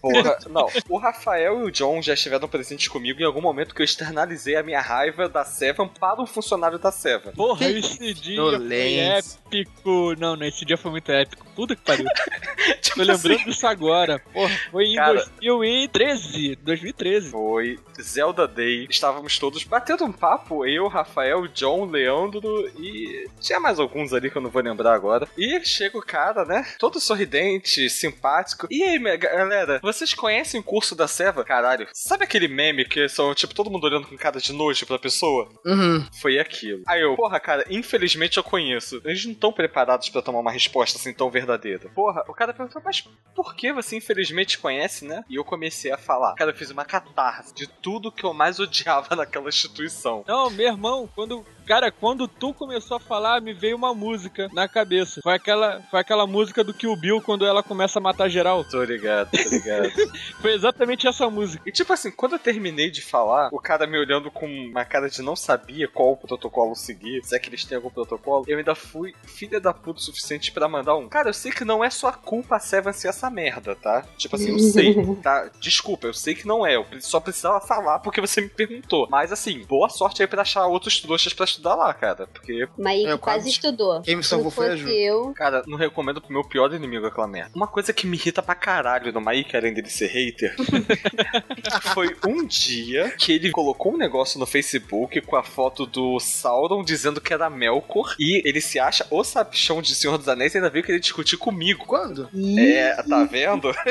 Porra, 0.00 0.38
não. 0.48 0.68
O 0.88 0.98
Rafael 0.98 1.60
e 1.60 1.62
o 1.64 1.70
John 1.70 2.00
já 2.02 2.14
estiveram 2.14 2.48
presentes 2.48 2.88
comigo 2.88 3.20
em 3.20 3.24
algum 3.24 3.40
momento 3.40 3.74
que 3.74 3.82
eu 3.82 3.84
externalizei 3.84 4.56
a 4.56 4.62
minha 4.62 4.80
raiva 4.80 5.28
da 5.28 5.44
Seva 5.44 5.86
para 5.86 6.22
um 6.22 6.26
funcionário 6.26 6.78
da 6.78 6.90
Seva. 6.90 7.32
Porra, 7.32 7.68
esse 7.68 8.14
dia 8.14 8.40
foi 8.40 8.94
épico. 8.94 10.14
Não, 10.18 10.36
não, 10.36 10.46
esse 10.46 10.64
dia 10.64 10.76
foi 10.76 10.90
muito 10.90 11.10
épico. 11.10 11.46
Puta 11.54 11.74
que 11.74 11.82
pariu. 11.82 12.06
Tipo 12.80 12.96
Tô 12.96 13.02
lembrando 13.02 13.44
disso 13.44 13.66
agora. 13.66 14.18
Porra, 14.32 14.54
foi 14.70 14.84
em 14.86 14.94
Cara. 14.96 15.14
2013. 15.14 16.56
2013. 16.62 17.30
Foi 17.30 17.78
Zelda 18.00 18.46
Day. 18.46 18.86
Estávamos 18.88 19.38
todos 19.38 19.64
batendo 19.64 20.04
um 20.04 20.12
papo. 20.12 20.66
Eu, 20.66 20.88
Rafael, 20.88 21.46
John, 21.48 21.86
Leandro 21.86 22.70
e. 22.78 23.28
Tinha 23.40 23.60
mais 23.60 23.78
alguns 23.78 24.12
ali 24.12 24.30
que 24.30 24.36
eu 24.36 24.42
não 24.42 24.50
vou 24.50 24.62
lembrar 24.62 24.94
agora. 24.94 25.28
E 25.36 25.60
chega 25.64 25.98
o 25.98 26.02
cara, 26.02 26.44
né? 26.44 26.66
Todo 26.78 27.00
sorridente, 27.00 27.88
simpático. 27.90 28.66
E 28.70 28.82
aí, 28.82 28.98
minha 28.98 29.16
galera, 29.16 29.80
vocês 29.92 30.14
conhecem 30.14 30.60
o 30.60 30.64
curso 30.64 30.94
da 30.94 31.08
Seva? 31.08 31.44
Caralho, 31.44 31.88
sabe 31.92 32.24
aquele 32.24 32.48
meme 32.48 32.84
que 32.84 33.08
são, 33.08 33.34
tipo, 33.34 33.54
todo 33.54 33.70
mundo 33.70 33.84
olhando 33.84 34.06
com 34.06 34.16
cara 34.16 34.40
de 34.40 34.52
nojo 34.52 34.86
pra 34.86 34.98
pessoa? 34.98 35.48
Uhum. 35.64 36.06
Foi 36.20 36.38
aquilo. 36.38 36.82
Aí 36.86 37.00
eu, 37.00 37.16
porra, 37.16 37.40
cara, 37.40 37.64
infelizmente 37.70 38.36
eu 38.36 38.44
conheço. 38.44 39.00
Eles 39.04 39.24
não 39.24 39.32
estão 39.32 39.52
preparados 39.52 40.08
pra 40.08 40.22
tomar 40.22 40.40
uma 40.40 40.52
resposta 40.52 40.98
assim 40.98 41.12
tão 41.12 41.30
verdadeira. 41.30 41.88
Porra, 41.94 42.24
o 42.28 42.34
cara 42.34 42.52
perguntou, 42.52 42.82
mas 42.84 43.02
por 43.34 43.54
que 43.54 43.72
você 43.72 43.96
infelizmente 43.96 44.58
conhece, 44.58 45.04
né? 45.04 45.24
E 45.28 45.36
eu 45.36 45.44
comecei 45.44 45.90
a 45.90 45.98
falar. 45.98 46.34
Cara, 46.34 46.50
eu 46.50 46.56
fiz 46.56 46.70
uma 46.70 46.84
catarse 46.84 47.54
de 47.54 47.66
tudo 47.66 48.12
que 48.12 48.24
eu 48.24 48.34
mais 48.34 48.58
odiava 48.58 49.14
naquela 49.16 49.48
instituição. 49.48 50.24
Não, 50.26 50.50
meu 50.50 50.66
irmão, 50.66 51.08
quando. 51.14 51.44
Cara, 51.68 51.92
quando 51.92 52.26
tu 52.26 52.54
começou 52.54 52.96
a 52.96 53.00
falar, 53.00 53.42
me 53.42 53.52
veio 53.52 53.76
uma 53.76 53.92
música 53.92 54.48
na 54.54 54.66
cabeça. 54.66 55.20
Foi 55.22 55.34
aquela, 55.34 55.82
foi 55.90 56.00
aquela 56.00 56.26
música 56.26 56.64
do 56.64 56.72
Kill 56.72 56.96
Bill 56.96 57.20
quando 57.20 57.44
ela 57.44 57.62
começa 57.62 57.98
a 57.98 58.02
matar 58.02 58.30
geral. 58.30 58.64
Tô 58.64 58.82
ligado, 58.82 59.30
tô 59.30 59.50
ligado. 59.50 59.90
Foi 60.40 60.54
exatamente 60.54 61.06
essa 61.06 61.28
música. 61.28 61.62
e 61.66 61.70
tipo 61.70 61.92
assim, 61.92 62.10
quando 62.10 62.32
eu 62.32 62.38
terminei 62.38 62.90
de 62.90 63.02
falar, 63.02 63.50
o 63.52 63.60
cara 63.60 63.86
me 63.86 63.98
olhando 63.98 64.30
com 64.30 64.46
uma 64.46 64.84
cara 64.84 65.10
de 65.10 65.20
não 65.20 65.36
sabia 65.36 65.86
qual 65.86 66.12
o 66.12 66.16
protocolo 66.16 66.74
seguir, 66.74 67.22
se 67.22 67.36
é 67.36 67.38
que 67.38 67.50
eles 67.50 67.64
têm 67.66 67.76
algum 67.76 67.90
protocolo, 67.90 68.44
eu 68.48 68.56
ainda 68.56 68.74
fui 68.74 69.14
filha 69.24 69.60
da 69.60 69.74
puta 69.74 70.00
o 70.00 70.02
suficiente 70.02 70.52
pra 70.52 70.68
mandar 70.68 70.96
um. 70.96 71.06
Cara, 71.08 71.28
eu 71.28 71.34
sei 71.34 71.52
que 71.52 71.66
não 71.66 71.84
é 71.84 71.90
sua 71.90 72.12
culpa 72.12 72.56
a 72.56 72.60
Seven 72.60 72.94
ser 72.94 73.08
essa 73.08 73.28
merda, 73.28 73.76
tá? 73.76 74.06
Tipo 74.16 74.36
assim, 74.36 74.52
eu 74.52 74.58
sei, 74.58 74.94
tá? 75.22 75.50
Desculpa, 75.60 76.06
eu 76.06 76.14
sei 76.14 76.34
que 76.34 76.46
não 76.46 76.66
é. 76.66 76.76
Eu 76.76 76.86
só 77.00 77.20
precisava 77.20 77.60
falar 77.60 77.98
porque 77.98 78.22
você 78.22 78.40
me 78.40 78.48
perguntou. 78.48 79.06
Mas 79.10 79.32
assim, 79.32 79.66
boa 79.66 79.90
sorte 79.90 80.22
aí 80.22 80.28
pra 80.28 80.40
achar 80.40 80.66
outros 80.66 80.98
trouxas 81.00 81.34
pra 81.34 81.44
estudar 81.58 81.74
lá, 81.74 81.92
cara. 81.92 82.26
Porque 82.26 82.68
Mas 82.78 83.00
Eu 83.04 83.18
quase 83.18 83.38
quase- 83.40 83.48
estudou. 83.50 84.00
Quem 84.02 84.16
me 84.16 84.24
salvou 84.24 84.46
não 84.46 84.50
foi 84.50 84.68
a 84.72 84.76
Ju. 84.76 84.88
eu. 84.88 85.32
Cara, 85.34 85.62
não 85.66 85.76
recomendo 85.76 86.20
pro 86.20 86.32
meu 86.32 86.42
pior 86.44 86.72
inimigo 86.72 87.06
aquela 87.06 87.26
merda. 87.28 87.50
Uma 87.54 87.66
coisa 87.66 87.92
que 87.92 88.06
me 88.06 88.16
irrita 88.16 88.42
pra 88.42 88.54
caralho 88.54 89.12
no 89.12 89.20
Mike, 89.20 89.56
além 89.56 89.74
dele 89.74 89.90
ser 89.90 90.06
hater, 90.08 90.54
foi 91.94 92.16
um 92.26 92.44
dia 92.46 93.10
que 93.18 93.32
ele 93.32 93.50
colocou 93.50 93.94
um 93.94 93.96
negócio 93.96 94.38
no 94.38 94.46
Facebook 94.46 95.20
com 95.22 95.36
a 95.36 95.42
foto 95.42 95.86
do 95.86 96.18
Sauron 96.20 96.82
dizendo 96.84 97.20
que 97.20 97.32
era 97.32 97.50
Melkor 97.50 98.14
e 98.18 98.42
ele 98.48 98.60
se 98.60 98.78
acha 98.78 99.06
o 99.10 99.22
sabichão 99.24 99.82
de 99.82 99.94
Senhor 99.94 100.16
dos 100.18 100.28
Anéis 100.28 100.54
e 100.54 100.58
ainda 100.58 100.70
veio 100.70 100.84
querer 100.84 101.00
discutir 101.00 101.36
comigo. 101.36 101.84
Quando? 101.86 102.28
É, 102.58 103.02
tá 103.02 103.24
vendo? 103.24 103.72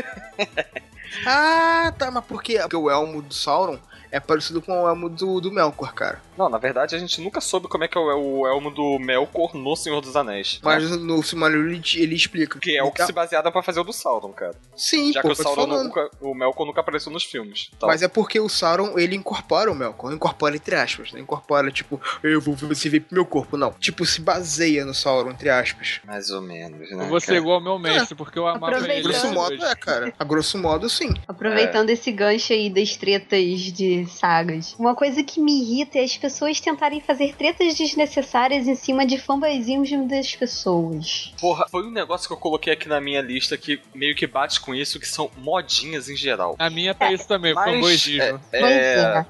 Ah, 1.25 1.93
tá, 1.97 2.11
mas 2.11 2.23
por 2.25 2.43
quê? 2.43 2.57
Porque 2.59 2.75
o 2.75 2.89
elmo 2.89 3.21
do 3.21 3.33
Sauron 3.33 3.79
é 4.11 4.19
parecido 4.19 4.61
com 4.61 4.83
o 4.83 4.87
elmo 4.87 5.09
do, 5.09 5.39
do 5.39 5.51
Melkor, 5.51 5.93
cara. 5.93 6.21
Não, 6.37 6.49
na 6.49 6.57
verdade 6.57 6.95
a 6.95 6.99
gente 6.99 7.19
nunca 7.21 7.41
soube 7.41 7.67
como 7.67 7.83
é 7.83 7.87
que 7.87 7.97
é 7.97 8.01
o, 8.01 8.39
o 8.41 8.47
elmo 8.47 8.71
do 8.71 8.99
Melkor 8.99 9.55
no 9.55 9.75
Senhor 9.75 10.01
dos 10.01 10.15
Anéis. 10.15 10.59
Mas 10.63 10.89
no 10.91 11.21
Silmarillion 11.23 11.67
ele, 11.67 11.81
ele 11.95 12.15
explica. 12.15 12.59
Que 12.59 12.77
é 12.77 12.83
o 12.83 12.91
que 12.91 13.03
se 13.03 13.11
basearam 13.11 13.51
pra 13.51 13.63
fazer 13.63 13.79
o 13.79 13.83
do 13.83 13.93
Sauron, 13.93 14.31
cara. 14.31 14.55
Sim, 14.75 15.11
Já 15.11 15.21
pô, 15.21 15.29
que 15.29 15.33
o 15.33 15.43
Sauron 15.43 15.83
nunca, 15.83 16.09
o 16.21 16.33
Melkor 16.33 16.65
nunca 16.67 16.81
apareceu 16.81 17.11
nos 17.11 17.23
filmes. 17.23 17.69
Então, 17.75 17.87
Mas 17.87 18.01
é 18.01 18.07
porque 18.07 18.39
o 18.39 18.49
Sauron, 18.49 18.97
ele 18.97 19.15
incorpora 19.15 19.71
o 19.71 19.75
Melkor. 19.75 20.13
Incorpora 20.13 20.55
entre 20.55 20.75
aspas, 20.75 21.11
né? 21.11 21.19
Incorpora, 21.19 21.71
tipo, 21.71 21.99
eu 22.23 22.39
vou 22.39 22.55
você 22.55 22.89
vir 22.89 23.01
pro 23.01 23.15
meu 23.15 23.25
corpo. 23.25 23.57
Não. 23.57 23.71
Tipo, 23.73 24.05
se 24.05 24.21
baseia 24.21 24.85
no 24.85 24.93
Sauron, 24.93 25.31
entre 25.31 25.49
aspas. 25.49 25.99
Mais 26.05 26.29
ou 26.29 26.41
menos, 26.41 26.91
né? 26.91 27.03
Eu 27.03 27.09
vou 27.09 27.19
ser 27.19 27.35
igual 27.35 27.55
ao 27.55 27.63
meu 27.63 27.79
mestre, 27.79 28.15
porque 28.15 28.37
eu 28.37 28.47
amava 28.47 28.67
ele. 28.67 28.75
Aproveitando. 28.75 29.11
Grosso 29.11 29.33
modo 29.33 29.65
é, 29.65 29.75
cara. 29.75 30.13
A 30.17 30.23
grosso 30.23 30.57
modo, 30.57 30.89
sim. 30.89 31.13
Aproveitando 31.27 31.89
esse 31.89 32.11
gancho 32.11 32.53
aí 32.53 32.69
das 32.69 32.95
tretas 32.95 33.59
de 33.59 33.96
sagas. 34.05 34.75
Uma 34.77 34.95
coisa 34.95 35.23
que 35.23 35.39
me 35.39 35.61
irrita 35.61 35.97
é 35.99 36.03
as 36.03 36.17
pessoas 36.17 36.59
tentarem 36.59 37.01
fazer 37.01 37.35
tretas 37.35 37.75
desnecessárias 37.75 38.67
em 38.67 38.75
cima 38.75 39.05
de 39.05 39.17
fanboyzinhos 39.17 39.89
das 40.07 40.35
pessoas. 40.35 41.33
Porra, 41.39 41.65
foi 41.69 41.85
um 41.85 41.91
negócio 41.91 42.27
que 42.27 42.33
eu 42.33 42.37
coloquei 42.37 42.73
aqui 42.73 42.87
na 42.87 43.01
minha 43.01 43.21
lista 43.21 43.57
que 43.57 43.79
meio 43.93 44.15
que 44.15 44.27
bate 44.27 44.59
com 44.59 44.75
isso, 44.75 44.99
que 44.99 45.07
são 45.07 45.29
modinhas 45.37 46.09
em 46.09 46.15
geral. 46.15 46.55
A 46.59 46.69
minha 46.69 46.93
tá 46.93 47.11
isso 47.11 47.27
também, 47.27 47.53
Mas, 47.53 47.73
fanboyismo. 47.73 48.21
é, 48.51 48.59
Pois 48.59 48.71
é. 48.71 49.25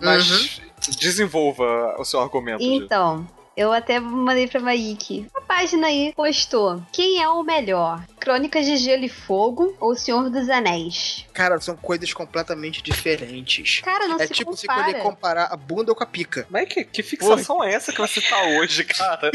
Mas 0.00 0.60
desenvolva 0.98 1.96
o 1.98 2.04
seu 2.04 2.20
argumento. 2.20 2.62
Então, 2.62 3.26
eu 3.56 3.72
até 3.72 4.00
mandei 4.00 4.48
pra 4.48 4.60
Maik. 4.60 5.26
A 5.34 5.40
página 5.42 5.86
aí 5.86 6.12
postou: 6.14 6.82
Quem 6.92 7.22
é 7.22 7.28
o 7.28 7.42
melhor? 7.42 8.04
Crônicas 8.22 8.64
de 8.64 8.76
Gelo 8.76 9.04
e 9.04 9.08
Fogo 9.08 9.76
ou 9.80 9.96
Senhor 9.96 10.30
dos 10.30 10.48
Anéis? 10.48 11.26
Cara, 11.32 11.60
são 11.60 11.76
coisas 11.76 12.12
completamente 12.12 12.80
diferentes. 12.80 13.80
Cara, 13.80 14.06
não 14.06 14.16
é 14.20 14.28
se 14.28 14.32
tipo 14.32 14.54
você 14.54 14.64
compara. 14.64 14.86
poder 14.86 15.02
comparar 15.02 15.44
a 15.46 15.56
bunda 15.56 15.92
com 15.92 16.04
a 16.04 16.06
pica. 16.06 16.46
Mas 16.48 16.68
que, 16.68 16.84
que 16.84 17.02
fixação 17.02 17.64
é 17.64 17.74
essa 17.74 17.90
que 17.92 18.00
você 18.00 18.20
tá 18.20 18.40
hoje, 18.44 18.84
cara? 18.84 19.32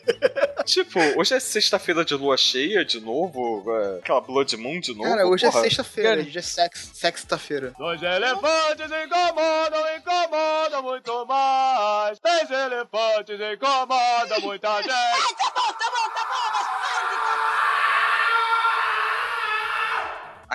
tipo, 0.66 0.98
hoje 1.16 1.36
é 1.36 1.40
sexta-feira 1.40 2.04
de 2.04 2.14
lua 2.16 2.36
cheia 2.36 2.84
de 2.84 3.00
novo, 3.00 3.64
é, 3.74 4.00
aquela 4.00 4.20
Blood 4.20 4.58
Moon 4.58 4.78
de 4.78 4.94
novo. 4.94 5.08
Cara, 5.08 5.26
hoje 5.26 5.46
porra. 5.46 5.60
é 5.60 5.62
sexta-feira, 5.62 6.20
hoje 6.20 6.38
é 6.38 6.42
sex, 6.42 6.90
sexta-feira. 6.92 7.72
Dois 7.78 8.02
elefantes 8.02 8.90
incomodam, 8.90 9.96
incomodam 9.96 10.82
muito 10.82 11.24
mais. 11.24 12.18
Três 12.18 12.50
elefantes 12.50 13.40
incomodam 13.40 14.40
muita 14.42 14.82
gente. 14.82 14.92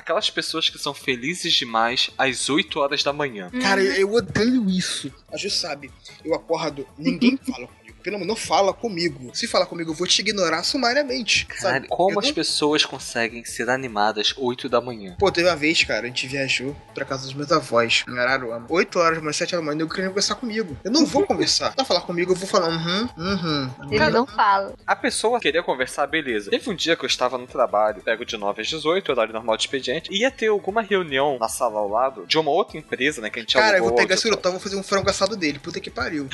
Aquelas 0.03 0.29
pessoas 0.29 0.69
que 0.69 0.77
são 0.77 0.93
felizes 0.93 1.53
demais 1.53 2.09
às 2.17 2.49
8 2.49 2.77
horas 2.77 3.01
da 3.03 3.13
manhã. 3.13 3.49
Cara, 3.61 3.81
eu, 3.81 3.93
eu 3.93 4.13
odeio 4.13 4.69
isso. 4.69 5.09
A 5.31 5.37
Ju 5.37 5.49
sabe, 5.49 5.89
eu 6.25 6.35
acordo, 6.35 6.85
ninguém 6.97 7.37
fala. 7.37 7.69
Pelo 8.03 8.17
amor, 8.17 8.25
não 8.27 8.35
fala 8.35 8.73
comigo. 8.73 9.31
Se 9.33 9.47
falar 9.47 9.65
comigo, 9.65 9.91
eu 9.91 9.95
vou 9.95 10.05
te 10.05 10.19
ignorar 10.19 10.63
sumariamente. 10.63 11.45
Cara, 11.45 11.61
sabe? 11.61 11.87
como 11.87 12.13
Eu 12.15 12.19
as 12.19 12.27
não- 12.27 12.33
pessoas 12.33 12.85
conseguem 12.85 13.43
ser 13.45 13.69
animadas 13.69 14.33
8 14.37 14.67
da 14.67 14.81
manhã? 14.81 15.15
Pô, 15.17 15.31
teve 15.31 15.47
uma 15.47 15.55
vez, 15.55 15.83
cara, 15.83 16.01
a 16.03 16.07
gente 16.07 16.27
viajou 16.27 16.75
pra 16.93 17.05
casa 17.05 17.23
dos 17.23 17.33
meus 17.33 17.51
avós, 17.51 18.03
em 18.07 18.19
Araruama. 18.19 18.65
8 18.69 18.99
horas, 18.99 19.21
mais 19.21 19.35
7 19.37 19.55
horas 19.55 19.65
da 19.65 19.71
manhã, 19.73 19.83
eu 19.83 19.89
queria 19.89 20.07
conversar 20.09 20.35
comigo. 20.35 20.77
Eu 20.83 20.91
não 20.91 21.05
vou 21.05 21.25
conversar. 21.25 21.73
Pra 21.73 21.85
falar 21.85 22.01
comigo, 22.01 22.31
eu 22.31 22.35
vou 22.35 22.47
falar, 22.47 22.69
uhum, 22.69 23.09
uhum. 23.17 23.69
Ele 23.89 23.97
Cara, 23.99 24.11
não 24.11 24.27
fala. 24.27 24.73
A 24.85 24.95
pessoa 24.95 25.39
queria 25.39 25.63
conversar, 25.63 26.05
beleza. 26.07 26.49
Teve 26.49 26.69
um 26.69 26.75
dia 26.75 26.95
que 26.95 27.03
eu 27.05 27.07
estava 27.07 27.37
no 27.37 27.47
trabalho, 27.47 28.01
pego 28.01 28.25
de 28.25 28.35
9 28.37 28.61
às 28.61 28.67
18, 28.67 29.09
horário 29.11 29.33
normal 29.33 29.55
de 29.57 29.63
expediente, 29.63 30.09
e 30.11 30.21
ia 30.21 30.31
ter 30.31 30.47
alguma 30.47 30.81
reunião 30.81 31.37
na 31.39 31.47
sala 31.47 31.79
ao 31.79 31.87
lado 31.87 32.25
de 32.27 32.37
uma 32.37 32.51
outra 32.51 32.77
empresa, 32.77 33.21
né, 33.21 33.29
que 33.29 33.39
a 33.39 33.41
gente 33.41 33.53
Cara, 33.53 33.77
eu 33.77 33.83
vou 33.85 33.93
pegar 33.95 34.15
esse 34.15 34.27
urutão 34.27 34.51
e 34.51 34.53
vou 34.53 34.61
fazer 34.61 34.75
um 34.75 34.83
frango 34.83 35.09
assado 35.09 35.35
dele. 35.35 35.59
Puta 35.59 35.79
que 35.79 35.89
pariu. 35.89 36.27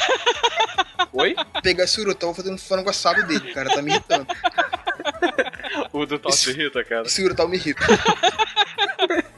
Oi? 1.13 1.35
Pegar 1.61 1.83
esse 1.83 1.99
urutão 1.99 2.29
e 2.29 2.33
vou 2.33 2.35
fazer 2.35 2.53
um 2.53 2.57
frango 2.57 2.89
assado 2.89 3.23
dele, 3.27 3.53
cara. 3.53 3.69
Tá 3.69 3.81
me 3.81 3.91
irritando. 3.91 4.27
O 5.91 6.05
do 6.05 6.19
Tal 6.19 6.31
te 6.31 6.49
irrita, 6.49 6.83
cara. 6.83 7.05
Esse 7.05 7.23
urutão 7.23 7.47
me 7.47 7.57
irrita. 7.57 7.83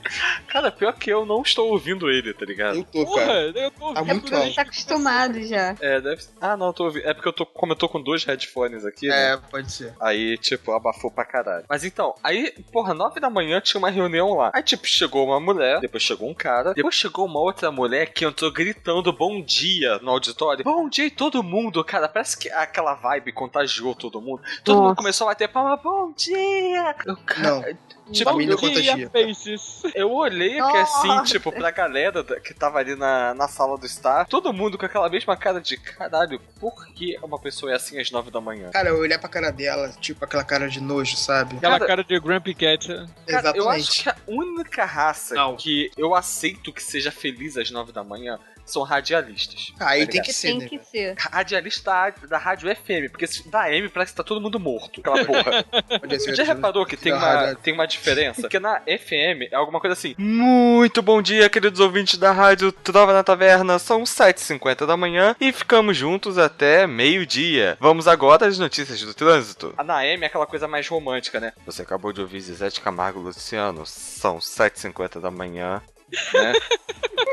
Cara, 0.48 0.72
pior 0.72 0.94
que 0.94 1.10
eu 1.10 1.26
não 1.26 1.42
estou 1.42 1.72
ouvindo 1.72 2.10
ele, 2.10 2.34
tá 2.34 2.46
ligado? 2.46 2.78
Eu 2.78 2.84
tô, 2.84 3.06
Porra, 3.06 3.26
cara. 3.26 3.42
eu 3.56 3.72
tô 3.72 3.94
Tá 3.94 4.04
muito 4.04 4.24
ouvindo 4.26 4.36
alto. 4.36 4.56
Tá 4.56 4.62
acostumado 4.62 5.44
já. 5.44 5.76
É, 5.80 6.02
deve 6.02 6.24
Ah, 6.40 6.58
não, 6.58 6.68
eu 6.68 6.74
tô 6.74 6.84
ouvindo. 6.86 7.08
É 7.08 7.14
porque 7.14 7.28
eu 7.28 7.34
tô. 7.34 7.46
Como 7.46 7.72
eu 7.74 7.76
tô 7.78 7.88
com 7.90 8.02
dois 8.02 8.24
headphones 8.24 8.86
aqui, 8.86 9.08
né? 9.08 9.34
É, 9.34 9.38
pode 9.38 9.72
ser. 9.72 9.94
Aí, 10.00 10.38
tipo, 10.38 10.72
abafou 10.72 11.12
pra 11.12 11.26
caralho. 11.26 11.66
Mas 11.70 11.84
então, 11.84 12.14
aí, 12.24 12.52
porra, 12.72 12.94
nove 12.94 13.20
da 13.20 13.30
manhã 13.30 13.60
tinha 13.62 13.80
uma 13.80 13.90
reunião 13.90 14.34
lá. 14.36 14.52
Aí, 14.54 14.64
tipo, 14.64 14.86
chegou 14.88 15.26
uma 15.26 15.40
mulher, 15.40 15.80
depois 15.80 16.04
chegou 16.04 16.30
um 16.30 16.34
cara, 16.34 16.74
depois 16.74 16.96
chegou 16.96 17.26
uma 17.26 17.40
outra 17.40 17.72
mulher 17.72 18.08
que 18.14 18.26
entrou 18.26 18.52
gritando 18.52 19.12
bom 19.14 19.42
dia 19.42 19.98
no 20.00 20.12
auditório. 20.12 20.64
Bom 20.64 20.88
dia 20.90 21.06
e 21.06 21.12
todo 21.12 21.42
mundo, 21.44 21.84
cara. 21.84 22.08
Parece 22.08 22.38
que 22.38 22.50
aquela 22.50 22.94
vibe 22.96 23.32
contagiou 23.32 23.96
todo 23.96 24.22
mundo. 24.22 24.42
Todo 24.64 24.76
Nossa. 24.76 24.88
mundo 24.90 24.98
começou 24.98 25.28
a 25.28 25.32
bater 25.32 25.48
palma, 25.48 25.78
bom 25.78 26.12
dia! 26.16 26.96
Eu, 27.06 27.16
cara, 27.18 27.42
Não, 27.50 27.64
Tipo, 28.12 28.32
não 28.32 28.42
eu, 28.42 28.58
contagia. 28.58 29.10
Faces. 29.10 29.84
eu 29.96 30.12
olhei 30.12 30.60
aqui 30.60 30.78
assim, 30.78 31.08
Nossa. 31.08 31.32
tipo, 31.34 31.52
pra 31.52 31.72
galera 31.72 32.24
da- 32.24 32.40
que 32.40 32.54
tava 32.54 32.80
ali 32.80 32.96
na, 32.96 33.34
na 33.34 33.48
sala 33.48 33.78
do 33.78 33.88
Star, 33.88 34.28
todo 34.28 34.52
mundo 34.52 34.78
com 34.78 34.86
aquela 34.86 35.10
mesma 35.10 35.36
cara 35.38 35.62
de 35.62 35.78
caralho, 35.78 36.40
por 36.60 36.86
que 36.88 37.18
uma 37.24 37.40
pessoa 37.40 37.72
é 37.72 37.76
assim 37.76 38.00
às 38.00 38.12
nove 38.12 38.30
da 38.32 38.42
manhã? 38.42 38.70
Cara, 38.72 38.90
eu 38.90 38.98
olhar 38.98 39.18
pra 39.20 39.30
cara 39.30 39.52
dela, 39.52 39.90
tipo, 40.00 40.24
aquela 40.26 40.44
cara 40.44 40.68
de 40.68 40.82
nojo, 40.82 41.16
sabe? 41.16 41.58
Aquela 41.58 41.74
Cara- 41.80 41.88
cara 41.88 42.04
de 42.04 42.20
Grumpy 42.20 42.54
Cat. 42.54 42.88
Cara, 42.88 43.08
Exatamente. 43.28 43.58
eu 43.60 43.70
acho 43.70 44.04
que 44.04 44.10
a 44.10 44.16
única 44.28 44.84
raça 44.86 45.36
Não. 45.36 45.56
que 45.56 45.90
eu 45.98 46.14
aceito 46.16 46.74
que 46.74 46.84
seja 46.84 47.12
feliz 47.12 47.56
às 47.58 47.72
nove 47.72 47.92
da 47.92 48.04
manhã 48.04 48.38
são 48.72 48.84
radialistas. 48.84 49.74
Ah, 49.80 49.90
aí 49.90 50.06
tá 50.06 50.14
tem 50.14 50.22
que 50.22 50.34
ser, 50.34 50.48
Tem 50.48 50.60
né? 50.60 50.68
que 50.68 50.80
ser. 50.84 51.16
Radialista 51.18 51.92
da, 51.92 52.28
da 52.28 52.38
rádio 52.38 52.74
FM, 52.76 53.12
porque 53.12 53.26
da 53.48 53.64
AM 53.64 53.90
parece 53.90 54.12
que 54.12 54.18
tá 54.18 54.24
todo 54.24 54.42
mundo 54.42 54.60
morto. 54.60 55.00
Aquela 55.00 55.26
porra. 55.26 55.66
Já 56.36 56.44
reparou 56.44 56.86
que 56.86 56.96
tem 56.98 57.14
uma, 57.14 57.56
tem 57.56 57.74
uma 57.74 57.86
diferença? 57.86 58.42
Porque 58.42 58.60
na 58.60 58.80
FM 58.82 59.52
é 59.52 59.56
alguma 59.56 59.80
coisa 59.80 59.94
assim. 59.94 60.16
Muito 60.18 61.02
bom 61.02 61.22
dia, 61.22 61.50
queridos 61.50 61.80
ouvintes 61.80 62.18
da 62.18 62.32
rádio 62.32 62.72
Trova 62.72 63.14
na 63.14 63.24
Taverna. 63.24 63.80
São 63.80 64.04
7h50 64.04 64.86
da 64.86 64.96
manhã 64.96 65.36
e 65.40 65.52
ficamos 65.52 65.98
juntos 65.98 66.38
até 66.38 66.88
meio-dia. 66.88 67.78
Vamos 67.80 68.08
agora 68.08 68.48
às 68.48 68.58
notícias 68.58 69.02
do 69.02 69.14
trânsito. 69.14 69.74
A 69.78 69.84
na 69.84 69.98
AM 69.98 70.24
é 70.24 70.28
aquela 70.28 70.46
coisa 70.46 70.68
mais 70.68 70.88
romântica, 70.88 71.40
né? 71.40 71.54
Você 71.66 71.82
acabou 71.82 72.14
de 72.14 72.22
ouvir 72.22 72.42
Zezete 72.42 72.82
Camargo 72.82 73.20
Luciano. 73.20 73.86
São 73.86 74.38
7h50 74.38 75.20
da 75.20 75.32
manhã. 75.32 75.82
Né? 76.34 76.54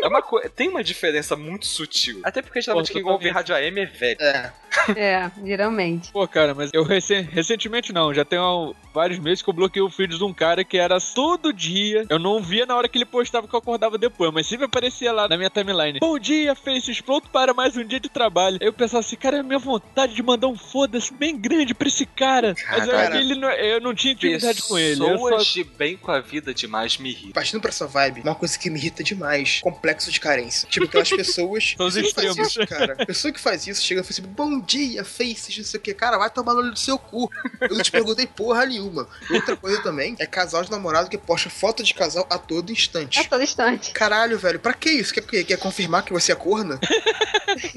É 0.03 0.07
uma 0.09 0.23
co... 0.23 0.41
Tem 0.51 0.69
uma 0.69 0.83
diferença 0.85 1.35
muito 1.37 1.67
sutil. 1.67 2.21
Até 2.23 2.41
porque 2.43 2.61
geralmente 2.61 2.89
Pô, 2.93 2.95
quem 2.95 3.05
ouve 3.11 3.29
rádio 3.31 3.55
AM 3.55 3.81
é 3.81 3.87
velho. 3.87 4.19
É, 4.21 4.53
É, 4.97 5.31
geralmente. 5.45 6.13
Pô, 6.13 6.27
cara, 6.29 6.55
mas 6.55 6.71
eu 6.73 6.83
recen- 6.85 7.23
recentemente 7.23 7.93
não, 7.93 8.13
já 8.15 8.25
tem 8.25 8.39
ó, 8.39 8.73
vários 8.95 9.19
meses 9.19 9.43
que 9.43 9.49
eu 9.51 9.55
bloqueei 9.55 9.83
o 9.83 9.91
feed 9.91 10.17
de 10.17 10.23
um 10.25 10.33
cara 10.33 10.63
que 10.65 10.77
era 10.79 10.99
todo 11.15 11.53
dia. 11.53 12.05
Eu 12.09 12.19
não 12.19 12.41
via 12.43 12.65
na 12.67 12.77
hora 12.77 12.89
que 12.89 12.97
ele 12.99 13.05
postava 13.05 13.49
que 13.49 13.55
eu 13.55 13.59
acordava 13.59 13.99
depois, 13.99 14.33
mas 14.33 14.47
sempre 14.47 14.67
aparecia 14.67 15.11
lá 15.13 15.29
na 15.29 15.37
minha 15.37 15.51
timeline. 15.51 15.99
Bom 16.01 16.19
dia, 16.19 16.55
Faces, 16.55 17.01
pronto 17.01 17.29
para 17.31 17.53
mais 17.55 17.77
um 17.77 17.85
dia 17.85 17.99
de 18.01 18.09
trabalho. 18.09 18.59
Aí 18.61 18.67
eu 18.69 18.73
pensava 18.73 19.01
assim, 19.01 19.17
cara, 19.17 19.39
é 19.39 19.43
minha 19.43 19.59
vontade 19.59 20.15
de 20.15 20.23
mandar 20.23 20.47
um 20.49 20.57
foda-se 20.57 21.13
bem 21.13 21.37
grande 21.37 21.75
pra 21.75 21.89
esse 21.89 22.07
cara. 22.07 22.55
Mas 22.71 22.87
eu, 22.87 22.93
Cara. 22.93 23.17
ele 23.21 23.35
não- 23.35 23.51
eu 23.51 23.81
não 23.81 23.95
tinha 23.95 24.13
intimidade 24.13 24.63
com 24.63 24.79
ele. 24.79 25.03
Eu 25.03 25.13
Pessoas 25.13 25.47
só... 25.47 25.53
de 25.55 25.65
bem 25.65 25.97
com 25.97 26.11
a 26.13 26.21
vida 26.21 26.53
demais 26.55 26.99
me 26.99 27.11
irritam. 27.11 27.33
partindo 27.33 27.61
pra 27.61 27.71
essa 27.71 27.87
vibe, 27.87 28.21
uma 28.21 28.35
coisa 28.35 28.59
que 28.59 28.68
me 28.71 28.79
irrita 28.79 29.03
demais, 29.03 29.61
complexo 29.61 30.11
de 30.11 30.21
carência. 30.21 30.69
Tipo, 30.69 30.87
aquelas 30.87 31.11
pessoas... 31.11 31.75
São 31.79 31.87
os 31.87 31.95
pessoa 31.95 32.35
que 32.35 32.35
faz 32.35 32.39
isso, 32.39 32.67
cara. 32.67 32.97
Pessoa 32.97 33.33
que 33.33 33.41
faz 33.41 33.67
isso, 33.67 33.83
chega 33.83 34.01
e 34.01 34.05
fala 34.05 34.11
assim, 34.13 34.23
bom 34.23 34.61
dia, 34.61 35.05
faces, 35.05 35.57
não 35.57 35.65
sei 35.65 35.79
o 35.79 35.83
que. 35.83 35.95
Cara, 35.95 36.19
vai 36.19 36.31
tomar 36.31 36.55
no 36.55 36.61
olho 36.61 36.73
do 36.73 36.79
seu 36.79 36.99
cu. 36.99 37.31
Eu 37.61 37.77
não 37.77 37.83
te 37.83 37.91
perguntei 37.91 38.27
porra 38.27 38.67
nenhuma. 38.67 39.09
Outra 39.31 39.57
coisa 39.57 39.83
também, 39.83 40.17
é 40.19 40.27
casal 40.27 40.63
de 40.63 40.71
namorado 40.71 41.09
que 41.09 41.19
posta 41.19 41.51
foto 41.51 41.83
de 41.83 41.95
casal 41.95 42.27
a 42.31 42.39
todo 42.39 42.71
A 42.71 42.73
instante. 42.73 43.29
todo 43.29 43.43
instante. 43.43 43.93
Caralho, 43.93 44.39
velho, 44.39 44.59
pra 44.59 44.73
que 44.73 44.91
isso? 44.91 45.13
Quer, 45.13 45.23
quer, 45.23 45.45
quer 45.45 45.59
confirmar 45.59 46.05
que 46.05 46.13
você 46.13 46.33
é 46.33 46.35
corna? 46.35 46.79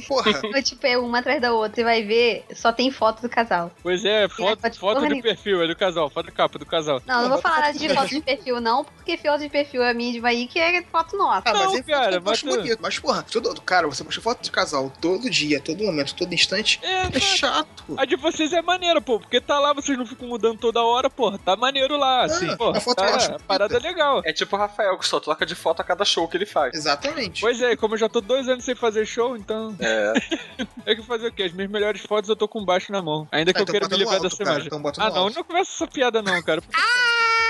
Porra. 0.07 0.41
Ou, 0.53 0.63
tipo, 0.63 0.85
é 0.85 0.97
uma 0.97 1.19
atrás 1.19 1.41
da 1.41 1.53
outra 1.53 1.81
e 1.81 1.83
vai 1.83 2.03
ver, 2.03 2.45
só 2.53 2.71
tem 2.71 2.91
foto 2.91 3.21
do 3.21 3.29
casal. 3.29 3.71
Pois 3.81 4.03
é, 4.05 4.27
foto, 4.29 4.61
foto 4.77 5.01
de 5.01 5.07
nenhuma. 5.07 5.21
perfil, 5.21 5.61
é 5.61 5.67
do 5.67 5.75
casal, 5.75 6.09
foto 6.09 6.27
de 6.27 6.31
capa 6.31 6.59
do 6.59 6.65
casal. 6.65 7.01
Não, 7.05 7.23
não 7.23 7.29
vou 7.29 7.41
falar 7.41 7.67
foto 7.67 7.79
de 7.79 7.87
do 7.87 7.95
foto 7.95 8.09
de 8.09 8.21
perfil, 8.21 8.61
não, 8.61 8.83
porque 8.83 9.17
foto 9.17 9.41
de 9.41 9.49
perfil 9.49 9.83
é 9.83 9.93
minha 9.93 10.11
de 10.11 10.19
Bahia, 10.19 10.47
que 10.47 10.59
é 10.59 10.80
foto 10.83 11.17
nossa. 11.17 11.43
Ah, 11.45 11.53
mas 11.53 11.71
Não, 11.71 11.75
é 11.77 11.83
cara, 11.83 12.21
mas 12.21 12.41
tu- 12.41 12.45
bonito. 12.47 12.79
Mas, 12.81 12.99
porra, 12.99 13.23
todo, 13.23 13.61
cara, 13.61 13.87
você 13.87 14.03
posta 14.03 14.21
foto 14.21 14.41
de 14.43 14.51
casal 14.51 14.91
todo 15.01 15.29
dia, 15.29 15.59
todo 15.59 15.83
momento, 15.83 16.13
todo 16.15 16.33
instante. 16.33 16.79
É, 16.83 17.17
É 17.17 17.19
chato. 17.19 17.95
A 17.97 18.05
de 18.05 18.15
vocês 18.15 18.53
é 18.53 18.61
maneira, 18.61 19.01
pô, 19.01 19.19
porque 19.19 19.39
tá 19.41 19.59
lá, 19.59 19.73
vocês 19.73 19.97
não 19.97 20.05
ficam 20.05 20.27
mudando 20.27 20.57
toda 20.59 20.81
hora, 20.83 21.09
pô, 21.09 21.37
tá 21.37 21.55
maneiro 21.55 21.97
lá, 21.97 22.25
assim, 22.25 22.49
Ah, 22.49 22.57
pô, 22.57 22.69
a 22.69 22.79
foto 22.79 22.97
tá, 22.97 23.35
a 23.35 23.39
parada 23.39 23.75
é 23.75 23.79
legal. 23.79 24.21
É 24.25 24.31
tipo 24.33 24.55
o 24.55 24.59
Rafael, 24.59 24.97
que 24.97 25.07
só 25.07 25.19
troca 25.19 25.45
de 25.45 25.55
foto 25.55 25.81
a 25.81 25.83
cada 25.83 26.05
show 26.05 26.27
que 26.27 26.37
ele 26.37 26.45
faz. 26.45 26.73
Exatamente. 26.73 27.41
Pois 27.41 27.61
é, 27.61 27.75
como 27.75 27.95
eu 27.95 27.99
já 27.99 28.09
tô 28.09 28.21
dois 28.21 28.47
anos 28.47 28.63
sem 28.63 28.75
fazer 28.75 29.05
show, 29.05 29.35
então. 29.35 29.75
É. 29.79 30.13
É 30.85 30.95
que 30.95 31.03
fazer 31.03 31.27
o 31.27 31.31
quê? 31.31 31.43
As 31.43 31.51
minhas 31.53 31.69
melhores 31.69 32.01
fotos 32.01 32.29
eu 32.29 32.35
tô 32.35 32.47
com 32.47 32.65
baixo 32.65 32.91
na 32.91 33.01
mão. 33.01 33.27
Ainda 33.31 33.53
que 33.53 33.59
Ah, 33.59 33.61
eu 33.61 33.63
então 33.63 33.71
queira 33.73 33.85
bota 33.85 33.95
me 33.95 33.99
livrar 33.99 34.15
alto, 34.15 34.23
dessa 34.29 34.37
cara, 34.43 34.49
imagem. 34.59 34.67
então 34.67 34.91
Ah, 35.05 35.09
não, 35.09 35.17
alto. 35.23 35.35
não 35.35 35.43
começa 35.43 35.71
essa 35.71 35.87
piada, 35.87 36.21
não, 36.21 36.41
cara. 36.41 36.61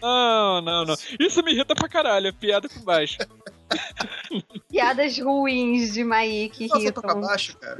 Não, 0.00 0.60
não, 0.60 0.84
não. 0.84 0.94
Isso 1.18 1.42
me 1.42 1.52
irrita 1.52 1.74
pra 1.74 1.88
caralho, 1.88 2.28
é 2.28 2.32
piada 2.32 2.68
com 2.68 2.80
baixo. 2.80 3.18
Piadas 4.68 5.18
ruins 5.18 5.94
de 5.94 6.04
Maí 6.04 6.50
que 6.50 6.68
Nossa, 6.68 6.92
toca 6.92 7.14
baixo, 7.14 7.56
cara. 7.58 7.78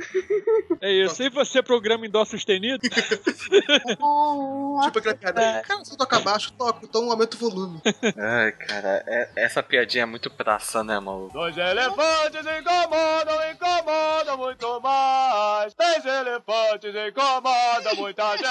É 0.80 0.90
isso. 0.90 1.22
E 1.22 1.28
você, 1.28 1.62
programa 1.62 2.07
em 2.07 2.11
dó 2.11 2.24
sustenido? 2.24 2.80
Tipo 2.88 4.99
aquela 4.99 5.14
piada. 5.14 5.62
Cara, 5.66 5.84
se 5.84 5.93
eu 5.93 5.97
tocar 5.99 6.20
baixo, 6.20 6.53
toco, 6.53 6.80
então 6.84 7.11
aumenta 7.11 7.36
o 7.36 7.38
volume. 7.38 7.80
Ai, 8.16 8.53
cara, 8.53 9.05
é- 9.07 9.28
essa 9.36 9.62
piadinha 9.62 10.03
é 10.03 10.07
muito 10.07 10.30
praça, 10.30 10.82
né, 10.82 10.99
maluco? 10.99 11.32
Dois 11.32 11.57
elefantes 11.57 12.40
incomodam, 12.40 13.51
incomodam 13.53 14.38
muito 14.38 14.80
mais. 14.80 15.74
Três 15.74 16.05
elefantes 16.05 16.95
incomodam 16.95 17.97
muita 17.97 18.36
gente. 18.36 18.47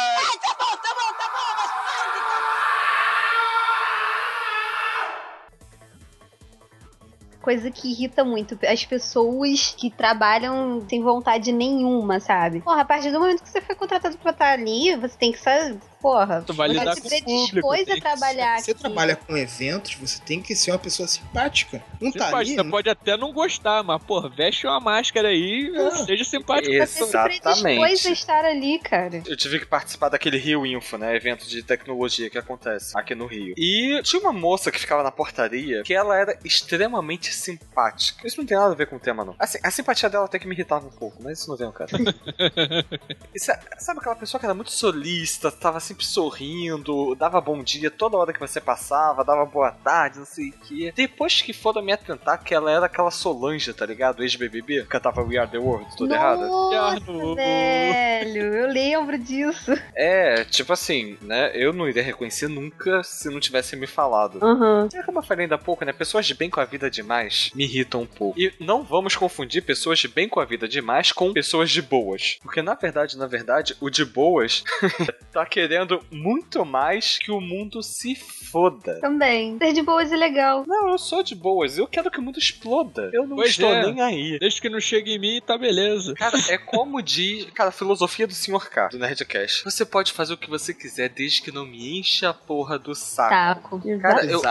Coisa 7.42 7.70
que 7.72 7.92
irrita 7.92 8.24
muito. 8.24 8.58
As 8.66 8.86
pessoas 8.86 9.76
que 9.78 9.90
trabalham 9.90 10.86
sem 10.88 11.02
vontade 11.02 11.52
nenhuma, 11.52 12.20
sabe? 12.20 12.62
Porra, 12.62 12.82
a 12.82 12.86
partir 12.86 13.12
do 13.12 13.20
momento 13.20 13.44
que 13.44 13.50
você 13.50 13.62
foi 13.62 13.76
contratado 13.76 14.18
pra 14.18 14.32
estar 14.32 14.54
ali, 14.54 14.96
você 14.96 15.18
tem 15.18 15.32
que 15.32 15.40
saber. 15.40 15.80
Porra, 16.02 16.44
Tu 16.46 16.54
vai 16.54 16.68
lidar 16.70 16.96
você 16.96 17.02
com 17.02 17.08
o 17.08 17.10
se 17.12 17.22
público, 17.24 17.54
dispôs 17.54 17.86
tem 17.86 17.94
a 17.94 17.96
que- 17.96 18.02
trabalhar 18.02 18.60
Você 18.60 18.72
aqui. 18.72 18.80
trabalha 18.80 19.16
com 19.16 19.38
eventos, 19.38 19.94
você 19.96 20.20
tem 20.22 20.42
que 20.42 20.56
ser 20.56 20.72
uma 20.72 20.80
pessoa 20.80 21.08
simpática. 21.08 21.84
Não 22.00 22.12
Você 22.12 22.18
tá 22.18 22.36
ali. 22.36 22.56
você 22.56 22.64
pode 22.64 22.90
até 22.90 23.16
não 23.18 23.32
gostar, 23.32 23.84
mas, 23.84 24.02
porra, 24.04 24.30
veste 24.30 24.66
uma 24.66 24.80
máscara 24.80 25.28
aí 25.28 25.72
Ah. 25.78 25.92
seja 26.06 26.24
simpático. 26.24 26.74
Você 26.76 27.06
se 27.06 27.12
predispôs 27.24 28.06
a 28.06 28.10
estar 28.12 28.46
ali, 28.46 28.80
cara. 28.80 29.22
Eu 29.28 29.38
tive 29.38 29.60
que 29.60 29.66
participar 29.66 30.10
daquele 30.10 30.38
Rio 30.38 30.66
Info, 30.66 30.98
né? 30.98 31.16
Evento 31.16 31.48
de 31.48 31.62
tecnologia 31.62 32.30
que 32.30 32.38
acontece 32.38 32.98
aqui 32.98 33.14
no 33.14 33.26
Rio. 33.28 33.54
E 33.58 34.02
tinha 34.04 34.20
uma 34.22 34.34
moça 34.34 34.72
que 34.72 34.80
ficava 34.80 35.04
na 35.04 35.12
portaria 35.12 35.84
que 35.84 35.94
ela 35.94 36.18
era 36.18 36.38
extremamente 36.44 37.34
simpática. 37.34 38.26
Isso 38.28 38.38
não 38.38 38.46
tem 38.46 38.58
nada 38.58 38.72
a 38.72 38.76
ver 38.76 38.88
com 38.88 38.96
o 38.96 39.00
tema, 39.00 39.24
não. 39.24 39.36
Assim, 39.38 39.60
a 39.64 39.70
simpatia 39.70 40.10
dela 40.10 40.26
até 40.26 40.40
que 40.40 40.48
me 40.48 40.56
irritava 40.56 40.88
um 40.88 40.92
pouco, 40.92 41.22
mas 41.22 41.40
isso 41.40 41.50
não 41.50 41.58
vem 41.58 41.68
ao 41.68 41.74
cara. 41.74 41.92
E 43.34 43.40
sa- 43.40 43.60
sabe 43.78 44.00
aquela 44.00 44.16
pessoa 44.16 44.40
que 44.40 44.46
era 44.46 44.54
muito 44.54 44.72
solista, 44.72 45.52
tava 45.52 45.80
sempre 45.80 45.91
sempre 45.92 46.06
sorrindo, 46.06 47.14
dava 47.16 47.42
bom 47.42 47.62
dia 47.62 47.92
toda 47.92 48.16
hora 48.16 48.32
que 48.32 48.40
você 48.40 48.62
passava, 48.62 49.26
dava 49.26 49.46
boa 49.46 49.72
tarde, 49.72 50.20
não 50.20 50.26
sei 50.26 50.50
o 50.50 50.54
quê. 50.66 50.94
Depois 50.96 51.42
que 51.42 51.52
foram 51.52 51.82
me 51.82 51.92
atentar 51.92 52.42
que 52.42 52.54
ela 52.54 52.72
era 52.72 52.86
aquela 52.86 53.12
Solange, 53.12 53.74
tá 53.74 53.86
ligado? 53.86 54.24
Ex-BBB, 54.24 54.86
cantava 54.86 55.22
We 55.22 55.38
Are 55.38 55.50
The 55.50 55.58
World, 55.58 55.96
tudo 55.98 56.14
errado. 56.14 56.48
Nossa, 56.48 57.36
velho, 57.36 58.42
eu 58.56 58.68
lembro 58.68 59.18
disso. 59.18 59.72
É, 59.94 60.46
tipo 60.46 60.72
assim, 60.72 61.18
né? 61.22 61.52
Eu 61.54 61.74
não 61.74 61.90
iria 61.90 62.04
reconhecer 62.04 62.48
nunca 62.48 63.04
se 63.04 63.30
não 63.30 63.40
tivesse 63.40 63.76
me 63.76 63.86
falado. 63.86 64.40
Uhum. 64.42 64.88
É 64.94 65.04
como 65.04 65.20
eu 65.20 65.24
falei 65.24 65.44
ainda 65.44 65.56
há 65.56 65.60
pouco, 65.60 65.84
né? 65.84 65.92
Pessoas 65.92 66.26
de 66.26 66.34
bem 66.34 66.50
com 66.50 66.62
a 66.62 66.66
vida 66.66 66.90
demais 66.90 67.52
me 67.54 67.66
irritam 67.66 68.04
um 68.04 68.08
pouco. 68.08 68.40
E 68.40 68.54
não 68.60 68.84
vamos 68.84 69.16
confundir 69.16 69.64
pessoas 69.64 70.00
de 70.00 70.08
bem 70.08 70.30
com 70.30 70.40
a 70.40 70.46
vida 70.46 70.68
demais 70.68 71.12
com 71.12 71.34
pessoas 71.34 71.70
de 71.70 71.82
boas. 71.82 72.38
Porque 72.42 72.62
na 72.62 72.76
verdade, 72.76 73.18
na 73.18 73.28
verdade, 73.28 73.76
o 73.82 73.90
de 73.90 74.06
boas 74.06 74.64
tá 75.32 75.46
querendo 75.46 75.81
muito 76.12 76.66
mais 76.66 77.18
que 77.18 77.32
o 77.32 77.40
mundo 77.42 77.82
se 77.84 78.16
foda. 78.16 79.00
Também. 79.00 79.58
Ser 79.58 79.74
de 79.74 79.82
boas 79.82 80.12
é 80.12 80.16
legal. 80.18 80.64
Não, 80.68 80.90
eu 80.90 80.98
sou 80.98 81.24
de 81.24 81.36
boas. 81.36 81.78
Eu 81.78 81.88
quero 81.88 82.12
que 82.12 82.20
o 82.20 82.22
mundo 82.22 82.38
exploda. 82.40 83.10
Eu 83.14 83.26
não 83.28 83.36
Pois 83.38 83.52
estou 83.52 83.72
é. 83.74 83.86
nem 83.86 84.02
aí. 84.02 84.40
Desde 84.40 84.62
que 84.62 84.70
não 84.70 84.80
chegue 84.80 85.14
em 85.16 85.20
mim, 85.20 85.42
tá 85.46 85.58
beleza. 85.58 86.14
Cara, 86.16 86.38
é 86.50 86.58
como 86.58 87.02
diz. 87.02 87.46
Cara, 87.52 87.70
a 87.70 87.74
filosofia 87.74 88.28
do 88.28 88.34
Sr. 88.34 88.70
K, 88.70 88.90
do 88.90 89.00
Nerdcast. 89.00 89.64
Você 89.64 89.86
pode 89.86 90.12
fazer 90.12 90.34
o 90.34 90.38
que 90.38 90.50
você 90.50 90.74
quiser 90.74 91.10
desde 91.10 91.42
que 91.42 91.52
não 91.52 91.66
me 91.66 92.00
encha 92.00 92.30
a 92.30 92.34
porra 92.34 92.78
do 92.78 92.94
saco. 92.94 93.30
Taco. 93.30 94.00
Cara, 94.02 94.26
eu, 94.26 94.42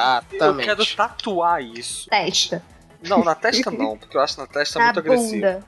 eu 0.41 0.57
quero 0.57 0.87
tatuar 0.97 1.62
isso. 1.62 2.09
Testa. 2.09 2.62
Não, 3.07 3.24
na 3.24 3.35
testa 3.35 3.70
não, 3.70 3.97
porque 3.97 4.16
eu 4.16 4.20
acho 4.20 4.39
na 4.39 4.47
testa 4.47 4.78
Na 4.78 4.87
muito 4.87 4.99
agressivo. 4.99 5.33
bunda. 5.35 5.64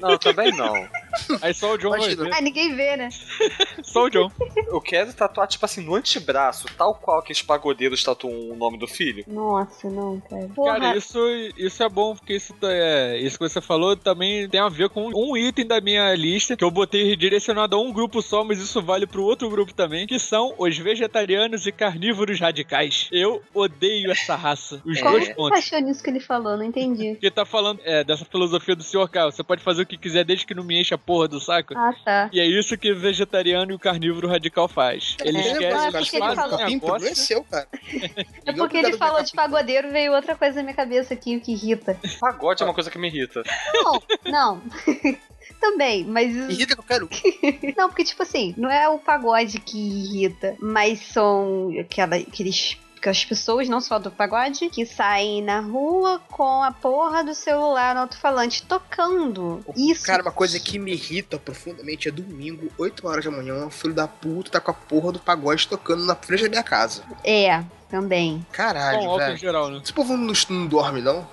Não, 0.00 0.16
também 0.18 0.52
não. 0.56 0.74
Aí 1.42 1.52
só 1.54 1.74
o 1.74 1.78
John 1.78 1.90
vai 1.90 2.00
Imagina. 2.00 2.24
ver. 2.24 2.34
Ah, 2.34 2.40
ninguém 2.40 2.74
vê, 2.74 2.96
né? 2.96 3.08
Só 3.82 4.04
o 4.04 4.10
John. 4.10 4.30
Eu 4.68 4.80
quero 4.80 5.12
tatuar, 5.12 5.46
tipo 5.48 5.64
assim, 5.64 5.80
no 5.82 5.94
antebraço, 5.94 6.66
tal 6.76 6.94
qual 6.94 7.22
que 7.22 7.32
os 7.32 7.42
pagodeiros 7.42 8.02
tatuam 8.04 8.50
o 8.50 8.56
nome 8.56 8.78
do 8.78 8.86
filho. 8.86 9.24
Nossa, 9.26 9.88
não, 9.90 10.20
cara. 10.20 10.48
Porra. 10.54 10.78
Cara, 10.80 10.96
isso, 10.96 11.18
isso 11.56 11.82
é 11.82 11.88
bom, 11.88 12.14
porque 12.14 12.34
isso, 12.34 12.52
tá- 12.54 12.68
é, 12.70 13.18
isso 13.18 13.38
que 13.38 13.48
você 13.48 13.60
falou 13.60 13.96
também 13.96 14.48
tem 14.48 14.60
a 14.60 14.68
ver 14.68 14.88
com 14.90 15.08
um 15.14 15.36
item 15.36 15.66
da 15.66 15.80
minha 15.80 16.14
lista 16.14 16.56
que 16.56 16.62
eu 16.64 16.70
botei 16.70 17.16
direcionado 17.16 17.76
a 17.76 17.80
um 17.80 17.92
grupo 17.92 18.22
só, 18.22 18.44
mas 18.44 18.58
isso 18.60 18.80
vale 18.82 19.06
pro 19.06 19.22
outro 19.24 19.48
grupo 19.50 19.72
também, 19.74 20.06
que 20.06 20.18
são 20.18 20.54
os 20.58 20.76
vegetarianos 20.78 21.66
e 21.66 21.72
carnívoros 21.72 22.38
radicais. 22.40 23.08
Eu 23.10 23.42
odeio 23.54 24.10
essa 24.10 24.36
raça. 24.36 24.80
Os 24.84 24.98
É. 24.98 25.02
Dois 25.02 25.26
você 25.26 25.34
pontos. 25.34 25.58
achou 25.58 25.80
nisso 25.80 26.02
que 26.02 26.10
ele 26.10 26.20
falou? 26.20 26.56
Não 26.56 26.64
entendi. 26.64 27.12
Porque 27.12 27.30
tá 27.30 27.44
falando 27.44 27.80
é, 27.84 28.04
dessa 28.04 28.24
filosofia 28.24 28.76
do 28.76 28.82
Sr. 28.84 29.08
K. 29.08 29.26
Você 29.30 29.42
pode 29.42 29.62
fazer 29.62 29.82
o 29.82 29.86
que 29.86 29.96
quiser 29.98 30.24
desde 30.24 30.46
que 30.46 30.54
não 30.54 30.62
me 30.64 30.80
enche 30.80 30.94
a 30.94 30.98
porra 31.00 31.28
do 31.28 31.40
saco. 31.40 31.74
Ah, 31.76 31.92
tá. 32.04 32.30
E 32.32 32.40
é 32.40 32.44
isso 32.46 32.76
que 32.78 32.92
o 32.92 32.98
vegetariano 32.98 33.72
e 33.72 33.74
o 33.74 33.78
carnívoro 33.78 34.28
radical 34.28 34.68
faz. 34.68 35.16
Eles 35.24 35.46
É, 35.46 35.58
querem 35.58 35.78
é 35.86 35.90
porque 35.90 36.16
ele 36.16 36.34
falou- 36.34 36.58
Capim, 36.58 36.78
problema 36.78 36.96
é 36.96 37.10
negócio 37.10 37.16
seu, 37.16 37.44
cara. 37.44 37.68
É 38.46 38.52
porque 38.52 38.76
ele 38.76 38.96
falou 38.96 39.22
de 39.22 39.32
pagodeiro, 39.32 39.90
veio 39.90 40.12
outra 40.12 40.36
coisa 40.36 40.56
na 40.56 40.62
minha 40.62 40.74
cabeça 40.74 41.14
aqui, 41.14 41.36
o 41.36 41.40
que 41.40 41.52
irrita. 41.52 41.98
Pagode 42.20 42.62
é 42.62 42.66
uma 42.66 42.74
coisa 42.74 42.90
que 42.90 42.98
me 42.98 43.08
irrita. 43.08 43.42
Não, 43.74 44.02
não. 44.30 44.62
Também, 45.60 46.04
mas 46.04 46.34
Irrita 46.34 46.74
qualquer 46.74 47.02
um. 47.02 47.08
Não, 47.76 47.88
porque, 47.88 48.02
tipo 48.02 48.22
assim, 48.22 48.54
não 48.56 48.70
é 48.70 48.88
o 48.88 48.98
pagode 48.98 49.60
que 49.60 49.76
irrita, 49.76 50.56
mas 50.58 51.00
são 51.00 51.70
aquela, 51.78 52.16
aqueles. 52.16 52.78
Aquelas 53.00 53.24
pessoas, 53.24 53.66
não 53.66 53.80
só 53.80 53.98
do 53.98 54.10
pagode, 54.10 54.68
que 54.68 54.84
saem 54.84 55.42
na 55.42 55.60
rua 55.60 56.20
com 56.30 56.62
a 56.62 56.70
porra 56.70 57.24
do 57.24 57.34
celular 57.34 57.94
no 57.94 58.02
alto-falante 58.02 58.62
tocando. 58.62 59.64
Isso. 59.74 60.04
Cara, 60.04 60.20
uma 60.20 60.30
coisa 60.30 60.60
que 60.60 60.78
me 60.78 60.92
irrita 60.92 61.38
profundamente 61.38 62.08
é 62.08 62.12
domingo, 62.12 62.70
8 62.76 63.08
horas 63.08 63.24
da 63.24 63.30
manhã, 63.30 63.64
um 63.64 63.70
filho 63.70 63.94
da 63.94 64.06
puta 64.06 64.50
tá 64.50 64.60
com 64.60 64.70
a 64.70 64.74
porra 64.74 65.12
do 65.12 65.18
pagode 65.18 65.66
tocando 65.66 66.04
na 66.04 66.14
frente 66.14 66.42
da 66.42 66.50
minha 66.50 66.62
casa. 66.62 67.02
É, 67.24 67.64
também. 67.88 68.46
Caralho, 68.52 69.16
velho. 69.16 69.36
geral, 69.38 69.70
né? 69.70 69.80
Esse 69.82 69.94
povo 69.94 70.14
não, 70.14 70.34
não 70.50 70.66
dorme, 70.66 71.00
não? 71.00 71.26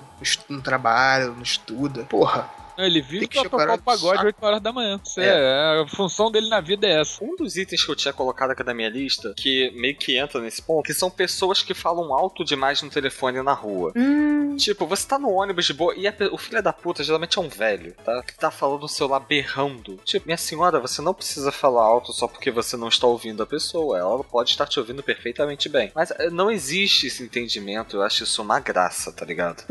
Não 0.48 0.62
trabalha, 0.62 1.26
não 1.26 1.42
estuda. 1.42 2.04
Porra. 2.04 2.48
Não, 2.78 2.84
ele 2.84 3.02
vive 3.02 3.26
pra 3.26 3.42
tocar 3.42 3.74
o 3.74 3.82
pagode 3.82 4.12
do 4.12 4.16
saco. 4.16 4.26
8 4.26 4.42
horas 4.42 4.60
da 4.62 4.72
manhã. 4.72 5.00
Isso 5.04 5.20
é. 5.20 5.82
a 5.82 5.86
função 5.88 6.30
dele 6.30 6.48
na 6.48 6.60
vida 6.60 6.86
é 6.86 7.00
essa. 7.00 7.22
Um 7.24 7.34
dos 7.34 7.56
itens 7.56 7.84
que 7.84 7.90
eu 7.90 7.96
tinha 7.96 8.14
colocado 8.14 8.52
aqui 8.52 8.62
na 8.62 8.72
minha 8.72 8.88
lista, 8.88 9.34
que 9.36 9.72
meio 9.72 9.96
que 9.96 10.16
entra 10.16 10.40
nesse 10.40 10.62
ponto, 10.62 10.84
que 10.84 10.94
são 10.94 11.10
pessoas 11.10 11.60
que 11.60 11.74
falam 11.74 12.14
alto 12.14 12.44
demais 12.44 12.80
no 12.80 12.88
telefone 12.88 13.42
na 13.42 13.52
rua. 13.52 13.92
Hum, 13.96 14.38
Tipo, 14.58 14.86
você 14.86 15.06
tá 15.06 15.18
no 15.18 15.30
ônibus 15.30 15.66
de 15.66 15.72
boa 15.72 15.94
e 15.96 16.06
a 16.06 16.14
o 16.32 16.36
filho 16.36 16.60
da 16.60 16.72
puta 16.72 17.04
geralmente 17.04 17.38
é 17.38 17.40
um 17.40 17.48
velho, 17.48 17.94
tá? 18.04 18.22
Que 18.22 18.36
tá 18.36 18.50
falando 18.50 18.82
no 18.82 18.88
celular 18.88 19.20
berrando. 19.20 19.98
Tipo, 20.04 20.26
minha 20.26 20.36
senhora, 20.36 20.80
você 20.80 21.00
não 21.00 21.14
precisa 21.14 21.52
falar 21.52 21.84
alto 21.84 22.12
só 22.12 22.26
porque 22.26 22.50
você 22.50 22.76
não 22.76 22.88
está 22.88 23.06
ouvindo 23.06 23.42
a 23.42 23.46
pessoa. 23.46 23.96
Ela 23.96 24.24
pode 24.24 24.50
estar 24.50 24.66
te 24.66 24.80
ouvindo 24.80 25.02
perfeitamente 25.02 25.68
bem. 25.68 25.92
Mas 25.94 26.10
eh, 26.10 26.28
não 26.30 26.50
existe 26.50 27.06
esse 27.06 27.22
entendimento. 27.22 27.96
Eu 27.96 28.02
acho 28.02 28.24
isso 28.24 28.42
uma 28.42 28.58
graça, 28.58 29.12
tá 29.12 29.24
ligado? 29.24 29.62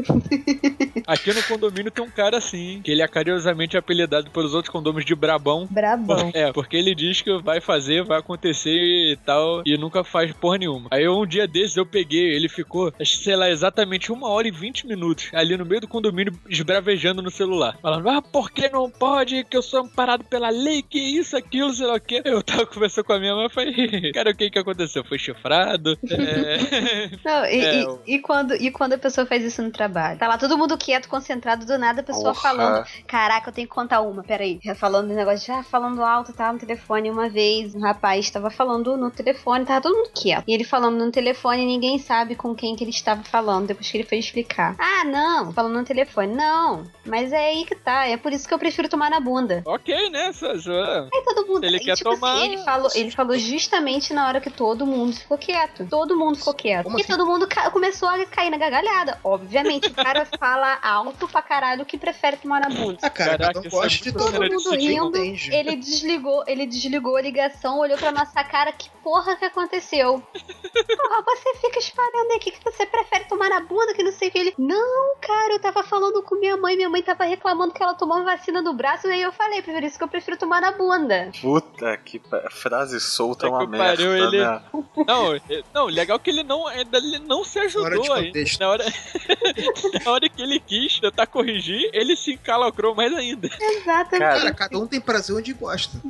Aqui 1.05 1.33
no 1.33 1.43
condomínio 1.43 1.91
tem 1.91 2.03
um 2.03 2.09
cara 2.09 2.37
assim, 2.37 2.81
que 2.83 2.91
ele 2.91 2.96
é 3.01 3.07
carinhosamente 3.07 3.77
apelidado 3.77 4.29
pelos 4.31 4.53
outros 4.53 4.71
condôminos 4.71 5.05
de 5.05 5.15
Brabão. 5.15 5.67
brabão. 5.69 6.31
É, 6.37 6.51
porque 6.51 6.75
ele 6.77 6.93
diz 6.93 7.21
que 7.21 7.37
vai 7.41 7.59
fazer, 7.61 8.03
vai 8.03 8.19
acontecer 8.19 8.69
e 9.11 9.17
tal, 9.25 9.61
e 9.65 9.77
nunca 9.77 10.03
faz 10.03 10.31
porra 10.33 10.57
nenhuma. 10.57 10.87
Aí 10.91 11.07
um 11.07 11.25
dia 11.25 11.47
desses 11.47 11.75
eu 11.77 11.85
peguei, 11.85 12.35
ele 12.35 12.47
ficou, 12.49 12.93
acho 12.99 13.17
que, 13.17 13.23
sei 13.23 13.35
lá, 13.35 13.49
exatamente 13.49 14.11
uma 14.11 14.27
hora 14.29 14.47
e 14.47 14.51
vinte 14.51 14.85
minutos 14.85 15.29
ali 15.33 15.55
no 15.57 15.65
meio 15.65 15.81
do 15.81 15.87
condomínio 15.87 16.33
esbravejando 16.49 17.21
no 17.21 17.31
celular. 17.31 17.77
Falando, 17.81 18.09
ah, 18.09 18.21
por 18.21 18.51
que 18.51 18.69
não 18.69 18.89
pode? 18.89 19.43
Que 19.45 19.57
eu 19.57 19.61
sou 19.61 19.81
amparado 19.81 20.23
pela 20.25 20.49
lei, 20.49 20.81
que 20.83 20.99
isso, 20.99 21.35
aquilo, 21.37 21.73
sei 21.73 21.87
lá 21.87 21.95
o 21.95 21.99
quê. 22.01 22.21
Eu 22.25 22.41
tava 22.43 22.65
conversando 22.65 23.05
com 23.05 23.13
a 23.13 23.19
minha 23.19 23.33
mãe 23.35 23.45
e 23.45 23.49
falei, 23.49 24.11
cara, 24.13 24.31
o 24.31 24.35
que 24.35 24.49
que 24.49 24.59
aconteceu? 24.59 25.03
Foi 25.03 25.17
chifrado? 25.17 25.97
É... 26.09 27.09
Não, 27.23 27.45
e, 27.45 27.59
É, 27.65 27.83
e- 27.83 28.15
e 28.15 28.19
quando, 28.19 28.53
e 28.55 28.71
quando 28.71 28.93
a 28.93 28.97
pessoa 28.97 29.25
faz 29.25 29.43
isso 29.43 29.61
no 29.61 29.71
trabalho? 29.71 30.17
Tá 30.19 30.27
lá 30.27 30.37
todo 30.37 30.57
mundo 30.57 30.77
quieto, 30.77 31.07
concentrado, 31.07 31.65
do 31.65 31.77
nada 31.77 32.01
a 32.01 32.03
pessoa 32.03 32.33
Porra. 32.33 32.41
falando. 32.41 32.86
Caraca, 33.07 33.49
eu 33.49 33.53
tenho 33.53 33.67
que 33.67 33.73
contar 33.73 34.01
uma, 34.01 34.23
peraí. 34.23 34.59
Falando 34.75 35.07
do 35.09 35.13
negócio 35.13 35.45
de, 35.45 35.51
ah, 35.51 35.63
falando 35.63 36.03
alto, 36.03 36.33
tava 36.33 36.53
no 36.53 36.59
telefone 36.59 37.09
uma 37.09 37.29
vez. 37.29 37.75
Um 37.75 37.81
rapaz 37.81 38.29
tava 38.29 38.49
falando 38.49 38.97
no 38.97 39.09
telefone, 39.11 39.65
tava 39.65 39.81
todo 39.81 39.95
mundo 39.95 40.11
quieto. 40.13 40.43
E 40.47 40.53
ele 40.53 40.63
falando 40.63 40.97
no 41.03 41.11
telefone, 41.11 41.65
ninguém 41.65 41.97
sabe 41.99 42.35
com 42.35 42.53
quem 42.55 42.75
que 42.75 42.83
ele 42.83 42.91
estava 42.91 43.23
falando, 43.23 43.67
depois 43.67 43.89
que 43.89 43.97
ele 43.97 44.03
foi 44.07 44.17
explicar. 44.17 44.75
Ah, 44.79 45.03
não, 45.05 45.51
falando 45.53 45.75
no 45.79 45.83
telefone. 45.85 46.33
Não, 46.33 46.83
mas 47.05 47.31
é 47.31 47.47
aí 47.49 47.65
que 47.65 47.75
tá, 47.75 48.07
é 48.07 48.17
por 48.17 48.31
isso 48.33 48.47
que 48.47 48.53
eu 48.53 48.59
prefiro 48.59 48.89
tomar 48.89 49.09
na 49.09 49.19
bunda. 49.19 49.61
ok, 49.65 50.09
né? 50.09 50.31
Só- 50.33 50.47
Aí 50.47 51.23
todo 51.25 51.47
mundo. 51.47 51.63
Ele 51.63 51.77
e, 51.77 51.79
quer 51.79 51.95
tipo 51.95 52.09
tomar- 52.11 52.33
assim, 52.35 52.45
ele 52.45 52.57
falou, 52.63 52.89
ele 52.95 53.11
falou 53.11 53.37
justamente 53.37 54.13
na 54.13 54.27
hora 54.27 54.39
que 54.41 54.49
todo 54.49 54.85
mundo 54.85 55.13
ficou 55.15 55.37
quieto. 55.37 55.87
Todo 55.89 56.15
mundo 56.17 56.37
ficou 56.37 56.53
quieto. 56.53 56.85
Como 56.85 56.97
e 56.97 57.01
assim? 57.01 57.11
todo 57.11 57.25
mundo 57.25 57.47
começou 57.71 58.07
a 58.09 58.25
cair 58.25 58.49
na 58.49 58.57
gargalhada. 58.57 59.19
Obviamente, 59.23 59.87
o 59.87 59.93
cara 59.93 60.25
fala 60.39 60.77
alto 60.81 61.27
pra 61.27 61.41
caralho 61.41 61.85
que 61.85 61.97
prefere 61.97 62.37
tomar 62.37 62.59
na 62.61 62.69
bunda. 62.69 62.76
Ah, 63.01 63.09
cara, 63.09 63.37
Caraca, 63.37 63.53
cada 63.53 63.59
um 63.59 63.63
é 63.65 63.69
gosta 63.69 64.03
de 64.03 64.11
todo 64.11 64.31
mundo 64.41 64.69
rindo, 64.75 65.17
entende. 65.17 65.53
ele 65.53 65.75
desligou, 65.75 66.43
ele 66.47 66.65
desligou 66.65 67.15
a 67.15 67.21
ligação, 67.21 67.79
olhou 67.79 67.97
pra 67.97 68.11
nossa 68.11 68.43
cara, 68.43 68.71
que 68.71 68.89
porra 69.03 69.35
que 69.35 69.45
aconteceu? 69.45 70.21
Porra, 70.21 71.23
você 71.25 71.55
fica 71.61 71.79
espalhando 71.79 72.31
aqui 72.35 72.51
que 72.51 72.63
você 72.63 72.85
prefere 72.85 73.25
tomar 73.25 73.49
na 73.49 73.61
bunda, 73.61 73.93
que 73.93 74.03
não 74.03 74.11
sei 74.11 74.27
o 74.29 74.31
que 74.31 74.37
ele. 74.37 74.53
Não, 74.57 75.15
cara, 75.21 75.53
eu 75.53 75.59
tava 75.59 75.83
falando 75.83 76.21
com 76.23 76.35
minha 76.39 76.57
mãe, 76.57 76.75
minha 76.75 76.89
mãe 76.89 77.01
tava 77.01 77.23
reclamando 77.23 77.73
que 77.73 77.81
ela 77.81 77.93
tomou 77.93 78.17
uma 78.17 78.25
vacina 78.25 78.61
no 78.61 78.73
braço, 78.73 79.07
e 79.07 79.11
aí 79.11 79.21
eu 79.21 79.31
falei, 79.31 79.61
por 79.61 79.81
isso 79.83 79.97
que 79.97 80.03
eu 80.03 80.07
prefiro 80.07 80.37
tomar 80.37 80.61
na 80.61 80.71
bunda. 80.71 81.31
Puta 81.41 81.97
que 81.97 82.19
pa- 82.19 82.49
frase 82.51 82.99
solta 82.99 83.47
é 83.47 83.49
Puta 83.49 83.63
uma 83.63 83.69
merda, 83.69 83.87
pariu, 83.97 84.15
ele- 84.15 84.39
né? 84.45 84.61
Não, 85.07 85.33
é- 85.35 85.41
não, 85.73 85.85
legal 85.85 86.19
que 86.19 86.29
ele 86.29 86.43
não, 86.43 86.69
ele 86.71 87.19
não 87.19 87.43
se 87.43 87.59
ajudou 87.59 88.13
aí. 88.13 88.27
contexto. 88.27 88.59
Na 88.59 88.69
hora, 88.69 88.85
na 90.05 90.11
hora 90.11 90.29
que 90.29 90.41
ele 90.41 90.59
quis 90.59 90.99
tentar 90.99 91.27
corrigir, 91.27 91.89
ele 91.93 92.15
se 92.15 92.37
encalacrou 92.67 92.95
mais 92.95 93.13
ainda. 93.13 93.49
Exatamente. 93.59 94.19
Cara, 94.19 94.53
cada 94.53 94.77
um 94.77 94.87
tem 94.87 94.99
prazer 94.99 95.35
onde 95.35 95.53
gosta. 95.53 95.97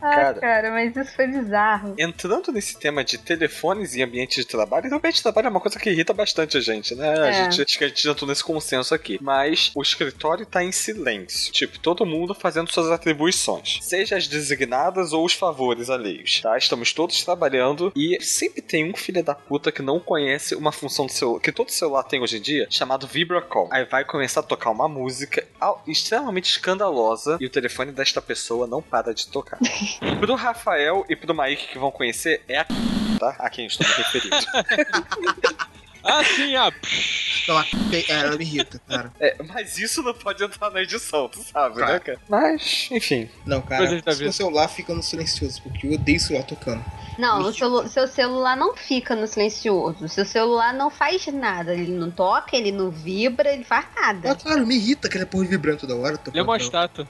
Ah, 0.00 0.10
cara. 0.14 0.40
cara, 0.40 0.70
mas 0.70 0.96
isso 0.96 1.14
foi 1.14 1.26
bizarro. 1.26 1.94
Entrando 1.98 2.52
nesse 2.52 2.78
tema 2.78 3.04
de 3.04 3.18
telefones 3.18 3.94
e 3.94 4.02
ambiente 4.02 4.36
de 4.36 4.46
trabalho, 4.46 4.86
então, 4.86 4.98
ambiente 4.98 5.16
de 5.16 5.22
trabalho 5.22 5.46
é 5.46 5.50
uma 5.50 5.60
coisa 5.60 5.78
que 5.78 5.90
irrita 5.90 6.12
bastante 6.12 6.56
a 6.56 6.60
gente, 6.60 6.94
né? 6.94 7.08
A 7.20 7.26
É. 7.28 7.32
gente, 7.32 7.62
acho 7.62 7.78
que 7.78 7.84
a 7.84 7.88
gente 7.88 8.02
já 8.02 8.10
entrou 8.12 8.28
nesse 8.28 8.44
consenso 8.44 8.94
aqui. 8.94 9.18
Mas 9.20 9.70
o 9.74 9.82
escritório 9.82 10.46
tá 10.46 10.62
em 10.62 10.72
silêncio. 10.72 11.52
Tipo, 11.52 11.78
todo 11.78 12.06
mundo 12.06 12.34
fazendo 12.34 12.70
suas 12.72 12.90
atribuições. 12.90 13.78
Seja 13.82 14.16
as 14.16 14.26
designadas 14.28 15.12
ou 15.12 15.24
os 15.24 15.32
favores 15.32 15.90
alheios, 15.90 16.40
tá? 16.40 16.56
Estamos 16.56 16.92
todos 16.92 17.22
trabalhando 17.24 17.92
e 17.96 18.18
sempre 18.20 18.62
tem 18.62 18.90
um 18.90 18.96
filho 18.96 19.22
da 19.22 19.34
puta 19.34 19.72
que 19.72 19.82
não 19.82 19.98
conhece 20.00 20.54
uma 20.54 20.72
função 20.72 21.06
do 21.06 21.12
celular, 21.12 21.40
que 21.40 21.52
todo 21.52 21.70
celular 21.70 22.02
tem 22.04 22.20
hoje 22.20 22.36
em 22.38 22.40
dia, 22.40 22.66
chamado 22.70 23.06
VibraCall. 23.06 23.68
Aí 23.72 23.84
vai 23.84 24.04
começar 24.04 24.40
a 24.40 24.42
tocar 24.42 24.70
uma 24.70 24.88
música 24.88 25.46
extremamente 25.86 26.50
escandalosa 26.50 27.36
e 27.40 27.46
o 27.46 27.50
telefone 27.50 27.92
desta 27.92 28.20
pessoa 28.22 28.66
não 28.66 28.80
para 28.82 29.12
de 29.14 29.26
tocar. 29.28 29.58
pro 30.20 30.34
Rafael 30.34 31.04
e 31.08 31.16
pro 31.16 31.34
Mike 31.34 31.68
que 31.68 31.78
vão 31.78 31.90
conhecer, 31.90 32.42
é 32.48 32.58
a 32.58 32.64
tá? 33.18 33.36
A 33.38 33.50
quem 33.50 33.66
estou 33.66 33.86
me 33.86 33.94
referindo. 33.94 34.36
Ah, 36.04 36.22
sim, 36.24 36.54
ah. 36.54 36.70
psh. 36.70 37.46
Não, 37.48 37.58
a- 37.58 37.66
é, 37.92 38.10
ela 38.12 38.36
me 38.36 38.44
irrita, 38.44 38.80
cara. 38.88 39.12
É, 39.20 39.36
mas 39.42 39.76
isso 39.78 40.00
não 40.02 40.14
pode 40.14 40.42
entrar 40.42 40.70
na 40.70 40.80
edição, 40.80 41.28
tu 41.28 41.42
sabe, 41.42 41.74
Claro. 41.76 41.92
né, 41.92 41.98
cara? 41.98 42.18
Mas, 42.28 42.88
enfim. 42.92 43.28
Não, 43.44 43.60
cara, 43.60 43.86
vida. 44.00 44.28
o 44.28 44.32
celular 44.32 44.68
fica 44.68 44.94
no 44.94 45.02
silencioso, 45.02 45.60
porque 45.60 45.86
eu 45.86 45.92
odeio 45.92 46.16
o 46.16 46.20
celular 46.20 46.44
tocando. 46.46 46.82
Não, 47.18 47.40
o 47.42 47.52
celu- 47.52 47.88
seu 47.88 48.06
celular 48.06 48.56
não 48.56 48.76
fica 48.76 49.16
no 49.16 49.26
silencioso. 49.26 50.04
O 50.04 50.08
seu 50.08 50.24
celular 50.24 50.72
não 50.72 50.88
faz 50.88 51.26
nada. 51.26 51.74
Ele 51.74 51.92
não 51.92 52.10
toca, 52.10 52.56
ele 52.56 52.70
não 52.70 52.90
vibra, 52.90 53.52
ele 53.52 53.64
faz 53.64 53.86
Ah, 53.96 54.12
nada. 54.12 54.34
claro, 54.36 54.64
me 54.66 54.76
irrita 54.76 55.08
aquela 55.08 55.26
porra 55.26 55.44
vibrando 55.44 55.78
toda 55.80 55.96
hora. 55.96 56.18
Ele 56.28 56.38
é 56.38 56.42
uma 56.42 56.56
estátua. 56.56 57.06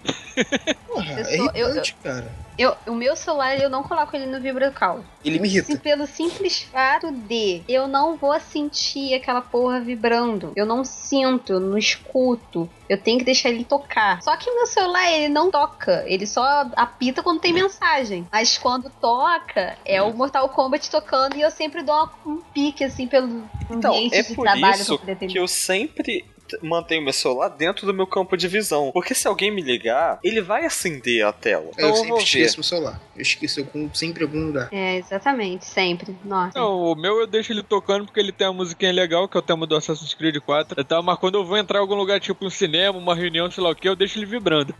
Porra, 0.86 1.12
Eu 1.12 1.18
é 1.18 1.24
sou- 1.36 1.50
eu- 1.54 1.66
irritante, 1.66 1.94
cara. 2.02 2.32
Eu, 2.56 2.74
o 2.88 2.94
meu 2.94 3.14
celular, 3.14 3.56
eu 3.60 3.70
não 3.70 3.84
coloco 3.84 4.16
ele 4.16 4.26
no 4.26 4.40
vibracal. 4.40 5.04
Ele 5.24 5.38
me 5.38 5.46
irrita. 5.46 5.66
Sim, 5.66 5.76
pelo 5.76 6.06
simples 6.06 6.62
fato 6.62 7.12
de 7.12 7.62
eu 7.68 7.86
não 7.86 8.16
vou 8.16 8.38
sentir 8.40 9.14
aquela 9.14 9.40
porra 9.40 9.78
vibrando. 9.80 10.52
Eu 10.56 10.66
não 10.66 10.84
sinto, 10.84 11.52
eu 11.52 11.60
não 11.60 11.78
escuto. 11.78 12.68
Eu 12.88 12.98
tenho 13.00 13.18
que 13.18 13.24
deixar 13.24 13.50
ele 13.50 13.64
tocar. 13.64 14.22
Só 14.22 14.36
que 14.36 14.50
meu 14.50 14.66
celular, 14.66 15.10
ele 15.12 15.28
não 15.28 15.50
toca. 15.50 16.04
Ele 16.06 16.26
só 16.26 16.68
apita 16.74 17.22
quando 17.22 17.40
tem 17.40 17.52
mensagem. 17.52 18.26
Mas 18.32 18.56
quando 18.56 18.90
toca, 19.00 19.76
é 19.84 20.00
o 20.02 20.12
Mortal 20.14 20.48
Kombat 20.48 20.90
tocando 20.90 21.36
e 21.36 21.42
eu 21.42 21.50
sempre 21.50 21.82
dou 21.82 22.08
um 22.24 22.38
pique, 22.38 22.84
assim, 22.84 23.06
pelo 23.06 23.44
Então, 23.70 23.94
ambiente 23.94 24.16
é 24.16 24.22
de 24.22 24.34
por 24.34 24.42
trabalho 24.44 24.80
isso 24.80 24.98
que 24.98 25.38
eu 25.38 25.48
sempre 25.48 26.24
mantenho 26.62 27.02
meu 27.02 27.12
celular 27.12 27.48
dentro 27.48 27.86
do 27.86 27.94
meu 27.94 28.06
campo 28.06 28.36
de 28.36 28.48
visão. 28.48 28.90
Porque 28.92 29.14
se 29.14 29.26
alguém 29.28 29.50
me 29.50 29.62
ligar, 29.62 30.18
ele 30.22 30.40
vai 30.40 30.64
acender 30.64 31.24
a 31.24 31.32
tela. 31.32 31.70
É, 31.76 31.82
Então 31.86 31.88
eu 31.88 31.90
eu 31.90 31.96
sempre 31.96 32.22
esqueço 32.24 32.56
meu 32.58 32.64
celular. 32.64 33.00
Eu 33.16 33.22
esqueço 33.22 33.60
eu 33.60 33.66
com- 33.66 33.90
sempre 33.94 34.22
em 34.24 34.26
algum 34.26 34.46
lugar. 34.46 34.68
É, 34.72 34.96
exatamente, 34.96 35.64
sempre. 35.64 36.16
Nossa. 36.24 36.58
Não, 36.58 36.82
o 36.92 36.94
meu 36.94 37.20
eu 37.20 37.26
deixo 37.26 37.52
ele 37.52 37.62
tocando 37.62 38.04
porque 38.06 38.20
ele 38.20 38.32
tem 38.32 38.46
uma 38.46 38.54
musiquinha 38.54 38.92
legal, 38.92 39.28
que 39.28 39.36
é 39.36 39.40
o 39.40 39.42
tema 39.42 39.66
do 39.66 39.76
Assassin's 39.76 40.14
Creed 40.14 40.36
4. 40.40 40.80
Então, 40.80 41.02
mas 41.02 41.18
quando 41.18 41.36
eu 41.36 41.44
vou 41.44 41.56
entrar 41.56 41.78
em 41.78 41.82
algum 41.82 41.94
lugar, 41.94 42.20
tipo 42.20 42.44
um 42.46 42.50
cinema, 42.50 42.98
uma 42.98 43.14
reunião, 43.14 43.50
sei 43.50 43.62
lá 43.62 43.70
o 43.70 43.74
que, 43.74 43.88
eu 43.88 43.96
deixo 43.96 44.18
ele 44.18 44.26
vibrando. 44.26 44.74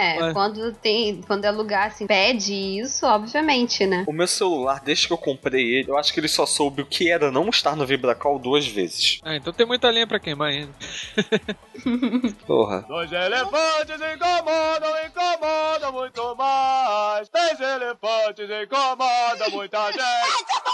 É, 0.00 0.18
Ué. 0.22 0.32
quando 0.32 0.72
tem. 0.72 1.20
Quando 1.26 1.44
é 1.44 1.50
lugar 1.50 1.88
assim, 1.88 2.06
pede 2.06 2.54
isso, 2.54 3.04
obviamente, 3.04 3.86
né? 3.86 4.04
O 4.06 4.12
meu 4.12 4.26
celular, 4.26 4.80
desde 4.80 5.06
que 5.06 5.12
eu 5.12 5.18
comprei 5.18 5.74
ele, 5.74 5.90
eu 5.90 5.98
acho 5.98 6.12
que 6.12 6.20
ele 6.20 6.28
só 6.28 6.46
soube 6.46 6.80
o 6.80 6.86
que 6.86 7.10
era 7.10 7.30
não 7.30 7.50
estar 7.50 7.76
no 7.76 7.84
Vibracall 7.86 8.38
duas 8.38 8.66
vezes. 8.66 9.20
Ah, 9.22 9.36
então 9.36 9.52
tem 9.52 9.66
muita 9.66 9.90
lenha 9.90 10.06
pra 10.06 10.18
queimar 10.18 10.48
ainda. 10.48 10.72
Porra. 12.46 12.82
Dois 12.88 13.12
elefantes 13.12 13.96
incomodam, 13.96 15.06
incomodam 15.06 15.92
muito 15.92 16.36
mais. 16.36 17.28
Três 17.28 17.60
elefantes 17.60 18.48
incomodam 18.48 19.50
muita 19.52 19.92
gente. 19.92 20.00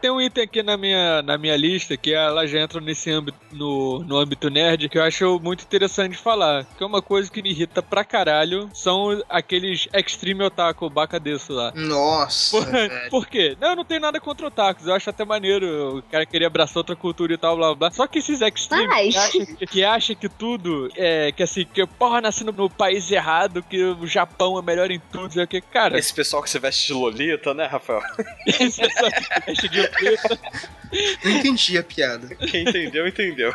Tem 0.00 0.10
um 0.10 0.20
item 0.20 0.44
aqui 0.44 0.62
na 0.62 0.76
minha, 0.76 1.22
na 1.22 1.36
minha 1.36 1.56
lista 1.56 1.96
que 1.96 2.12
ela 2.12 2.46
já 2.46 2.60
entra 2.60 2.80
nesse 2.80 3.10
âmbito, 3.10 3.38
no, 3.52 4.00
no 4.00 4.16
âmbito 4.16 4.48
nerd, 4.48 4.88
que 4.88 4.98
eu 4.98 5.02
acho 5.02 5.40
muito 5.40 5.64
interessante 5.64 6.16
falar. 6.16 6.64
Que 6.76 6.82
é 6.82 6.86
uma 6.86 7.02
coisa 7.02 7.30
que 7.30 7.42
me 7.42 7.50
irrita 7.50 7.82
pra 7.82 8.04
caralho. 8.04 8.68
São 8.72 9.22
aqueles 9.28 9.88
Extreme 9.92 10.44
Otaku 10.44 10.88
bacadeço 10.88 11.52
lá. 11.52 11.72
Nossa, 11.74 12.56
Por, 12.56 12.66
por 13.10 13.26
quê? 13.26 13.56
Não, 13.60 13.70
eu 13.70 13.76
não 13.76 13.84
tenho 13.84 14.00
nada 14.00 14.20
contra 14.20 14.46
otakus. 14.46 14.86
Eu 14.86 14.94
acho 14.94 15.10
até 15.10 15.24
maneiro. 15.24 15.98
O 15.98 16.02
cara 16.02 16.24
queria 16.26 16.46
abraçar 16.46 16.78
outra 16.78 16.96
cultura 16.96 17.32
e 17.32 17.36
tal, 17.36 17.56
blá 17.56 17.68
blá. 17.68 17.76
blá. 17.76 17.90
Só 17.90 18.06
que 18.06 18.18
esses 18.18 18.40
extreme 18.40 18.88
que 18.88 19.16
acha 19.16 19.46
que, 19.46 19.66
que 19.66 19.84
acha 19.84 20.14
que 20.14 20.28
tudo 20.28 20.90
é. 20.96 21.32
Que 21.32 21.42
assim, 21.42 21.64
que 21.64 21.84
porra, 21.86 22.20
nasci 22.20 22.44
no, 22.44 22.52
no 22.52 22.70
país 22.70 23.10
errado, 23.10 23.62
que 23.62 23.82
o 23.82 24.06
Japão 24.06 24.58
é 24.58 24.62
melhor 24.62 24.90
em 24.90 25.00
tudo. 25.12 25.32
sei 25.32 25.44
o 25.44 25.48
que, 25.48 25.60
cara. 25.60 25.98
Esse 25.98 26.14
pessoal 26.14 26.42
que 26.42 26.50
se 26.50 26.58
veste 26.58 26.88
de 26.88 26.92
Lolita, 26.92 27.54
né, 27.54 27.66
Rafael? 27.66 28.02
Esse 28.46 28.82
é 28.82 28.90
só 28.90 29.08
veste 29.46 29.68
de. 29.68 29.87
Não 31.24 31.30
entendi 31.32 31.76
a 31.78 31.82
piada. 31.82 32.34
Quem 32.34 32.62
entendeu, 32.66 33.06
entendeu. 33.06 33.52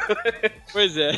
Pois 0.71 0.95
é. 0.97 1.11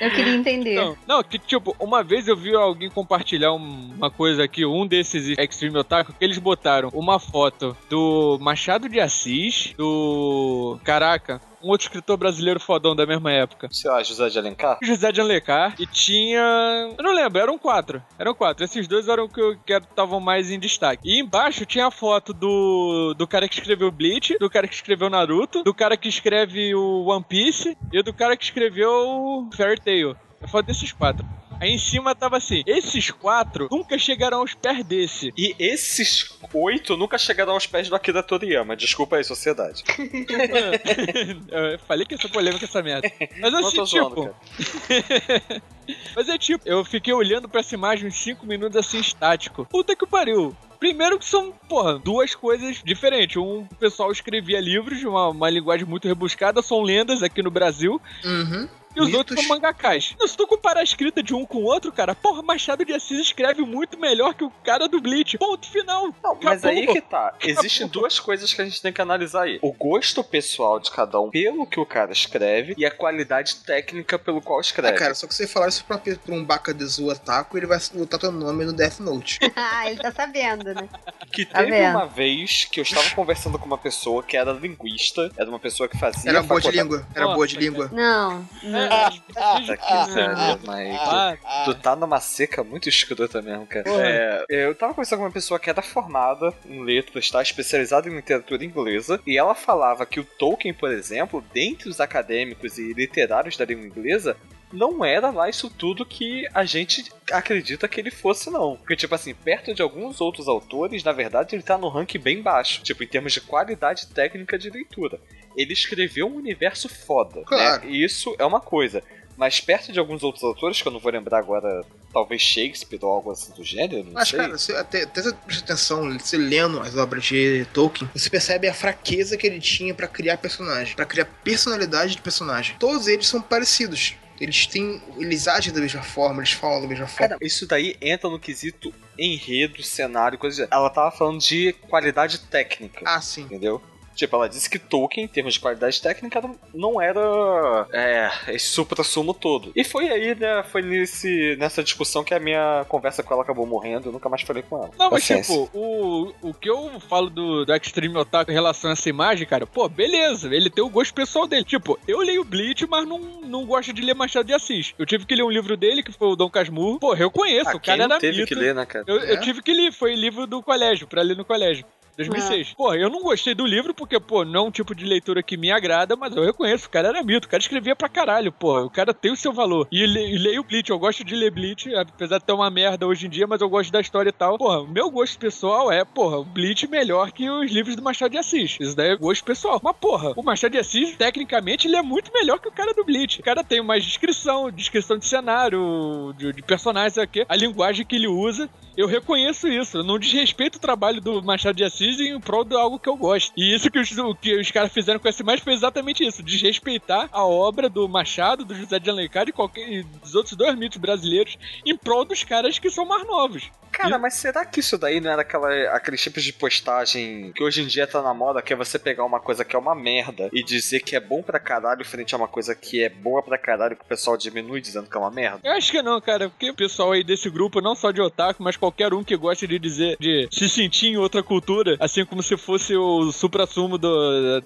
Eu 0.00 0.10
queria 0.12 0.34
entender. 0.34 0.74
Não, 0.76 0.96
não, 1.08 1.22
que 1.24 1.38
tipo, 1.38 1.74
uma 1.80 2.04
vez 2.04 2.28
eu 2.28 2.36
vi 2.36 2.54
alguém 2.54 2.88
compartilhar 2.88 3.52
um- 3.52 3.92
uma 3.96 4.10
coisa 4.10 4.44
aqui, 4.44 4.64
um 4.64 4.86
desses 4.86 5.36
Extreme 5.36 5.78
Otaku, 5.78 6.12
que 6.12 6.24
eles 6.24 6.38
botaram 6.38 6.88
uma 6.92 7.18
foto 7.18 7.76
do 7.90 8.38
Machado 8.40 8.88
de 8.88 9.00
Assis, 9.00 9.74
do. 9.76 10.78
Caraca, 10.84 11.40
um 11.62 11.68
outro 11.68 11.86
escritor 11.86 12.16
brasileiro 12.16 12.60
fodão 12.60 12.94
da 12.94 13.06
mesma 13.06 13.32
época. 13.32 13.68
Sei 13.70 13.90
lá, 13.90 14.02
José 14.02 14.28
de 14.28 14.38
Alencar? 14.38 14.78
José 14.82 15.12
de 15.12 15.20
Alencar 15.20 15.74
e 15.78 15.86
tinha. 15.86 16.94
Eu 16.96 17.02
não 17.02 17.12
lembro, 17.12 17.40
eram 17.40 17.58
quatro. 17.58 18.02
Eram 18.18 18.34
quatro. 18.34 18.64
Esses 18.64 18.86
dois 18.86 19.08
eram 19.08 19.28
que 19.28 19.58
que 19.66 19.72
estavam 19.72 20.20
mais 20.20 20.50
em 20.50 20.58
destaque. 20.58 21.02
E 21.04 21.20
embaixo 21.20 21.66
tinha 21.66 21.86
a 21.86 21.90
foto 21.90 22.32
do, 22.32 23.14
do 23.16 23.26
cara 23.26 23.48
que 23.48 23.54
escreveu 23.54 23.90
Bleach, 23.90 24.36
do 24.38 24.50
cara 24.50 24.68
que 24.68 24.74
escreveu 24.74 25.10
Naruto, 25.10 25.62
do 25.62 25.74
cara 25.74 25.96
que 25.96 26.08
escreve 26.08 26.74
o 26.74 27.06
One 27.06 27.24
Piece 27.28 27.76
e 27.92 28.02
do 28.02 28.12
cara 28.12 28.36
que 28.36 28.44
escreveu 28.44 29.48
Fairy 29.56 29.80
Tail. 29.80 30.16
Foto 30.46 30.66
desses 30.66 30.92
quatro. 30.92 31.26
Aí 31.60 31.70
em 31.70 31.78
cima 31.78 32.14
tava 32.14 32.36
assim: 32.36 32.62
esses 32.66 33.10
quatro 33.10 33.68
nunca 33.70 33.98
chegarão 33.98 34.40
aos 34.40 34.54
pés 34.54 34.84
desse. 34.84 35.32
E 35.36 35.54
esses 35.58 36.38
oito 36.54 36.96
nunca 36.96 37.18
chegaram 37.18 37.52
aos 37.52 37.66
pés 37.66 37.88
do 37.88 37.96
Akira 37.96 38.22
Toriyama. 38.22 38.76
Desculpa 38.76 39.16
aí, 39.16 39.24
sociedade. 39.24 39.82
eu 41.48 41.78
falei 41.80 42.06
que 42.06 42.14
ia 42.14 42.18
ser 42.18 42.28
polêmica 42.28 42.64
essa 42.64 42.82
merda. 42.82 43.10
Mas 43.40 43.54
assim, 43.54 43.84
tipo. 43.84 43.86
zoando. 43.86 44.34
Mas 46.14 46.28
é 46.28 46.36
tipo, 46.36 46.68
eu 46.68 46.84
fiquei 46.84 47.14
olhando 47.14 47.48
pra 47.48 47.60
essa 47.60 47.74
imagem 47.74 48.06
uns 48.06 48.16
5 48.16 48.46
minutos 48.46 48.76
assim, 48.76 49.00
estático. 49.00 49.64
Puta 49.64 49.96
que 49.96 50.06
pariu. 50.06 50.54
Primeiro 50.78 51.18
que 51.18 51.24
são, 51.24 51.52
porra, 51.68 51.98
duas 51.98 52.34
coisas 52.34 52.82
diferentes. 52.84 53.36
Um 53.36 53.60
o 53.62 53.74
pessoal 53.76 54.12
escrevia 54.12 54.60
livros 54.60 54.98
de 54.98 55.08
uma, 55.08 55.28
uma 55.28 55.50
linguagem 55.50 55.86
muito 55.86 56.06
rebuscada, 56.06 56.62
são 56.62 56.82
lendas 56.82 57.22
aqui 57.22 57.42
no 57.42 57.50
Brasil. 57.50 58.00
Uhum. 58.24 58.68
E 58.96 59.00
os 59.00 59.06
Mitos. 59.06 59.18
outros 59.18 59.40
são 59.40 59.48
mangakás. 59.48 60.14
Não, 60.18 60.26
se 60.26 60.36
tu 60.36 60.46
comparar 60.46 60.80
a 60.80 60.82
escrita 60.84 61.22
de 61.22 61.34
um 61.34 61.44
com 61.44 61.58
o 61.58 61.64
outro, 61.64 61.92
cara, 61.92 62.14
porra, 62.14 62.42
Machado 62.42 62.84
de 62.84 62.92
Assis 62.92 63.20
escreve 63.20 63.62
muito 63.62 63.98
melhor 63.98 64.34
que 64.34 64.44
o 64.44 64.50
cara 64.64 64.88
do 64.88 65.00
Bleach. 65.00 65.36
Ponto 65.38 65.68
final. 65.70 66.08
Não, 66.22 66.38
mas 66.42 66.64
aí 66.64 66.78
Acabou. 66.84 66.94
que 66.94 67.00
tá. 67.02 67.34
Existem 67.42 67.86
duas 67.86 68.18
coisas 68.18 68.52
que 68.52 68.60
a 68.60 68.64
gente 68.64 68.80
tem 68.82 68.92
que 68.92 69.00
analisar 69.00 69.42
aí: 69.42 69.58
o 69.62 69.72
gosto 69.72 70.24
pessoal 70.24 70.80
de 70.80 70.90
cada 70.90 71.20
um 71.20 71.30
pelo 71.30 71.66
que 71.66 71.78
o 71.78 71.86
cara 71.86 72.12
escreve 72.12 72.74
e 72.76 72.84
a 72.86 72.90
qualidade 72.90 73.56
técnica 73.56 74.18
pelo 74.18 74.40
qual 74.40 74.58
É, 74.58 74.62
escreve. 74.62 74.96
cara, 74.98 75.14
só 75.14 75.26
que 75.26 75.34
você 75.34 75.46
falar 75.46 75.68
isso 75.68 75.84
pra, 75.84 75.98
pra 75.98 76.34
um 76.34 76.44
Bakadezu 76.44 77.08
Otaku, 77.08 77.56
ele 77.58 77.66
vai 77.66 77.78
botar 77.94 78.18
teu 78.18 78.32
nome 78.32 78.64
no 78.64 78.72
Death 78.72 79.00
Note. 79.00 79.38
ah, 79.54 79.90
ele 79.90 80.00
tá 80.00 80.10
sabendo, 80.10 80.74
né? 80.74 80.88
Que 81.32 81.44
Tá 81.44 81.58
teve 81.60 81.70
vendo? 81.72 81.90
uma 81.96 82.06
vez 82.06 82.64
que 82.64 82.80
eu 82.80 82.82
estava 82.82 83.08
conversando 83.10 83.58
com 83.58 83.66
uma 83.66 83.78
pessoa 83.78 84.22
que 84.22 84.36
era 84.36 84.52
linguista, 84.52 85.30
era 85.36 85.48
uma 85.48 85.58
pessoa 85.58 85.88
que 85.88 85.98
fazia. 85.98 86.30
Era 86.30 86.42
boa 86.42 86.60
de 86.60 86.66
faculdade- 86.66 86.76
língua. 86.88 87.06
Era 87.14 87.24
Nossa, 87.24 87.34
boa 87.36 87.46
de 87.46 87.56
língua. 87.56 87.90
Não, 87.92 88.48
não. 88.62 88.77
É, 88.78 89.32
Tá 89.32 89.56
aqui, 89.56 90.12
sério, 90.12 90.60
mas 90.66 90.98
Ah, 91.00 91.36
tu 91.64 91.74
tá 91.74 91.94
numa 91.96 92.20
seca 92.20 92.62
muito 92.64 92.88
escrota 92.88 93.40
mesmo, 93.42 93.66
cara. 93.66 93.84
É, 93.88 94.44
eu 94.48 94.74
tava 94.74 94.94
conversando 94.94 95.18
com 95.20 95.24
uma 95.26 95.30
pessoa 95.30 95.60
que 95.60 95.70
era 95.70 95.82
formada 95.82 96.52
em 96.66 96.82
letras, 96.82 97.30
tá? 97.30 97.42
Especializada 97.42 98.08
em 98.08 98.14
literatura 98.16 98.64
inglesa, 98.64 99.20
e 99.26 99.36
ela 99.38 99.54
falava 99.54 100.06
que 100.06 100.20
o 100.20 100.24
Tolkien, 100.24 100.74
por 100.74 100.90
exemplo, 100.90 101.44
dentre 101.52 101.88
os 101.88 102.00
acadêmicos 102.00 102.78
e 102.78 102.92
literários 102.92 103.56
da 103.56 103.64
língua 103.64 103.86
inglesa, 103.86 104.36
não 104.72 105.04
era 105.04 105.30
lá 105.30 105.48
isso 105.48 105.70
tudo 105.70 106.04
que 106.04 106.46
a 106.52 106.64
gente 106.64 107.10
acredita 107.32 107.88
que 107.88 108.00
ele 108.00 108.10
fosse, 108.10 108.50
não. 108.50 108.76
Porque, 108.76 108.96
tipo 108.96 109.14
assim, 109.14 109.34
perto 109.34 109.74
de 109.74 109.80
alguns 109.82 110.20
outros 110.20 110.46
autores, 110.46 111.02
na 111.02 111.12
verdade, 111.12 111.54
ele 111.56 111.62
tá 111.62 111.78
no 111.78 111.88
ranking 111.88 112.18
bem 112.18 112.42
baixo. 112.42 112.82
Tipo, 112.82 113.02
em 113.02 113.06
termos 113.06 113.32
de 113.32 113.40
qualidade 113.40 114.06
técnica 114.08 114.58
de 114.58 114.68
leitura. 114.68 115.18
Ele 115.56 115.72
escreveu 115.72 116.26
um 116.26 116.36
universo 116.36 116.88
foda. 116.88 117.42
Claro. 117.44 117.84
Né? 117.84 117.92
E 117.92 118.04
isso 118.04 118.34
é 118.38 118.44
uma 118.44 118.60
coisa. 118.60 119.02
Mas 119.36 119.60
perto 119.60 119.92
de 119.92 119.98
alguns 120.00 120.24
outros 120.24 120.42
autores, 120.42 120.82
que 120.82 120.88
eu 120.88 120.92
não 120.92 120.98
vou 120.98 121.12
lembrar 121.12 121.38
agora, 121.38 121.84
talvez 122.12 122.42
Shakespeare 122.42 122.98
ou 123.04 123.12
algo 123.12 123.30
assim 123.30 123.52
do 123.52 123.62
gênero, 123.62 124.02
não 124.02 124.12
Mas, 124.14 124.28
sei. 124.30 124.38
cara, 124.38 124.58
você 124.58 124.74
até, 124.74 125.04
até 125.04 125.22
você 125.22 125.32
presta 125.32 125.64
atenção, 125.64 126.18
você 126.18 126.36
lendo 126.36 126.80
as 126.80 126.96
obras 126.96 127.24
de 127.24 127.64
Tolkien, 127.72 128.10
você 128.12 128.28
percebe 128.28 128.66
a 128.66 128.74
fraqueza 128.74 129.36
que 129.36 129.46
ele 129.46 129.60
tinha 129.60 129.94
pra 129.94 130.08
criar 130.08 130.38
personagem, 130.38 130.96
pra 130.96 131.04
criar 131.04 131.26
personalidade 131.44 132.16
de 132.16 132.22
personagem. 132.22 132.74
Todos 132.80 133.06
eles 133.06 133.28
são 133.28 133.40
parecidos. 133.40 134.16
Eles 134.40 134.66
têm. 134.66 135.00
Eles 135.16 135.46
agem 135.48 135.72
da 135.72 135.80
mesma 135.80 136.02
forma, 136.02 136.40
eles 136.40 136.52
falam 136.52 136.82
da 136.82 136.88
mesma 136.88 137.06
forma. 137.06 137.28
Cara, 137.28 137.38
isso 137.40 137.66
daí 137.66 137.96
entra 138.00 138.28
no 138.28 138.38
quesito 138.38 138.92
enredo, 139.16 139.82
cenário, 139.82 140.38
coisa. 140.38 140.68
Ela 140.70 140.90
tava 140.90 141.10
falando 141.10 141.40
de 141.40 141.72
qualidade 141.88 142.38
técnica. 142.40 143.02
Ah, 143.04 143.20
sim. 143.20 143.42
Entendeu? 143.42 143.82
Tipo, 144.18 144.34
ela 144.34 144.48
disse 144.48 144.68
que 144.68 144.80
Tolkien, 144.80 145.24
em 145.26 145.28
termos 145.28 145.54
de 145.54 145.60
qualidade 145.60 146.02
técnica, 146.02 146.42
não- 146.74 147.00
era 147.00 147.86
é, 147.92 148.28
esse 148.48 148.66
supra-sumo 148.66 149.32
todo. 149.32 149.70
E 149.76 149.84
foi 149.84 150.08
aí, 150.10 150.34
né? 150.34 150.64
Foi 150.64 150.82
nesse, 150.82 151.54
nessa 151.56 151.84
discussão 151.84 152.24
que 152.24 152.34
a 152.34 152.40
minha 152.40 152.84
conversa 152.88 153.22
com 153.22 153.32
ela 153.32 153.44
acabou 153.44 153.64
morrendo. 153.64 154.08
Eu 154.08 154.12
nunca 154.12 154.28
mais 154.28 154.42
falei 154.42 154.64
com 154.64 154.76
ela. 154.76 154.90
Não, 154.98 155.08
mas 155.10 155.22
Paciência. 155.22 155.54
tipo, 155.54 155.70
o, 155.72 156.32
o 156.42 156.52
que 156.52 156.68
eu 156.68 156.98
falo 157.08 157.30
do, 157.30 157.64
do 157.64 157.74
Extreme 157.76 158.16
Otaku 158.18 158.50
em 158.50 158.54
relação 158.54 158.90
a 158.90 158.94
essa 158.94 159.08
imagem, 159.08 159.46
cara, 159.46 159.66
pô, 159.68 159.88
beleza, 159.88 160.52
ele 160.52 160.68
tem 160.68 160.82
o 160.82 160.88
gosto 160.90 161.14
pessoal 161.14 161.46
dele. 161.46 161.64
Tipo, 161.64 161.96
eu 162.08 162.18
leio 162.18 162.42
Bleach, 162.42 162.84
mas 162.88 163.06
não, 163.06 163.18
não 163.20 163.64
gosto 163.64 163.92
de 163.92 164.02
ler 164.02 164.14
Machado 164.14 164.46
de 164.46 164.52
Assis. 164.54 164.94
Eu 164.98 165.06
tive 165.06 165.26
que 165.26 165.34
ler 165.36 165.44
um 165.44 165.50
livro 165.50 165.76
dele, 165.76 166.02
que 166.02 166.10
foi 166.10 166.26
o 166.26 166.34
Dom 166.34 166.50
Casmurro. 166.50 166.98
Pô, 166.98 167.14
eu 167.14 167.30
conheço, 167.30 167.70
Ah, 167.70 167.76
o 167.76 167.80
cara 167.80 168.02
era 168.02 168.18
teve 168.18 168.38
mito. 168.38 168.48
que 168.48 168.54
ler, 168.56 168.74
né, 168.74 168.84
cara? 168.84 169.04
Eu, 169.06 169.20
eu 169.20 169.34
É? 169.34 169.40
tive 169.40 169.62
que 169.62 169.72
ler, 169.72 169.92
foi 169.92 170.16
livro 170.16 170.44
do 170.44 170.60
colégio, 170.60 171.06
pra 171.06 171.22
ler 171.22 171.36
no 171.36 171.44
colégio. 171.44 171.84
2006. 172.18 172.74
Pô, 172.74 172.92
eu 172.94 173.08
não 173.08 173.22
gostei 173.22 173.54
do 173.54 173.64
livro 173.64 173.94
porque, 173.94 174.18
pô, 174.18 174.44
não 174.44 174.60
é 174.60 174.62
um 174.68 174.70
tipo 174.70 174.94
de 174.94 175.04
leitura 175.04 175.42
que 175.42 175.56
me 175.56 175.70
agrada, 175.70 176.16
mas 176.16 176.34
eu 176.34 176.44
reconheço, 176.44 176.86
o 176.86 176.90
cara 176.90 177.08
era 177.08 177.22
mito, 177.22 177.46
o 177.46 177.50
cara 177.50 177.60
escrevia 177.60 177.94
pra 177.94 178.08
caralho, 178.08 178.50
pô, 178.50 178.80
o 178.80 178.90
cara 178.90 179.14
tem 179.14 179.30
o 179.30 179.36
seu 179.36 179.52
valor. 179.52 179.86
E, 179.92 180.04
le, 180.04 180.34
e 180.34 180.38
leio 180.38 180.64
Bleach, 180.64 180.90
eu 180.90 180.98
gosto 180.98 181.22
de 181.24 181.36
ler 181.36 181.50
Bleach, 181.50 181.94
apesar 181.94 182.38
de 182.38 182.44
ter 182.44 182.52
uma 182.52 182.70
merda 182.70 183.06
hoje 183.06 183.26
em 183.26 183.30
dia, 183.30 183.46
mas 183.46 183.60
eu 183.60 183.68
gosto 183.68 183.92
da 183.92 184.00
história 184.00 184.30
e 184.30 184.32
tal. 184.32 184.58
Porra, 184.58 184.80
o 184.80 184.88
meu 184.88 185.10
gosto 185.10 185.38
pessoal 185.38 185.92
é, 185.92 186.04
porra, 186.04 186.38
o 186.38 186.44
Bleach 186.44 186.88
melhor 186.88 187.30
que 187.30 187.48
os 187.48 187.70
livros 187.70 187.94
do 187.94 188.02
Machado 188.02 188.32
de 188.32 188.38
Assis. 188.38 188.76
Isso 188.80 188.96
daí 188.96 189.10
é 189.10 189.16
gosto 189.16 189.44
pessoal. 189.44 189.80
Mas, 189.82 189.96
porra, 189.96 190.32
o 190.36 190.42
Machado 190.42 190.72
de 190.72 190.78
Assis, 190.78 191.16
tecnicamente, 191.16 191.86
ele 191.86 191.96
é 191.96 192.02
muito 192.02 192.32
melhor 192.32 192.58
que 192.58 192.68
o 192.68 192.72
cara 192.72 192.92
do 192.92 193.04
Bleach. 193.04 193.40
O 193.40 193.44
cara 193.44 193.62
tem 193.62 193.80
mais 193.80 194.04
descrição, 194.04 194.70
descrição 194.70 195.18
de 195.18 195.26
cenário, 195.26 196.34
de, 196.36 196.52
de 196.52 196.62
personagens 196.62 197.16
aqui, 197.16 197.46
a 197.48 197.56
linguagem 197.56 198.04
que 198.04 198.16
ele 198.16 198.26
usa. 198.26 198.68
Eu 198.96 199.06
reconheço 199.06 199.68
isso. 199.68 199.98
Eu 199.98 200.02
não 200.02 200.18
desrespeito 200.18 200.78
o 200.78 200.80
trabalho 200.80 201.20
do 201.20 201.40
Machado 201.40 201.76
de 201.76 201.84
Assis 201.84 202.07
em 202.08 202.40
prol 202.40 202.64
de 202.64 202.74
algo 202.74 202.98
que 202.98 203.08
eu 203.08 203.16
gosto. 203.16 203.52
E 203.56 203.74
isso 203.74 203.90
que 203.90 203.98
os, 203.98 204.10
que 204.40 204.56
os 204.56 204.70
caras 204.70 204.92
fizeram 204.92 205.18
com 205.18 205.28
esse 205.28 205.42
mais 205.42 205.60
foi 205.60 205.72
exatamente 205.72 206.26
isso: 206.26 206.42
desrespeitar 206.42 207.28
a 207.32 207.44
obra 207.44 207.88
do 207.88 208.08
Machado, 208.08 208.64
do 208.64 208.74
José 208.74 208.98
de 208.98 209.10
Alencar 209.10 209.48
e, 209.48 209.52
qualquer, 209.52 209.88
e 209.88 210.02
dos 210.02 210.34
outros 210.34 210.56
dois 210.56 210.74
mitos 210.76 210.98
brasileiros 210.98 211.58
em 211.84 211.96
prol 211.96 212.24
dos 212.24 212.44
caras 212.44 212.78
que 212.78 212.90
são 212.90 213.04
mais 213.04 213.26
novos. 213.26 213.70
Cara, 213.98 214.16
mas 214.16 214.34
será 214.34 214.64
que 214.64 214.78
isso 214.78 214.96
daí 214.96 215.20
não 215.20 215.30
era 215.30 215.42
aquela, 215.42 215.68
aqueles 215.94 216.20
tipos 216.20 216.44
de 216.44 216.52
postagem 216.52 217.52
que 217.52 217.64
hoje 217.64 217.82
em 217.82 217.86
dia 217.86 218.06
tá 218.06 218.22
na 218.22 218.32
moda, 218.32 218.62
que 218.62 218.72
é 218.72 218.76
você 218.76 218.96
pegar 218.96 219.24
uma 219.24 219.40
coisa 219.40 219.64
que 219.64 219.74
é 219.74 219.78
uma 219.78 219.94
merda 219.94 220.48
e 220.52 220.62
dizer 220.62 221.00
que 221.00 221.16
é 221.16 221.20
bom 221.20 221.42
pra 221.42 221.58
caralho 221.58 222.04
frente 222.04 222.32
a 222.32 222.38
uma 222.38 222.46
coisa 222.46 222.76
que 222.76 223.02
é 223.02 223.08
boa 223.08 223.42
pra 223.42 223.58
caralho 223.58 223.96
que 223.96 224.04
o 224.04 224.08
pessoal 224.08 224.36
diminui 224.36 224.80
dizendo 224.80 225.10
que 225.10 225.16
é 225.16 225.20
uma 225.20 225.30
merda? 225.30 225.60
Eu 225.64 225.72
acho 225.72 225.90
que 225.90 226.00
não, 226.00 226.20
cara, 226.20 226.48
porque 226.48 226.70
o 226.70 226.74
pessoal 226.74 227.10
aí 227.10 227.24
desse 227.24 227.50
grupo, 227.50 227.80
não 227.80 227.96
só 227.96 228.12
de 228.12 228.20
otaku, 228.20 228.62
mas 228.62 228.76
qualquer 228.76 229.12
um 229.12 229.24
que 229.24 229.36
gosta 229.36 229.66
de 229.66 229.78
dizer, 229.80 230.16
de 230.20 230.48
se 230.52 230.68
sentir 230.68 231.08
em 231.08 231.16
outra 231.16 231.42
cultura, 231.42 231.96
assim 232.00 232.24
como 232.24 232.42
se 232.42 232.56
fosse 232.56 232.96
o 232.96 233.30
supra-sumo 233.32 233.98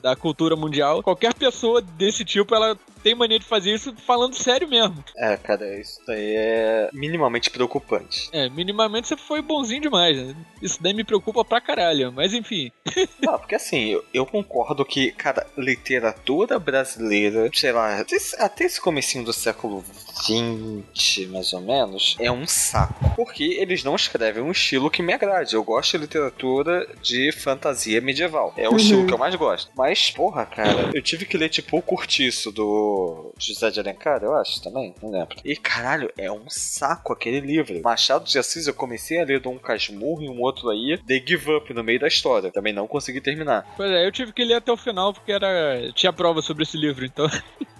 da 0.00 0.14
cultura 0.16 0.56
mundial, 0.56 1.02
qualquer 1.02 1.34
pessoa 1.34 1.80
desse 1.82 2.24
tipo, 2.24 2.54
ela 2.54 2.76
tem 3.02 3.14
mania 3.14 3.38
de 3.38 3.44
fazer 3.44 3.74
isso 3.74 3.94
falando 4.06 4.34
sério 4.34 4.68
mesmo. 4.68 5.02
É, 5.16 5.36
cara, 5.36 5.78
isso 5.80 5.98
daí 6.06 6.34
é 6.36 6.88
minimamente 6.92 7.50
preocupante. 7.50 8.28
É, 8.32 8.48
minimamente 8.48 9.08
você 9.08 9.16
foi 9.16 9.42
bonzinho 9.42 9.82
demais, 9.82 10.16
né? 10.16 10.36
Isso 10.60 10.80
daí 10.80 10.94
me 10.94 11.02
preocupa 11.04 11.44
pra 11.44 11.60
caralho, 11.60 12.12
mas 12.12 12.32
enfim. 12.32 12.70
Não, 13.20 13.38
porque 13.38 13.54
assim, 13.56 13.88
eu, 13.88 14.04
eu 14.14 14.24
concordo 14.26 14.84
que, 14.84 15.10
cara, 15.12 15.46
literatura 15.56 16.58
brasileira, 16.58 17.50
sei 17.52 17.72
lá, 17.72 17.98
até, 17.98 18.14
esse- 18.16 18.36
até 18.40 18.64
esse 18.64 18.80
comecinho 18.80 19.24
do 19.24 19.32
século 19.32 19.84
XX, 20.14 21.28
mais 21.28 21.52
ou 21.52 21.60
menos, 21.60 22.16
é 22.18 22.30
um 22.30 22.46
saco. 22.46 23.12
Porque 23.16 23.44
eles 23.60 23.84
não 23.84 23.96
escrevem 23.96 24.42
um 24.42 24.50
estilo 24.50 24.90
que 24.90 25.02
me 25.02 25.12
agrade. 25.12 25.54
Eu 25.54 25.64
gosto 25.64 25.92
de 25.92 25.98
literatura 25.98 26.86
de 27.02 27.32
fantasia 27.32 28.00
medieval. 28.00 28.52
É 28.56 28.68
o 28.68 28.76
estilo 28.76 29.06
que 29.06 29.12
eu 29.12 29.18
mais 29.18 29.34
gosto. 29.34 29.70
Mas, 29.76 30.10
porra, 30.10 30.46
cara, 30.46 30.90
eu 30.94 31.02
tive 31.02 31.24
que 31.24 31.36
ler, 31.36 31.48
tipo, 31.48 31.76
o 31.76 31.82
Curtiço 31.82 32.50
do 32.50 33.32
José 33.38 33.70
de 33.70 33.80
Alencar, 33.80 34.22
eu 34.22 34.34
acho, 34.34 34.62
também, 34.62 34.94
não 35.02 35.10
lembro. 35.10 35.36
E, 35.44 35.56
caralho, 35.56 36.10
é 36.16 36.30
um 36.30 36.48
saco 36.48 37.12
aquele 37.12 37.40
livro. 37.40 37.80
Machado 37.82 38.24
de 38.24 38.38
Assis, 38.38 38.66
eu 38.66 38.74
comecei 38.74 39.20
a 39.20 39.24
ler 39.24 39.40
Dom 39.40 39.58
Casmurro 39.58 40.22
e 40.22 40.28
um 40.28 40.40
outro 40.40 40.70
aí, 40.70 40.98
The 41.06 41.22
Give 41.26 41.52
Up, 41.52 41.72
no 41.72 41.84
meio 41.84 42.00
da 42.00 42.08
história. 42.08 42.50
Também 42.50 42.72
não 42.72 42.86
consegui 42.86 43.20
terminar. 43.20 43.66
Pois 43.76 43.90
é, 43.90 44.06
eu 44.06 44.12
tive 44.12 44.32
que 44.32 44.44
ler 44.44 44.54
até 44.54 44.72
o 44.72 44.76
final 44.76 45.12
porque 45.12 45.32
era 45.32 45.92
tinha 45.94 46.12
prova 46.12 46.42
sobre 46.42 46.62
esse 46.62 46.76
livro, 46.76 47.04
então 47.04 47.28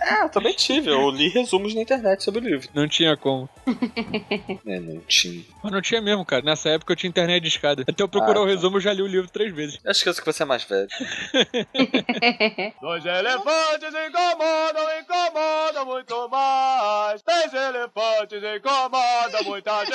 É, 0.02 0.24
eu 0.24 0.28
também 0.28 0.52
tive. 0.54 0.90
Eu 0.90 1.10
li 1.10 1.28
resumos 1.28 1.74
na 1.74 1.82
internet 1.82 2.21
sobre 2.22 2.40
o 2.40 2.44
livro. 2.48 2.68
não 2.74 2.86
tinha 2.88 3.16
como. 3.16 3.48
É, 4.66 4.78
não 4.78 5.00
tinha. 5.00 5.44
Mas 5.62 5.72
não 5.72 5.80
tinha 5.82 6.00
mesmo, 6.00 6.24
cara. 6.24 6.42
Nessa 6.42 6.68
época 6.70 6.92
eu 6.92 6.96
tinha 6.96 7.08
internet 7.08 7.42
de 7.42 7.48
escada. 7.48 7.84
Até 7.88 8.02
eu 8.02 8.08
procurar 8.08 8.38
Ah, 8.38 8.42
o 8.42 8.44
tá. 8.46 8.50
resumo, 8.50 8.76
eu 8.76 8.80
já 8.80 8.92
li 8.92 9.02
o 9.02 9.06
livro 9.06 9.28
três 9.30 9.52
vezes. 9.54 9.78
Eu 9.84 9.90
esqueço 9.92 10.20
que 10.20 10.26
você 10.26 10.42
é 10.42 10.46
mais 10.46 10.62
velho. 10.64 10.88
Dois 12.80 13.04
elefantes 13.04 13.88
incomodam, 13.88 15.00
incomodam 15.00 15.86
muito 15.86 16.28
mais. 16.28 17.22
Três 17.22 17.52
elefantes 17.52 18.42
incomodam 18.56 19.44
muita 19.44 19.84
gente. 19.84 19.92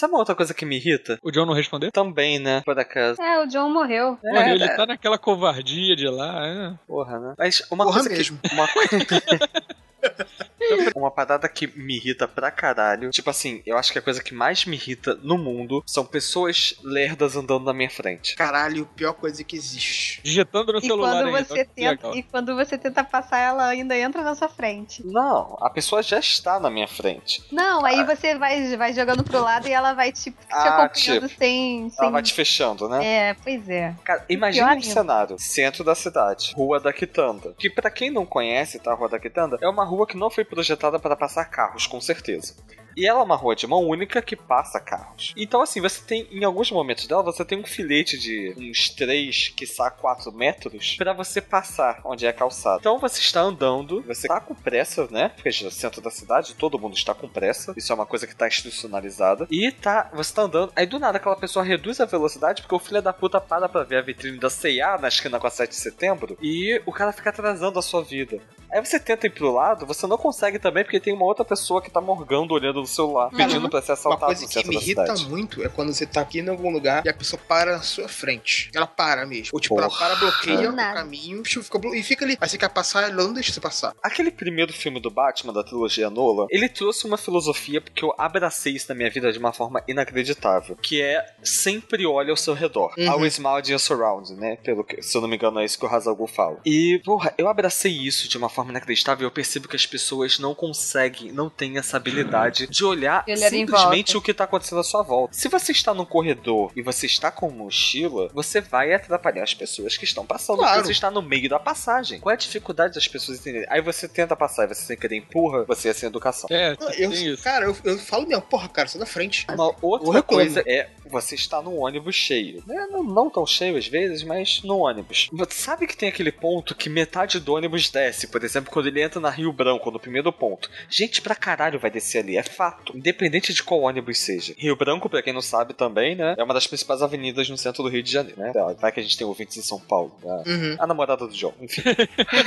Sabe 0.00 0.14
uma 0.14 0.20
outra 0.20 0.34
coisa 0.34 0.54
que 0.54 0.64
me 0.64 0.76
irrita? 0.76 1.18
O 1.22 1.30
John 1.30 1.44
não 1.44 1.52
respondeu? 1.52 1.92
Também, 1.92 2.38
né? 2.38 2.62
Por 2.64 2.78
acaso. 2.78 3.20
É, 3.20 3.38
o 3.44 3.46
John 3.46 3.68
morreu. 3.68 4.16
Mano, 4.24 4.48
ele 4.48 4.66
tá 4.70 4.86
naquela 4.86 5.18
covardia 5.18 5.94
de 5.94 6.08
lá. 6.08 6.46
É. 6.46 6.74
Porra, 6.86 7.20
né? 7.20 7.34
Mas 7.36 7.62
uma 7.70 7.84
Porra 7.84 8.00
coisa 8.00 8.08
mesmo. 8.08 8.38
que. 8.38 8.54
Uma... 8.54 8.66
uma 10.94 11.10
parada 11.10 11.48
que 11.48 11.66
me 11.78 11.96
irrita 11.96 12.26
pra 12.28 12.50
caralho. 12.50 13.10
Tipo 13.10 13.30
assim, 13.30 13.62
eu 13.66 13.76
acho 13.78 13.92
que 13.92 13.98
a 13.98 14.02
coisa 14.02 14.22
que 14.22 14.34
mais 14.34 14.64
me 14.64 14.76
irrita 14.76 15.14
no 15.22 15.36
mundo 15.38 15.82
são 15.86 16.04
pessoas 16.04 16.74
lerdas 16.82 17.36
andando 17.36 17.64
na 17.64 17.72
minha 17.72 17.90
frente. 17.90 18.34
Caralho, 18.36 18.86
pior 18.96 19.12
coisa 19.14 19.42
que 19.44 19.56
existe. 19.56 20.20
Digitando 20.22 20.72
no 20.72 20.78
E 20.78 20.82
celular 20.82 21.22
quando, 21.24 21.26
ainda. 21.36 21.44
você 21.44 21.64
que 21.64 21.70
tenta, 21.74 22.08
e 22.16 22.22
quando 22.22 22.54
você 22.54 22.78
tenta 22.78 23.04
passar, 23.04 23.38
ela 23.38 23.66
ainda 23.68 23.96
entra 23.96 24.22
na 24.22 24.34
sua 24.34 24.48
frente. 24.48 25.04
Não, 25.06 25.56
a 25.60 25.70
pessoa 25.70 26.02
já 26.02 26.18
está 26.18 26.58
na 26.60 26.70
minha 26.70 26.88
frente. 26.88 27.42
Não, 27.52 27.84
aí 27.84 28.04
você 28.04 28.36
vai, 28.36 28.76
vai 28.76 28.92
jogando 28.92 29.22
pro 29.24 29.40
lado 29.40 29.68
e 29.68 29.72
ela 29.72 29.92
vai 29.92 30.12
tipo, 30.12 30.38
te 30.40 30.46
Ah, 30.52 30.84
acompanhando 30.84 31.28
tipo, 31.28 31.38
sem. 31.38 31.90
sem... 31.90 31.98
Ela 32.00 32.10
vai 32.10 32.22
te 32.22 32.32
fechando, 32.32 32.88
né? 32.88 33.04
É, 33.04 33.34
pois 33.34 33.68
é. 33.68 33.94
Cara, 34.04 34.24
imagina 34.28 34.66
um 34.66 34.70
ainda. 34.70 34.84
cenário, 34.86 35.36
centro 35.38 35.82
da 35.84 35.94
cidade, 35.94 36.52
Rua 36.54 36.80
da 36.80 36.92
Quitanda. 36.92 37.54
Que 37.58 37.68
pra 37.70 37.90
quem 37.90 38.10
não 38.10 38.24
conhece, 38.26 38.78
tá, 38.78 38.92
a 38.92 38.94
Rua 38.94 39.08
da 39.08 39.18
Quitanda, 39.18 39.58
é 39.60 39.68
uma 39.68 39.84
rua 39.84 40.06
que 40.06 40.16
não 40.16 40.30
foi 40.30 40.44
projetada 40.60 40.98
para 40.98 41.16
passar 41.16 41.46
carros, 41.46 41.86
com 41.86 42.00
certeza. 42.00 42.54
E 42.96 43.06
ela 43.06 43.20
é 43.20 43.22
uma 43.22 43.36
rua 43.36 43.54
de 43.54 43.66
mão 43.66 43.86
única 43.86 44.20
que 44.20 44.36
passa 44.36 44.80
carros. 44.80 45.32
Então, 45.36 45.62
assim, 45.62 45.80
você 45.80 46.02
tem, 46.02 46.26
em 46.30 46.44
alguns 46.44 46.70
momentos 46.70 47.06
dela, 47.06 47.22
você 47.22 47.44
tem 47.44 47.58
um 47.58 47.64
filete 47.64 48.18
de 48.18 48.54
uns 48.58 48.90
3, 48.90 49.54
quiçá 49.56 49.90
4 49.90 50.32
metros, 50.32 50.96
pra 50.96 51.12
você 51.12 51.40
passar 51.40 52.00
onde 52.04 52.26
é 52.26 52.28
a 52.28 52.32
calçada. 52.32 52.78
Então, 52.80 52.98
você 52.98 53.20
está 53.20 53.40
andando, 53.40 54.02
você 54.02 54.26
tá 54.26 54.40
com 54.40 54.54
pressa, 54.54 55.06
né? 55.10 55.30
Porque 55.30 55.50
já 55.50 55.68
é 55.68 55.70
centro 55.70 56.00
da 56.00 56.10
cidade, 56.10 56.54
todo 56.54 56.78
mundo 56.78 56.94
está 56.94 57.14
com 57.14 57.28
pressa. 57.28 57.72
Isso 57.76 57.92
é 57.92 57.94
uma 57.94 58.06
coisa 58.06 58.26
que 58.26 58.34
tá 58.34 58.48
institucionalizada. 58.48 59.46
E 59.50 59.70
tá, 59.70 60.10
você 60.12 60.34
tá 60.34 60.42
andando, 60.42 60.72
aí 60.74 60.86
do 60.86 60.98
nada 60.98 61.18
aquela 61.18 61.36
pessoa 61.36 61.64
reduz 61.64 62.00
a 62.00 62.04
velocidade 62.04 62.62
porque 62.62 62.74
o 62.74 62.78
filho 62.78 63.00
da 63.00 63.12
puta 63.12 63.40
para 63.40 63.68
pra 63.68 63.84
ver 63.84 63.98
a 63.98 64.02
vitrine 64.02 64.38
da 64.38 64.50
C&A 64.50 64.98
na 64.98 65.08
esquina 65.08 65.38
com 65.38 65.46
a 65.46 65.50
7 65.50 65.70
de 65.70 65.76
setembro 65.76 66.36
e 66.42 66.82
o 66.84 66.92
cara 66.92 67.12
fica 67.12 67.30
atrasando 67.30 67.78
a 67.78 67.82
sua 67.82 68.02
vida. 68.02 68.40
Aí 68.72 68.84
você 68.84 69.00
tenta 69.00 69.26
ir 69.26 69.30
pro 69.30 69.52
lado, 69.52 69.84
você 69.84 70.06
não 70.06 70.16
consegue 70.16 70.39
também 70.58 70.84
porque 70.84 71.00
tem 71.00 71.12
uma 71.12 71.24
outra 71.24 71.44
pessoa 71.44 71.80
que 71.82 71.90
tá 71.90 72.00
morgando 72.00 72.54
olhando 72.54 72.80
no 72.80 72.86
celular, 72.86 73.30
pedindo 73.30 73.68
pra 73.68 73.80
ser 73.82 73.92
Uma 73.92 73.94
assaltado 73.98 74.26
coisa 74.26 74.42
no 74.42 74.48
que 74.48 74.68
me 74.68 74.76
irrita 74.76 75.02
cidade. 75.02 75.28
muito 75.28 75.62
é 75.62 75.68
quando 75.68 75.92
você 75.92 76.06
tá 76.06 76.20
aqui 76.20 76.40
em 76.40 76.48
algum 76.48 76.70
lugar 76.70 77.04
e 77.04 77.08
a 77.08 77.14
pessoa 77.14 77.40
para 77.48 77.72
na 77.72 77.82
sua 77.82 78.08
frente. 78.08 78.70
Ela 78.74 78.86
para 78.86 79.26
mesmo. 79.26 79.50
Ou 79.52 79.60
tipo, 79.60 79.78
ela 79.78 79.88
Porra. 79.88 79.98
para, 79.98 80.14
bloqueia 80.16 80.68
Do 80.68 80.72
o 80.72 80.76
caminho 80.76 81.42
tipo, 81.42 81.62
fica 81.64 81.78
blo- 81.78 81.94
e 81.94 82.02
fica 82.02 82.24
ali. 82.24 82.36
Aí 82.40 82.48
você 82.48 82.58
quer 82.58 82.68
passar, 82.70 83.04
ela 83.04 83.22
não 83.22 83.32
deixa 83.32 83.52
você 83.52 83.60
passar. 83.60 83.94
Aquele 84.02 84.30
primeiro 84.30 84.72
filme 84.72 85.00
do 85.00 85.10
Batman, 85.10 85.52
da 85.52 85.62
trilogia 85.64 86.08
Nolan, 86.10 86.46
ele 86.50 86.68
trouxe 86.68 87.06
uma 87.06 87.16
filosofia 87.16 87.80
porque 87.80 88.04
eu 88.04 88.14
abracei 88.18 88.74
isso 88.74 88.86
na 88.88 88.94
minha 88.94 89.10
vida 89.10 89.32
de 89.32 89.38
uma 89.38 89.52
forma 89.52 89.82
inacreditável, 89.86 90.76
que 90.76 91.00
é 91.00 91.24
sempre 91.42 92.06
olhe 92.06 92.30
ao 92.30 92.36
seu 92.36 92.54
redor. 92.54 92.92
Uhum. 92.98 93.10
Always 93.10 93.38
mind 93.38 93.68
your 93.68 93.78
surroundings, 93.78 94.36
né? 94.38 94.56
Pelo 94.56 94.84
que, 94.84 95.02
se 95.02 95.16
eu 95.16 95.20
não 95.20 95.28
me 95.28 95.36
engano, 95.36 95.60
é 95.60 95.64
isso 95.64 95.78
que 95.78 95.84
o 95.84 95.88
Hazalgu 95.88 96.26
fala. 96.26 96.58
E, 96.64 97.00
porra, 97.04 97.32
eu 97.38 97.48
abracei 97.48 97.92
isso 97.92 98.28
de 98.28 98.36
uma 98.36 98.48
forma 98.48 98.70
inacreditável 98.70 99.24
e 99.24 99.26
eu 99.26 99.30
percebo 99.30 99.68
que 99.68 99.76
as 99.76 99.86
pessoas 99.86 100.29
não 100.38 100.54
conseguem, 100.54 101.32
não 101.32 101.48
têm 101.50 101.78
essa 101.78 101.96
habilidade 101.96 102.66
de 102.66 102.84
olhar, 102.84 103.24
De 103.24 103.32
olhar 103.32 103.46
em 103.48 103.50
simplesmente 103.60 104.16
o 104.16 104.22
que 104.22 104.32
tá 104.34 104.44
acontecendo 104.44 104.80
à 104.80 104.84
sua 104.84 105.02
volta. 105.02 105.34
Se 105.34 105.48
você 105.48 105.72
está 105.72 105.92
num 105.94 106.04
corredor 106.04 106.70
e 106.76 106.82
você 106.82 107.06
está 107.06 107.30
com 107.30 107.50
mochila, 107.50 108.28
você 108.32 108.60
vai 108.60 108.92
atrapalhar 108.92 109.42
as 109.42 109.54
pessoas 109.54 109.96
que 109.96 110.04
estão 110.04 110.24
passando, 110.26 110.58
Claro. 110.58 110.74
porque 110.74 110.86
você 110.86 110.92
está 110.92 111.10
no 111.10 111.22
meio 111.22 111.48
da 111.48 111.58
passagem. 111.58 112.20
Qual 112.20 112.30
é 112.30 112.34
a 112.34 112.38
dificuldade 112.38 112.94
das 112.94 113.08
pessoas 113.08 113.38
entenderem? 113.40 113.66
Aí 113.70 113.80
você 113.80 114.06
tenta 114.08 114.36
passar 114.36 114.64
e 114.64 114.68
você 114.74 114.82
sem 114.82 114.96
querer 114.96 115.16
empurra, 115.16 115.64
você 115.64 115.88
é 115.88 115.92
sem 115.92 116.08
educação. 116.08 116.48
É, 116.50 116.72
Eu, 116.72 117.10
tem 117.10 117.26
isso. 117.32 117.42
cara, 117.42 117.64
eu, 117.66 117.76
eu 117.84 117.98
falo 117.98 118.26
mesmo, 118.26 118.42
porra, 118.42 118.68
cara, 118.68 118.88
sai 118.88 119.00
da 119.00 119.06
frente. 119.06 119.46
Uma 119.52 119.74
outra 119.80 120.22
coisa 120.22 120.62
é 120.66 120.88
você 121.06 121.34
está 121.34 121.60
num 121.62 121.78
ônibus 121.80 122.14
cheio. 122.14 122.62
Né? 122.66 122.86
Não, 122.90 123.02
não 123.02 123.30
tão 123.30 123.46
cheio 123.46 123.76
às 123.76 123.86
vezes, 123.86 124.22
mas 124.22 124.62
no 124.62 124.78
ônibus. 124.78 125.28
Você 125.32 125.54
sabe 125.54 125.86
que 125.86 125.96
tem 125.96 126.08
aquele 126.08 126.30
ponto 126.30 126.74
que 126.74 126.88
metade 126.88 127.40
do 127.40 127.54
ônibus 127.54 127.88
desce, 127.88 128.26
por 128.26 128.44
exemplo, 128.44 128.70
quando 128.70 128.86
ele 128.86 129.02
entra 129.02 129.20
na 129.20 129.30
Rio 129.30 129.52
Branco, 129.52 129.90
no 129.90 129.98
primeiro 129.98 130.19
ponto. 130.32 130.70
Gente 130.88 131.22
pra 131.22 131.34
caralho 131.34 131.78
vai 131.78 131.90
descer 131.90 132.18
ali, 132.18 132.36
é 132.36 132.42
fato. 132.42 132.96
Independente 132.96 133.54
de 133.54 133.62
qual 133.62 133.80
ônibus 133.80 134.18
seja. 134.18 134.54
Rio 134.58 134.76
Branco, 134.76 135.08
pra 135.08 135.22
quem 135.22 135.32
não 135.32 135.40
sabe 135.40 135.72
também, 135.72 136.14
né? 136.14 136.34
É 136.36 136.42
uma 136.44 136.52
das 136.54 136.66
principais 136.66 137.00
avenidas 137.02 137.48
no 137.48 137.56
centro 137.56 137.82
do 137.82 137.88
Rio 137.88 138.02
de 138.02 138.10
Janeiro, 138.12 138.38
né? 138.40 138.52
Vai 138.78 138.92
que 138.92 139.00
a 139.00 139.02
gente 139.02 139.16
tem 139.16 139.26
ouvintes 139.26 139.56
em 139.56 139.62
São 139.62 139.80
Paulo. 139.80 140.12
né? 140.22 140.42
Uhum. 140.46 140.76
A 140.78 140.86
namorada 140.86 141.26
do 141.26 141.32
John, 141.32 141.54
enfim. 141.60 141.82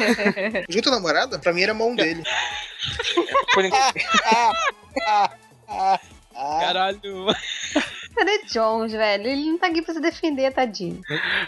Junto 0.69 0.89
a 0.89 0.91
namorada, 0.91 1.39
pra 1.39 1.51
mim 1.53 1.61
era 1.63 1.71
a 1.71 1.75
mão 1.75 1.95
dele. 1.95 2.21
Por 3.53 3.65
in- 3.65 3.71
Caralho. 6.33 7.27
Cadê 8.15 8.43
Jones, 8.51 8.91
velho? 8.91 9.27
Ele 9.27 9.51
não 9.51 9.57
tá 9.57 9.67
aqui 9.67 9.81
pra 9.81 9.93
se 9.93 9.99
defender, 9.99 10.51
tadinho. 10.53 11.01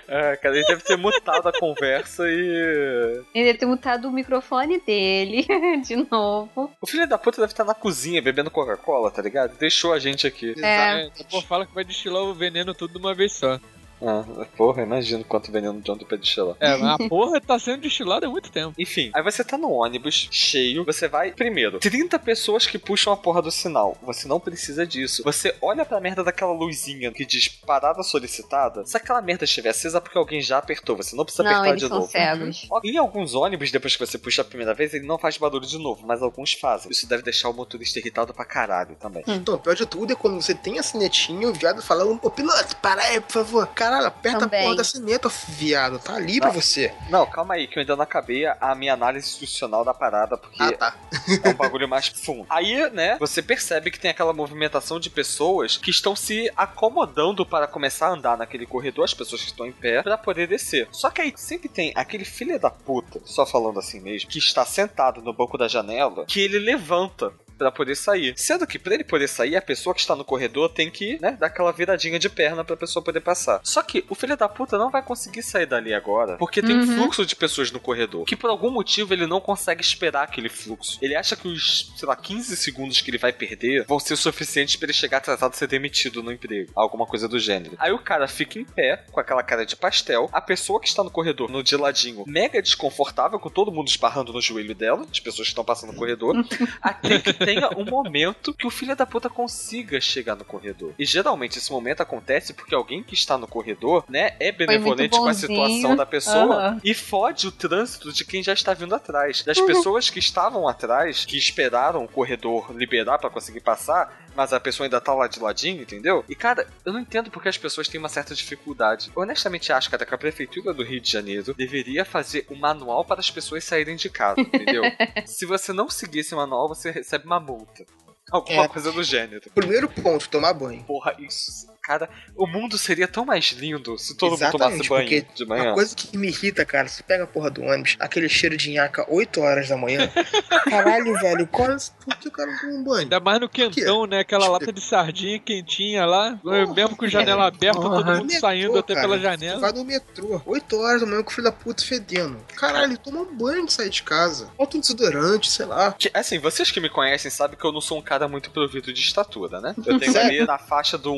É, 0.07 0.35
cara, 0.37 0.55
ele 0.55 0.65
deve 0.67 0.83
ter 0.83 0.97
mutado 0.97 1.47
a 1.47 1.53
conversa 1.59 2.23
e. 2.27 3.23
Ele 3.33 3.45
deve 3.45 3.57
ter 3.59 3.65
mutado 3.65 4.07
o 4.07 4.11
microfone 4.11 4.79
dele 4.81 5.45
de 5.85 5.95
novo. 6.09 6.71
O 6.81 6.87
filho 6.87 7.07
da 7.07 7.17
puta 7.17 7.41
deve 7.41 7.53
estar 7.53 7.63
na 7.63 7.73
cozinha 7.73 8.21
bebendo 8.21 8.51
Coca-Cola, 8.51 9.11
tá 9.11 9.21
ligado? 9.21 9.57
Deixou 9.57 9.93
a 9.93 9.99
gente 9.99 10.25
aqui. 10.27 10.53
É. 10.61 11.05
É, 11.05 11.09
pô, 11.29 11.41
fala 11.41 11.65
que 11.65 11.73
vai 11.73 11.83
destilar 11.83 12.23
o 12.23 12.33
veneno 12.33 12.73
tudo 12.73 12.93
de 12.93 12.99
uma 12.99 13.13
vez 13.13 13.33
só. 13.33 13.59
Ah, 14.01 14.23
porra, 14.57 14.83
imagino 14.83 15.23
quanto 15.23 15.51
veneno 15.51 15.81
de 15.81 15.89
ontem 15.89 16.05
pra 16.05 16.17
destilar. 16.17 16.55
É, 16.59 16.75
mas 16.77 16.99
a 17.01 17.09
porra 17.09 17.39
tá 17.41 17.57
sendo 17.57 17.81
destilada 17.81 18.27
há 18.27 18.29
muito 18.29 18.51
tempo. 18.51 18.73
Enfim, 18.77 19.09
aí 19.13 19.23
você 19.23 19.43
tá 19.43 19.57
no 19.57 19.71
ônibus 19.71 20.27
cheio, 20.31 20.83
você 20.85 21.07
vai, 21.07 21.31
primeiro, 21.31 21.79
30 21.79 22.17
pessoas 22.19 22.67
que 22.67 22.77
puxam 22.77 23.13
a 23.13 23.17
porra 23.17 23.41
do 23.41 23.51
sinal. 23.51 23.97
Você 24.03 24.27
não 24.27 24.39
precisa 24.39 24.85
disso. 24.85 25.23
Você 25.23 25.55
olha 25.61 25.85
pra 25.85 25.99
merda 26.01 26.23
daquela 26.23 26.51
luzinha 26.51 27.11
que 27.11 27.25
diz 27.25 27.47
parada 27.47 28.03
solicitada. 28.03 28.85
Se 28.85 28.97
aquela 28.97 29.21
merda 29.21 29.45
estiver 29.45 29.69
acesa, 29.69 29.97
é 29.97 30.01
porque 30.01 30.17
alguém 30.17 30.41
já 30.41 30.57
apertou. 30.57 30.95
Você 30.97 31.15
não 31.15 31.23
precisa 31.23 31.43
Não, 31.43 31.51
apertar 31.51 31.69
eles 31.69 31.81
de 31.81 31.87
são 31.87 31.99
novo. 31.99 32.11
cegos. 32.11 32.67
Em 32.83 32.97
alguns 32.97 33.33
ônibus, 33.33 33.71
depois 33.71 33.95
que 33.95 34.05
você 34.05 34.17
puxa 34.17 34.41
a 34.41 34.45
primeira 34.45 34.73
vez, 34.73 34.93
ele 34.93 35.05
não 35.07 35.17
faz 35.17 35.37
barulho 35.37 35.65
de 35.65 35.77
novo, 35.77 36.05
mas 36.05 36.21
alguns 36.21 36.53
fazem. 36.53 36.91
Isso 36.91 37.07
deve 37.07 37.23
deixar 37.23 37.49
o 37.49 37.53
motorista 37.53 37.99
irritado 37.99 38.33
pra 38.33 38.45
caralho 38.45 38.95
também. 38.95 39.23
Então, 39.27 39.55
o 39.55 39.59
pior 39.59 39.75
de 39.75 39.85
tudo 39.85 40.11
é 40.13 40.15
quando 40.15 40.41
você 40.41 40.53
tem 40.53 40.79
a 40.79 40.83
sinetinha, 40.83 41.47
o 41.49 41.53
viado 41.53 41.81
fala, 41.81 42.05
ô 42.05 42.29
piloto, 42.29 42.75
para 42.77 43.01
aí, 43.01 43.19
por 43.21 43.31
favor. 43.31 43.67
Caralho, 43.85 44.07
aperta 44.07 44.39
Também. 44.39 44.59
a 44.59 44.63
porra 44.63 44.75
da 44.75 44.83
sineta, 44.83 45.29
viado. 45.49 45.99
Tá 45.99 46.15
ali 46.15 46.39
pra 46.39 46.49
Ah. 46.49 46.51
você. 46.53 46.93
Não, 47.09 47.25
calma 47.25 47.53
aí, 47.55 47.67
que 47.67 47.77
eu 47.77 47.81
ainda 47.81 47.95
não 47.95 48.03
acabei 48.03 48.45
a 48.45 48.73
minha 48.75 48.93
análise 48.93 49.27
institucional 49.27 49.83
da 49.85 49.93
parada, 49.93 50.37
porque 50.37 50.61
Ah, 50.63 50.71
tá. 50.71 50.95
é 51.43 51.49
um 51.49 51.53
bagulho 51.53 51.87
mais 51.87 52.07
fundo. 52.07 52.45
Aí, 52.49 52.89
né, 52.91 53.17
você 53.19 53.41
percebe 53.41 53.91
que 53.91 53.99
tem 53.99 54.11
aquela 54.11 54.33
movimentação 54.33 54.99
de 54.99 55.09
pessoas 55.09 55.77
que 55.77 55.89
estão 55.91 56.15
se 56.15 56.51
acomodando 56.55 57.45
para 57.45 57.67
começar 57.67 58.07
a 58.07 58.11
andar 58.11 58.37
naquele 58.37 58.65
corredor, 58.65 59.05
as 59.05 59.13
pessoas 59.13 59.41
que 59.41 59.47
estão 59.47 59.65
em 59.65 59.71
pé, 59.71 60.01
para 60.03 60.17
poder 60.17 60.47
descer. 60.47 60.87
Só 60.91 61.09
que 61.09 61.21
aí 61.21 61.33
sempre 61.35 61.69
tem 61.69 61.91
aquele 61.95 62.25
filho 62.25 62.59
da 62.59 62.69
puta, 62.69 63.19
só 63.25 63.45
falando 63.45 63.79
assim 63.79 63.99
mesmo, 63.99 64.29
que 64.29 64.39
está 64.39 64.65
sentado 64.65 65.21
no 65.21 65.33
banco 65.33 65.57
da 65.57 65.67
janela, 65.67 66.25
que 66.25 66.39
ele 66.39 66.59
levanta. 66.59 67.31
Pra 67.57 67.71
poder 67.71 67.95
sair. 67.95 68.33
Sendo 68.37 68.67
que 68.67 68.77
pra 68.77 68.93
ele 68.93 69.03
poder 69.03 69.27
sair, 69.27 69.55
a 69.55 69.61
pessoa 69.61 69.93
que 69.93 70.01
está 70.01 70.15
no 70.15 70.25
corredor 70.25 70.69
tem 70.69 70.89
que, 70.89 71.17
né, 71.21 71.37
dar 71.39 71.47
aquela 71.47 71.71
viradinha 71.71 72.19
de 72.19 72.29
perna 72.29 72.63
pra 72.63 72.75
pessoa 72.75 73.03
poder 73.03 73.21
passar. 73.21 73.61
Só 73.63 73.81
que 73.81 74.03
o 74.09 74.15
filho 74.15 74.35
da 74.35 74.49
puta 74.49 74.77
não 74.77 74.91
vai 74.91 75.01
conseguir 75.01 75.41
sair 75.43 75.65
dali 75.65 75.93
agora, 75.93 76.37
porque 76.37 76.61
tem 76.61 76.75
um 76.75 76.79
Uhum. 76.85 76.95
fluxo 76.97 77.25
de 77.25 77.35
pessoas 77.35 77.71
no 77.71 77.79
corredor, 77.79 78.25
que 78.25 78.35
por 78.35 78.49
algum 78.49 78.69
motivo 78.69 79.13
ele 79.13 79.25
não 79.25 79.39
consegue 79.41 79.81
esperar 79.81 80.23
aquele 80.23 80.49
fluxo. 80.49 80.99
Ele 81.01 81.15
acha 81.15 81.35
que 81.35 81.47
os, 81.47 81.93
sei 81.97 82.07
lá, 82.07 82.15
15 82.15 82.55
segundos 82.57 82.99
que 83.01 83.09
ele 83.09 83.17
vai 83.17 83.31
perder 83.33 83.85
vão 83.87 83.99
ser 83.99 84.13
o 84.13 84.17
suficiente 84.17 84.77
pra 84.77 84.85
ele 84.87 84.93
chegar 84.93 85.17
atrasado 85.17 85.53
e 85.53 85.57
ser 85.57 85.67
demitido 85.67 86.21
no 86.21 86.31
emprego. 86.31 86.71
Alguma 86.75 87.05
coisa 87.05 87.27
do 87.27 87.39
gênero. 87.39 87.75
Aí 87.79 87.91
o 87.91 87.99
cara 87.99 88.27
fica 88.27 88.59
em 88.59 88.65
pé, 88.65 89.03
com 89.11 89.19
aquela 89.19 89.41
cara 89.43 89.65
de 89.65 89.75
pastel, 89.75 90.29
a 90.33 90.41
pessoa 90.41 90.79
que 90.79 90.87
está 90.87 91.03
no 91.03 91.09
corredor, 91.11 91.49
no 91.49 91.63
de 91.63 91.75
ladinho, 91.77 92.23
mega 92.27 92.61
desconfortável, 92.61 93.39
com 93.39 93.49
todo 93.49 93.71
mundo 93.71 93.87
esbarrando 93.87 94.33
no 94.33 94.41
joelho 94.41 94.75
dela, 94.75 95.05
as 95.09 95.19
pessoas 95.19 95.47
que 95.47 95.51
estão 95.51 95.63
passando 95.63 95.93
no 95.93 95.97
corredor, 95.99 96.35
até 96.81 97.19
que 97.19 97.33
tenha 97.45 97.69
um 97.77 97.85
momento 97.85 98.53
que 98.53 98.67
o 98.67 98.69
filho 98.69 98.95
da 98.95 99.05
puta 99.05 99.29
consiga 99.29 99.99
chegar 100.01 100.35
no 100.35 100.45
corredor. 100.45 100.93
E 100.97 101.05
geralmente 101.05 101.57
esse 101.57 101.71
momento 101.71 102.01
acontece 102.01 102.53
porque 102.53 102.75
alguém 102.75 103.03
que 103.03 103.13
está 103.13 103.37
no 103.37 103.47
corredor, 103.47 104.03
né, 104.09 104.35
é 104.39 104.51
benevolente 104.51 105.17
com 105.17 105.27
a 105.27 105.33
situação 105.33 105.95
da 105.95 106.05
pessoa 106.05 106.55
Aham. 106.55 106.81
e 106.83 106.93
fode 106.93 107.47
o 107.47 107.51
trânsito 107.51 108.11
de 108.11 108.25
quem 108.25 108.41
já 108.43 108.53
está 108.53 108.73
vindo 108.73 108.93
atrás. 108.95 109.43
Das 109.43 109.59
pessoas 109.59 110.09
que 110.09 110.19
estavam 110.19 110.67
atrás, 110.67 111.25
que 111.25 111.37
esperaram 111.37 112.03
o 112.03 112.07
corredor 112.07 112.71
liberar 112.75 113.17
pra 113.17 113.29
conseguir 113.29 113.61
passar, 113.61 114.24
mas 114.35 114.53
a 114.53 114.59
pessoa 114.59 114.85
ainda 114.85 114.99
tá 115.01 115.13
lá 115.13 115.27
de 115.27 115.39
ladinho, 115.39 115.81
entendeu? 115.81 116.23
E 116.29 116.35
cara, 116.35 116.67
eu 116.85 116.93
não 116.93 116.99
entendo 116.99 117.31
porque 117.31 117.49
as 117.49 117.57
pessoas 117.57 117.87
têm 117.87 117.99
uma 117.99 118.09
certa 118.09 118.35
dificuldade. 118.35 119.11
Eu 119.15 119.21
honestamente 119.21 119.71
acho, 119.71 119.89
cara, 119.89 120.05
que 120.05 120.13
a 120.13 120.17
prefeitura 120.17 120.73
do 120.73 120.83
Rio 120.83 120.99
de 121.01 121.11
Janeiro 121.11 121.53
deveria 121.53 122.03
fazer 122.05 122.45
um 122.49 122.55
manual 122.55 123.03
para 123.05 123.19
as 123.19 123.29
pessoas 123.29 123.63
saírem 123.63 123.95
de 123.95 124.09
casa, 124.09 124.41
entendeu? 124.41 124.83
Se 125.25 125.45
você 125.45 125.71
não 125.73 125.89
seguir 125.89 126.19
esse 126.19 126.35
manual, 126.35 126.67
você 126.67 126.91
recebe 126.91 127.25
uma 127.25 127.39
multa. 127.39 127.85
Alguma 128.31 128.63
É. 128.63 128.67
coisa 128.67 128.91
do 128.91 129.03
gênero. 129.03 129.49
Primeiro 129.53 129.87
ponto, 129.87 130.27
tomar 130.29 130.51
banho. 130.53 130.83
Porra, 130.83 131.15
isso. 131.19 131.67
Cara, 131.85 132.09
o 132.35 132.47
mundo 132.47 132.79
seria 132.79 133.07
tão 133.07 133.23
mais 133.23 133.51
lindo 133.51 133.95
se 133.95 134.15
todo 134.17 134.31
mundo 134.31 134.39
Exatamente, 134.41 134.87
tomasse 134.87 134.89
banho 134.89 135.23
porque 135.23 135.25
de 135.35 135.45
manhã. 135.45 135.63
Uma 135.65 135.73
coisa 135.75 135.95
que 135.95 136.17
me 136.17 136.27
irrita, 136.29 136.65
cara, 136.65 136.87
você 136.87 137.03
pega 137.03 137.25
a 137.25 137.27
porra 137.27 137.51
do 137.51 137.61
ônibus, 137.61 137.95
aquele 137.99 138.27
cheiro 138.27 138.57
de 138.57 138.71
nhaca 138.71 139.05
8 139.07 139.39
horas 139.39 139.69
da 139.69 139.77
manhã. 139.77 140.09
Caralho, 140.67 141.13
velho, 141.19 141.45
qual, 141.47 141.69
por 142.03 142.17
que 142.17 142.27
o 142.27 142.31
cara 142.31 142.51
não 142.51 142.59
toma 142.59 142.73
um 142.73 142.83
banho? 142.83 143.01
Ainda 143.01 143.19
mais 143.19 143.39
no 143.39 143.47
quentão, 143.47 144.07
né? 144.07 144.19
Aquela 144.21 144.47
lata 144.47 144.73
de 144.73 144.81
sardinha 144.81 145.37
quentinha 145.37 146.05
lá. 146.05 146.39
mesmo 146.75 146.95
com 146.95 147.07
janela 147.07 147.45
aberta, 147.45 147.79
todo 147.79 147.97
Porra, 147.97 148.15
mundo 148.15 148.25
metrô, 148.25 148.39
saindo 148.39 148.79
até 148.79 148.95
cara. 148.95 149.07
pela 149.07 149.19
janela. 149.19 149.59
vai 149.59 149.71
no 149.71 149.85
metrô, 149.85 150.41
8 150.43 150.77
horas 150.77 151.01
da 151.01 151.07
manhã 151.07 151.21
com 151.21 151.29
o 151.29 151.33
filho 151.33 151.45
da 151.45 151.51
puta 151.51 151.83
fedendo. 151.83 152.37
Caralho, 152.55 152.97
toma 152.97 153.21
um 153.21 153.35
banho 153.37 153.63
de 153.63 153.73
sair 153.73 153.91
de 153.91 154.01
casa. 154.01 154.49
Bota 154.57 154.75
um 154.75 154.79
desodorante, 154.79 155.51
sei 155.51 155.67
lá. 155.67 155.91
Que, 155.91 156.09
assim, 156.15 156.39
vocês 156.39 156.71
que 156.71 156.79
me 156.79 156.89
conhecem 156.89 157.29
sabem 157.29 157.55
que 157.57 157.63
eu 157.63 157.71
não 157.71 157.81
sou 157.81 157.99
um 157.99 158.01
cara 158.01 158.27
muito 158.27 158.49
provido 158.49 158.91
de 158.91 158.99
estatura, 158.99 159.61
né? 159.61 159.75
Eu 159.85 159.99
tenho 159.99 160.17
ali 160.19 160.43
na 160.45 160.57
faixa 160.57 160.97
do 160.97 161.13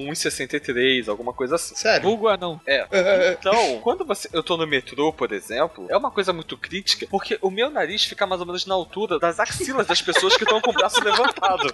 1,63, 0.60 1.08
alguma 1.08 1.34
coisa 1.34 1.55
assim. 1.55 1.76
Sério. 1.76 2.03
Vulgo 2.03 2.28
anão. 2.28 2.60
É. 2.68 3.38
Então, 3.39 3.80
quando 3.82 4.05
você, 4.05 4.30
eu 4.34 4.43
tô 4.43 4.58
no 4.58 4.68
metrô, 4.68 5.12
por 5.12 5.32
exemplo, 5.32 5.88
é 5.89 5.97
uma 5.97 6.12
coisa 6.12 6.34
muito 6.34 6.58
crítica, 6.58 7.08
porque 7.10 7.38
o 7.41 7.49
meu 7.49 7.70
nariz 7.70 8.03
fica 8.03 8.28
mais 8.28 8.41
ou 8.41 8.47
menos 8.47 8.66
na 8.66 8.76
altura 8.76 9.18
das 9.20 9.39
axilas 9.39 9.88
das 9.88 10.01
pessoas 10.01 10.36
que 10.36 10.43
estão 10.43 10.60
com 10.62 10.72
o 10.72 10.74
braço 10.74 11.01
levantado. 11.03 11.72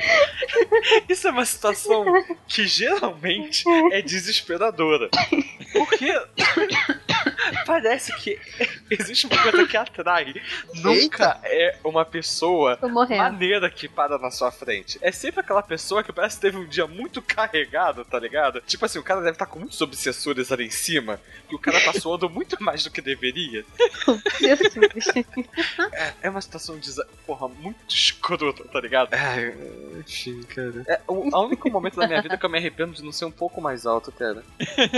Isso 1.08 1.28
é 1.28 1.30
uma 1.30 1.44
situação 1.44 2.04
que 2.46 2.66
geralmente 2.66 3.64
é 3.92 4.00
desesperadora. 4.00 5.08
Porque 5.72 6.12
parece 7.70 8.12
que 8.16 8.36
existe 8.90 9.26
uma 9.26 9.40
coisa 9.40 9.66
que 9.66 9.76
atrai. 9.76 10.34
Nunca 10.74 11.40
é 11.44 11.78
uma 11.84 12.04
pessoa 12.04 12.76
maneira 12.82 13.70
que 13.70 13.88
para 13.88 14.18
na 14.18 14.30
sua 14.30 14.50
frente. 14.50 14.98
É 15.00 15.12
sempre 15.12 15.40
aquela 15.40 15.62
pessoa 15.62 16.02
que 16.02 16.12
parece 16.12 16.36
que 16.36 16.42
teve 16.42 16.56
um 16.56 16.66
dia 16.66 16.86
muito 16.86 17.22
carregado, 17.22 18.04
tá 18.04 18.18
ligado? 18.18 18.60
Tipo 18.62 18.84
assim, 18.86 18.98
o 18.98 19.04
cara 19.04 19.20
deve 19.20 19.32
estar 19.32 19.46
com 19.46 19.60
muitos 19.60 19.80
obsessores 19.80 20.50
ali 20.50 20.66
em 20.66 20.70
cima, 20.70 21.20
e 21.48 21.54
o 21.54 21.58
cara 21.58 21.80
tá 21.80 21.92
suando 21.92 22.28
muito 22.28 22.60
mais 22.62 22.82
do 22.82 22.90
que 22.90 23.00
deveria. 23.00 23.64
É, 25.92 26.14
é 26.22 26.30
uma 26.30 26.40
situação 26.40 26.78
de. 26.78 26.90
Porra, 27.26 27.48
muito 27.48 27.94
escrota, 27.94 28.64
tá 28.64 28.80
ligado? 28.80 29.14
É, 29.14 29.54
enfim, 29.98 30.42
cara. 30.42 30.84
É 30.88 31.00
o 31.06 31.28
a 31.32 31.40
único 31.40 31.70
momento 31.70 31.96
da 31.96 32.06
minha 32.06 32.20
vida 32.20 32.36
que 32.36 32.44
eu 32.44 32.50
me 32.50 32.58
arrependo 32.58 32.92
de 32.92 33.04
não 33.04 33.12
ser 33.12 33.24
um 33.24 33.30
pouco 33.30 33.60
mais 33.60 33.86
alto, 33.86 34.10
cara. 34.10 34.42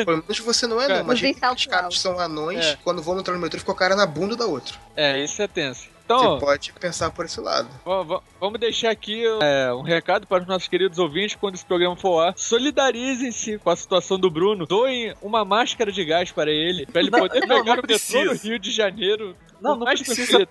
Pelo 0.04 0.18
menos 0.18 0.38
você 0.38 0.66
não 0.66 0.80
é, 0.80 0.86
Cara, 0.86 0.98
não. 1.00 1.06
Mas 1.06 1.20
os 1.22 1.66
caras 1.66 1.94
que 1.94 2.00
são 2.00 2.18
anões, 2.18 2.61
É. 2.62 2.76
quando 2.84 3.02
vão 3.02 3.18
entrar 3.18 3.34
no 3.34 3.40
metrô, 3.40 3.58
fica 3.58 3.72
o 3.72 3.74
cara 3.74 3.94
na 3.96 4.06
bunda 4.06 4.36
da 4.36 4.46
outra. 4.46 4.74
É, 4.96 5.22
isso 5.22 5.40
é 5.42 5.48
tenso. 5.48 5.90
Então, 6.04 6.34
Você 6.34 6.44
pode 6.44 6.72
pensar 6.74 7.10
por 7.10 7.24
esse 7.24 7.40
lado. 7.40 7.68
va- 7.84 8.02
va- 8.02 8.22
vamos 8.40 8.58
deixar 8.58 8.90
aqui 8.90 9.22
é, 9.40 9.72
um 9.72 9.82
recado 9.82 10.26
para 10.26 10.42
os 10.42 10.48
nossos 10.48 10.66
queridos 10.68 10.98
ouvintes 10.98 11.36
quando 11.36 11.54
esse 11.54 11.64
programa 11.64 11.96
for 11.96 12.08
ao 12.08 12.20
ar. 12.28 12.34
Solidarizem-se 12.36 13.58
com 13.58 13.70
a 13.70 13.76
situação 13.76 14.18
do 14.18 14.28
Bruno. 14.30 14.66
Doem 14.66 15.14
uma 15.22 15.44
máscara 15.44 15.92
de 15.92 16.04
gás 16.04 16.30
para 16.32 16.50
ele, 16.50 16.84
para 16.86 17.00
ele 17.00 17.10
Não, 17.10 17.18
poder 17.20 17.40
não, 17.46 17.58
pegar 17.58 17.76
não 17.76 17.82
o 17.82 17.86
metrô 17.86 18.24
no. 18.24 18.32
Rio 18.34 18.58
de 18.58 18.70
Janeiro 18.72 19.36
Não, 19.60 19.76
não 19.76 19.86
precisa. 19.86 20.46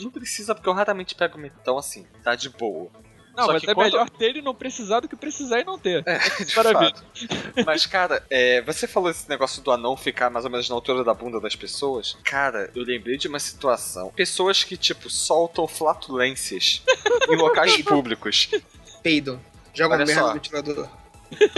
Não 0.00 0.10
precisa, 0.10 0.54
porque 0.54 0.68
eu 0.68 0.72
raramente 0.72 1.14
pego 1.16 1.36
metão 1.36 1.76
assim, 1.76 2.06
tá 2.22 2.34
de 2.36 2.48
boa. 2.48 2.88
Não, 3.36 3.44
Só 3.44 3.52
mas 3.52 3.62
que 3.62 3.70
é 3.70 3.74
quando- 3.74 3.92
melhor 3.92 4.08
ter 4.10 4.36
e 4.36 4.42
não 4.42 4.54
precisar 4.54 5.00
do 5.00 5.08
que 5.08 5.14
precisar 5.16 5.60
e 5.60 5.64
não 5.64 5.78
ter. 5.78 6.02
É, 6.06 6.18
de 6.44 6.56
Maravilha. 6.56 6.90
fato. 6.94 7.04
Mas, 7.66 7.84
cara, 7.86 8.24
é, 8.30 8.62
você 8.62 8.86
falou 8.86 9.10
esse 9.10 9.28
negócio 9.28 9.62
do 9.62 9.70
anão 9.70 9.96
ficar 9.96 10.30
mais 10.30 10.44
ou 10.44 10.50
menos 10.50 10.68
na 10.68 10.74
altura 10.74 11.04
da 11.04 11.12
bunda 11.12 11.38
das 11.40 11.54
pessoas. 11.54 12.16
Cara, 12.24 12.70
eu 12.74 12.82
lembrei 12.82 13.16
de 13.18 13.28
uma 13.28 13.38
situação. 13.38 14.10
Pessoas 14.16 14.64
que, 14.64 14.76
tipo, 14.76 15.10
soltam 15.10 15.68
flatulências 15.68 16.82
em 17.28 17.36
locais 17.36 17.76
públicos. 17.82 18.48
Peidam. 19.02 19.40
Joga 19.74 19.96
Olha 19.96 20.06
merda 20.06 20.20
só. 20.22 20.28
no 20.28 20.34
ventilador. 20.34 20.88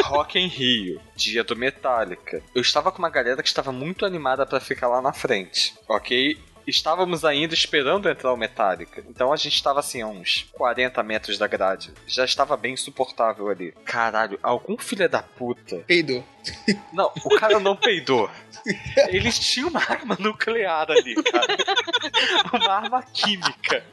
Rock 0.03 0.39
em 0.39 0.49
Rio, 0.49 1.01
dia 1.15 1.45
do 1.45 1.55
Metallica. 1.55 2.43
Eu 2.55 2.63
estava 2.63 2.91
com 2.91 2.99
uma 2.99 3.11
galera 3.11 3.43
que 3.43 3.49
estava 3.49 3.71
muito 3.71 4.05
animada 4.07 4.47
pra 4.47 4.59
ficar 4.61 4.89
lá 4.89 5.01
na 5.03 5.13
frente, 5.13 5.75
ok? 5.87 6.39
Estávamos 6.69 7.25
ainda 7.25 7.55
esperando 7.55 8.09
entrar 8.11 8.31
o 8.31 8.37
Metallica. 8.37 9.03
Então 9.09 9.33
a 9.33 9.37
gente 9.37 9.55
estava 9.55 9.81
assim 9.81 10.03
a 10.03 10.07
uns 10.07 10.47
40 10.53 11.03
metros 11.03 11.39
da 11.39 11.47
grade. 11.47 11.93
Já 12.07 12.27
estava 12.27 12.57
bem 12.59 12.75
insuportável 12.75 13.49
ali. 13.49 13.73
Caralho, 13.85 14.39
algum 14.43 14.77
filho 14.77 15.09
da 15.09 15.23
puta. 15.23 15.77
Peidou. 15.87 16.23
Não, 16.93 17.11
o 17.25 17.31
cara 17.37 17.59
não 17.59 17.75
peidou. 17.77 18.31
Eles 19.09 19.39
tinham 19.39 19.69
uma 19.69 19.81
arma 19.81 20.17
nuclear 20.19 20.91
ali, 20.91 21.15
cara. 21.15 21.57
Uma 22.53 22.73
arma 22.73 23.03
química. 23.03 23.85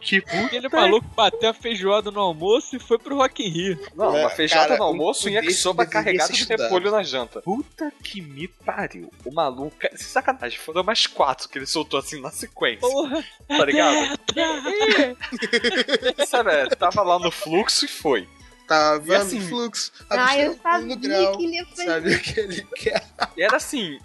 Que 0.00 0.20
puta 0.20 0.46
Aquele 0.46 0.68
maluco 0.68 1.06
bateu 1.14 1.50
a 1.50 1.54
feijoada 1.54 2.10
no 2.10 2.20
almoço 2.20 2.76
e 2.76 2.78
foi 2.78 2.98
pro 2.98 3.16
Rock 3.16 3.42
in 3.42 3.48
Rio. 3.48 3.78
Não, 3.94 4.16
É, 4.16 4.20
uma 4.20 4.30
feijoada 4.30 4.68
cara, 4.68 4.78
no 4.78 4.84
almoço 4.84 5.26
um 5.28 5.30
e 5.30 5.34
yakisoba 5.34 5.84
deveria 5.84 6.04
carregado 6.04 6.32
de 6.32 6.44
repolho 6.44 6.90
na 6.90 7.02
janta. 7.02 7.42
Puta 7.42 7.92
que 8.02 8.20
me 8.20 8.48
pariu. 8.48 9.10
O 9.24 9.32
maluco. 9.32 9.76
Sacanagem, 9.96 10.58
foram 10.58 10.82
mais 10.82 11.06
quatro 11.06 11.48
que 11.48 11.58
ele 11.58 11.66
soltou 11.66 11.98
assim 12.00 12.20
na 12.22 12.30
sequência. 12.30 12.80
Porra! 12.80 13.22
Tá 13.48 13.64
ligado? 13.64 14.18
Sabe, 16.26 16.50
é, 16.52 16.66
tava 16.70 17.02
lá 17.02 17.18
no 17.18 17.30
fluxo 17.30 17.84
e 17.84 17.88
foi. 17.88 18.28
Tava 18.66 19.06
E 19.12 19.14
assim- 19.14 19.40
no 19.40 19.48
fluxo, 19.48 19.92
Ah, 20.08 20.38
eu 20.38 20.56
sabia 20.62 20.96
grau. 20.96 21.36
que 21.36 21.44
ele 21.44 21.54
ia 21.56 21.66
fazer. 21.66 21.84
Sabe 21.84 22.14
o 22.14 22.20
que 22.20 22.40
ele 22.40 22.66
quer? 22.76 23.04
E 23.36 23.42
era 23.42 23.56
assim. 23.56 23.98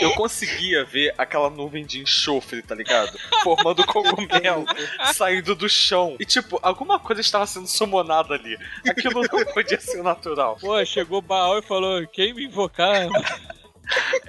Eu 0.00 0.12
conseguia 0.14 0.84
ver 0.84 1.12
aquela 1.18 1.50
nuvem 1.50 1.84
de 1.84 2.00
enxofre, 2.00 2.62
tá 2.62 2.72
ligado? 2.74 3.18
Formando 3.42 3.84
cogumelo, 3.84 4.64
saindo 5.12 5.56
do 5.56 5.68
chão. 5.68 6.16
E 6.20 6.24
tipo, 6.24 6.58
alguma 6.62 7.00
coisa 7.00 7.20
estava 7.20 7.44
sendo 7.46 7.66
summonada 7.66 8.34
ali. 8.34 8.56
Aquilo 8.88 9.22
não 9.22 9.44
podia 9.52 9.80
ser 9.80 10.02
natural. 10.04 10.56
Pô, 10.60 10.82
chegou 10.84 11.18
o 11.18 11.22
Baal 11.22 11.58
e 11.58 11.62
falou: 11.62 12.06
quem 12.06 12.32
me 12.32 12.44
invocar? 12.44 13.08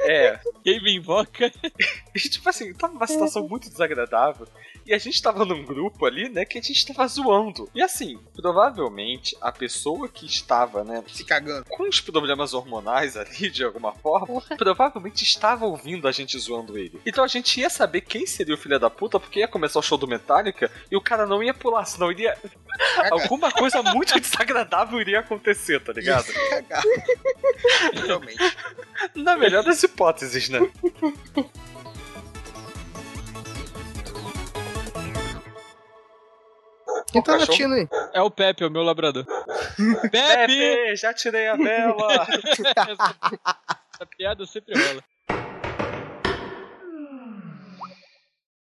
É. 0.02 0.40
Quem 0.64 0.82
me 0.82 0.96
invoca? 0.96 1.52
Tipo 2.16 2.50
assim, 2.50 2.74
tava 2.74 2.94
uma 2.94 3.08
situação 3.08 3.48
muito 3.48 3.70
desagradável. 3.70 4.48
E 4.88 4.94
a 4.94 4.98
gente 4.98 5.22
tava 5.22 5.44
num 5.44 5.66
grupo 5.66 6.06
ali, 6.06 6.30
né, 6.30 6.46
que 6.46 6.58
a 6.58 6.62
gente 6.62 6.86
tava 6.86 7.06
zoando. 7.08 7.70
E 7.76 7.82
assim, 7.82 8.18
provavelmente 8.34 9.36
a 9.42 9.52
pessoa 9.52 10.08
que 10.08 10.26
estava, 10.26 10.82
né, 10.84 11.04
Se 11.12 11.26
cagando. 11.26 11.66
com 11.66 11.84
os 11.90 12.00
problemas 12.00 12.54
hormonais 12.54 13.18
ali, 13.18 13.50
de 13.50 13.66
alguma 13.66 13.94
forma, 13.94 14.42
provavelmente 14.58 15.24
estava 15.24 15.66
ouvindo 15.66 16.08
a 16.08 16.12
gente 16.14 16.40
zoando 16.40 16.78
ele. 16.78 17.02
Então 17.06 17.22
a 17.24 17.28
gente 17.28 17.60
ia 17.60 17.70
saber 17.70 18.00
quem 18.02 18.26
seria 18.26 18.56
o 18.56 18.58
filho 18.58 18.80
da 18.80 18.90
puta, 18.90 19.20
porque 19.20 19.40
ia 19.40 19.48
começar 19.48 19.80
o 19.80 19.84
show 19.84 19.98
do 19.98 20.08
Metallica 20.08 20.72
e 20.90 20.96
o 20.96 21.02
cara 21.02 21.26
não 21.26 21.44
ia 21.44 21.54
pular, 21.54 21.84
senão 21.84 22.10
iria. 22.10 22.38
Alguma 23.12 23.52
coisa 23.52 23.84
muito 23.84 24.18
desagradável 24.20 25.02
iria 25.02 25.20
acontecer, 25.20 25.84
tá 25.84 25.92
ligado? 25.92 26.24
Se 26.32 26.50
cagar. 26.50 26.84
Realmente. 28.06 28.58
Na 29.16 29.36
melhor 29.36 29.64
das 29.64 29.84
hipóteses, 29.84 30.48
né? 30.48 30.60
Quem 37.12 37.22
tá 37.22 37.38
latindo 37.38 37.74
aí? 37.74 37.88
É 38.14 38.22
o 38.22 38.30
Pepe, 38.30 38.64
é 38.64 38.68
o 38.68 38.72
meu 38.72 38.84
labrador. 38.84 39.26
Pepe! 40.12 40.12
Pepe, 40.12 40.96
já 40.96 41.14
tirei 41.14 41.48
a 41.48 41.56
vela! 41.56 42.28
Essa 43.94 44.06
piada 44.06 44.46
sempre 44.46 44.74
rola. 44.78 45.04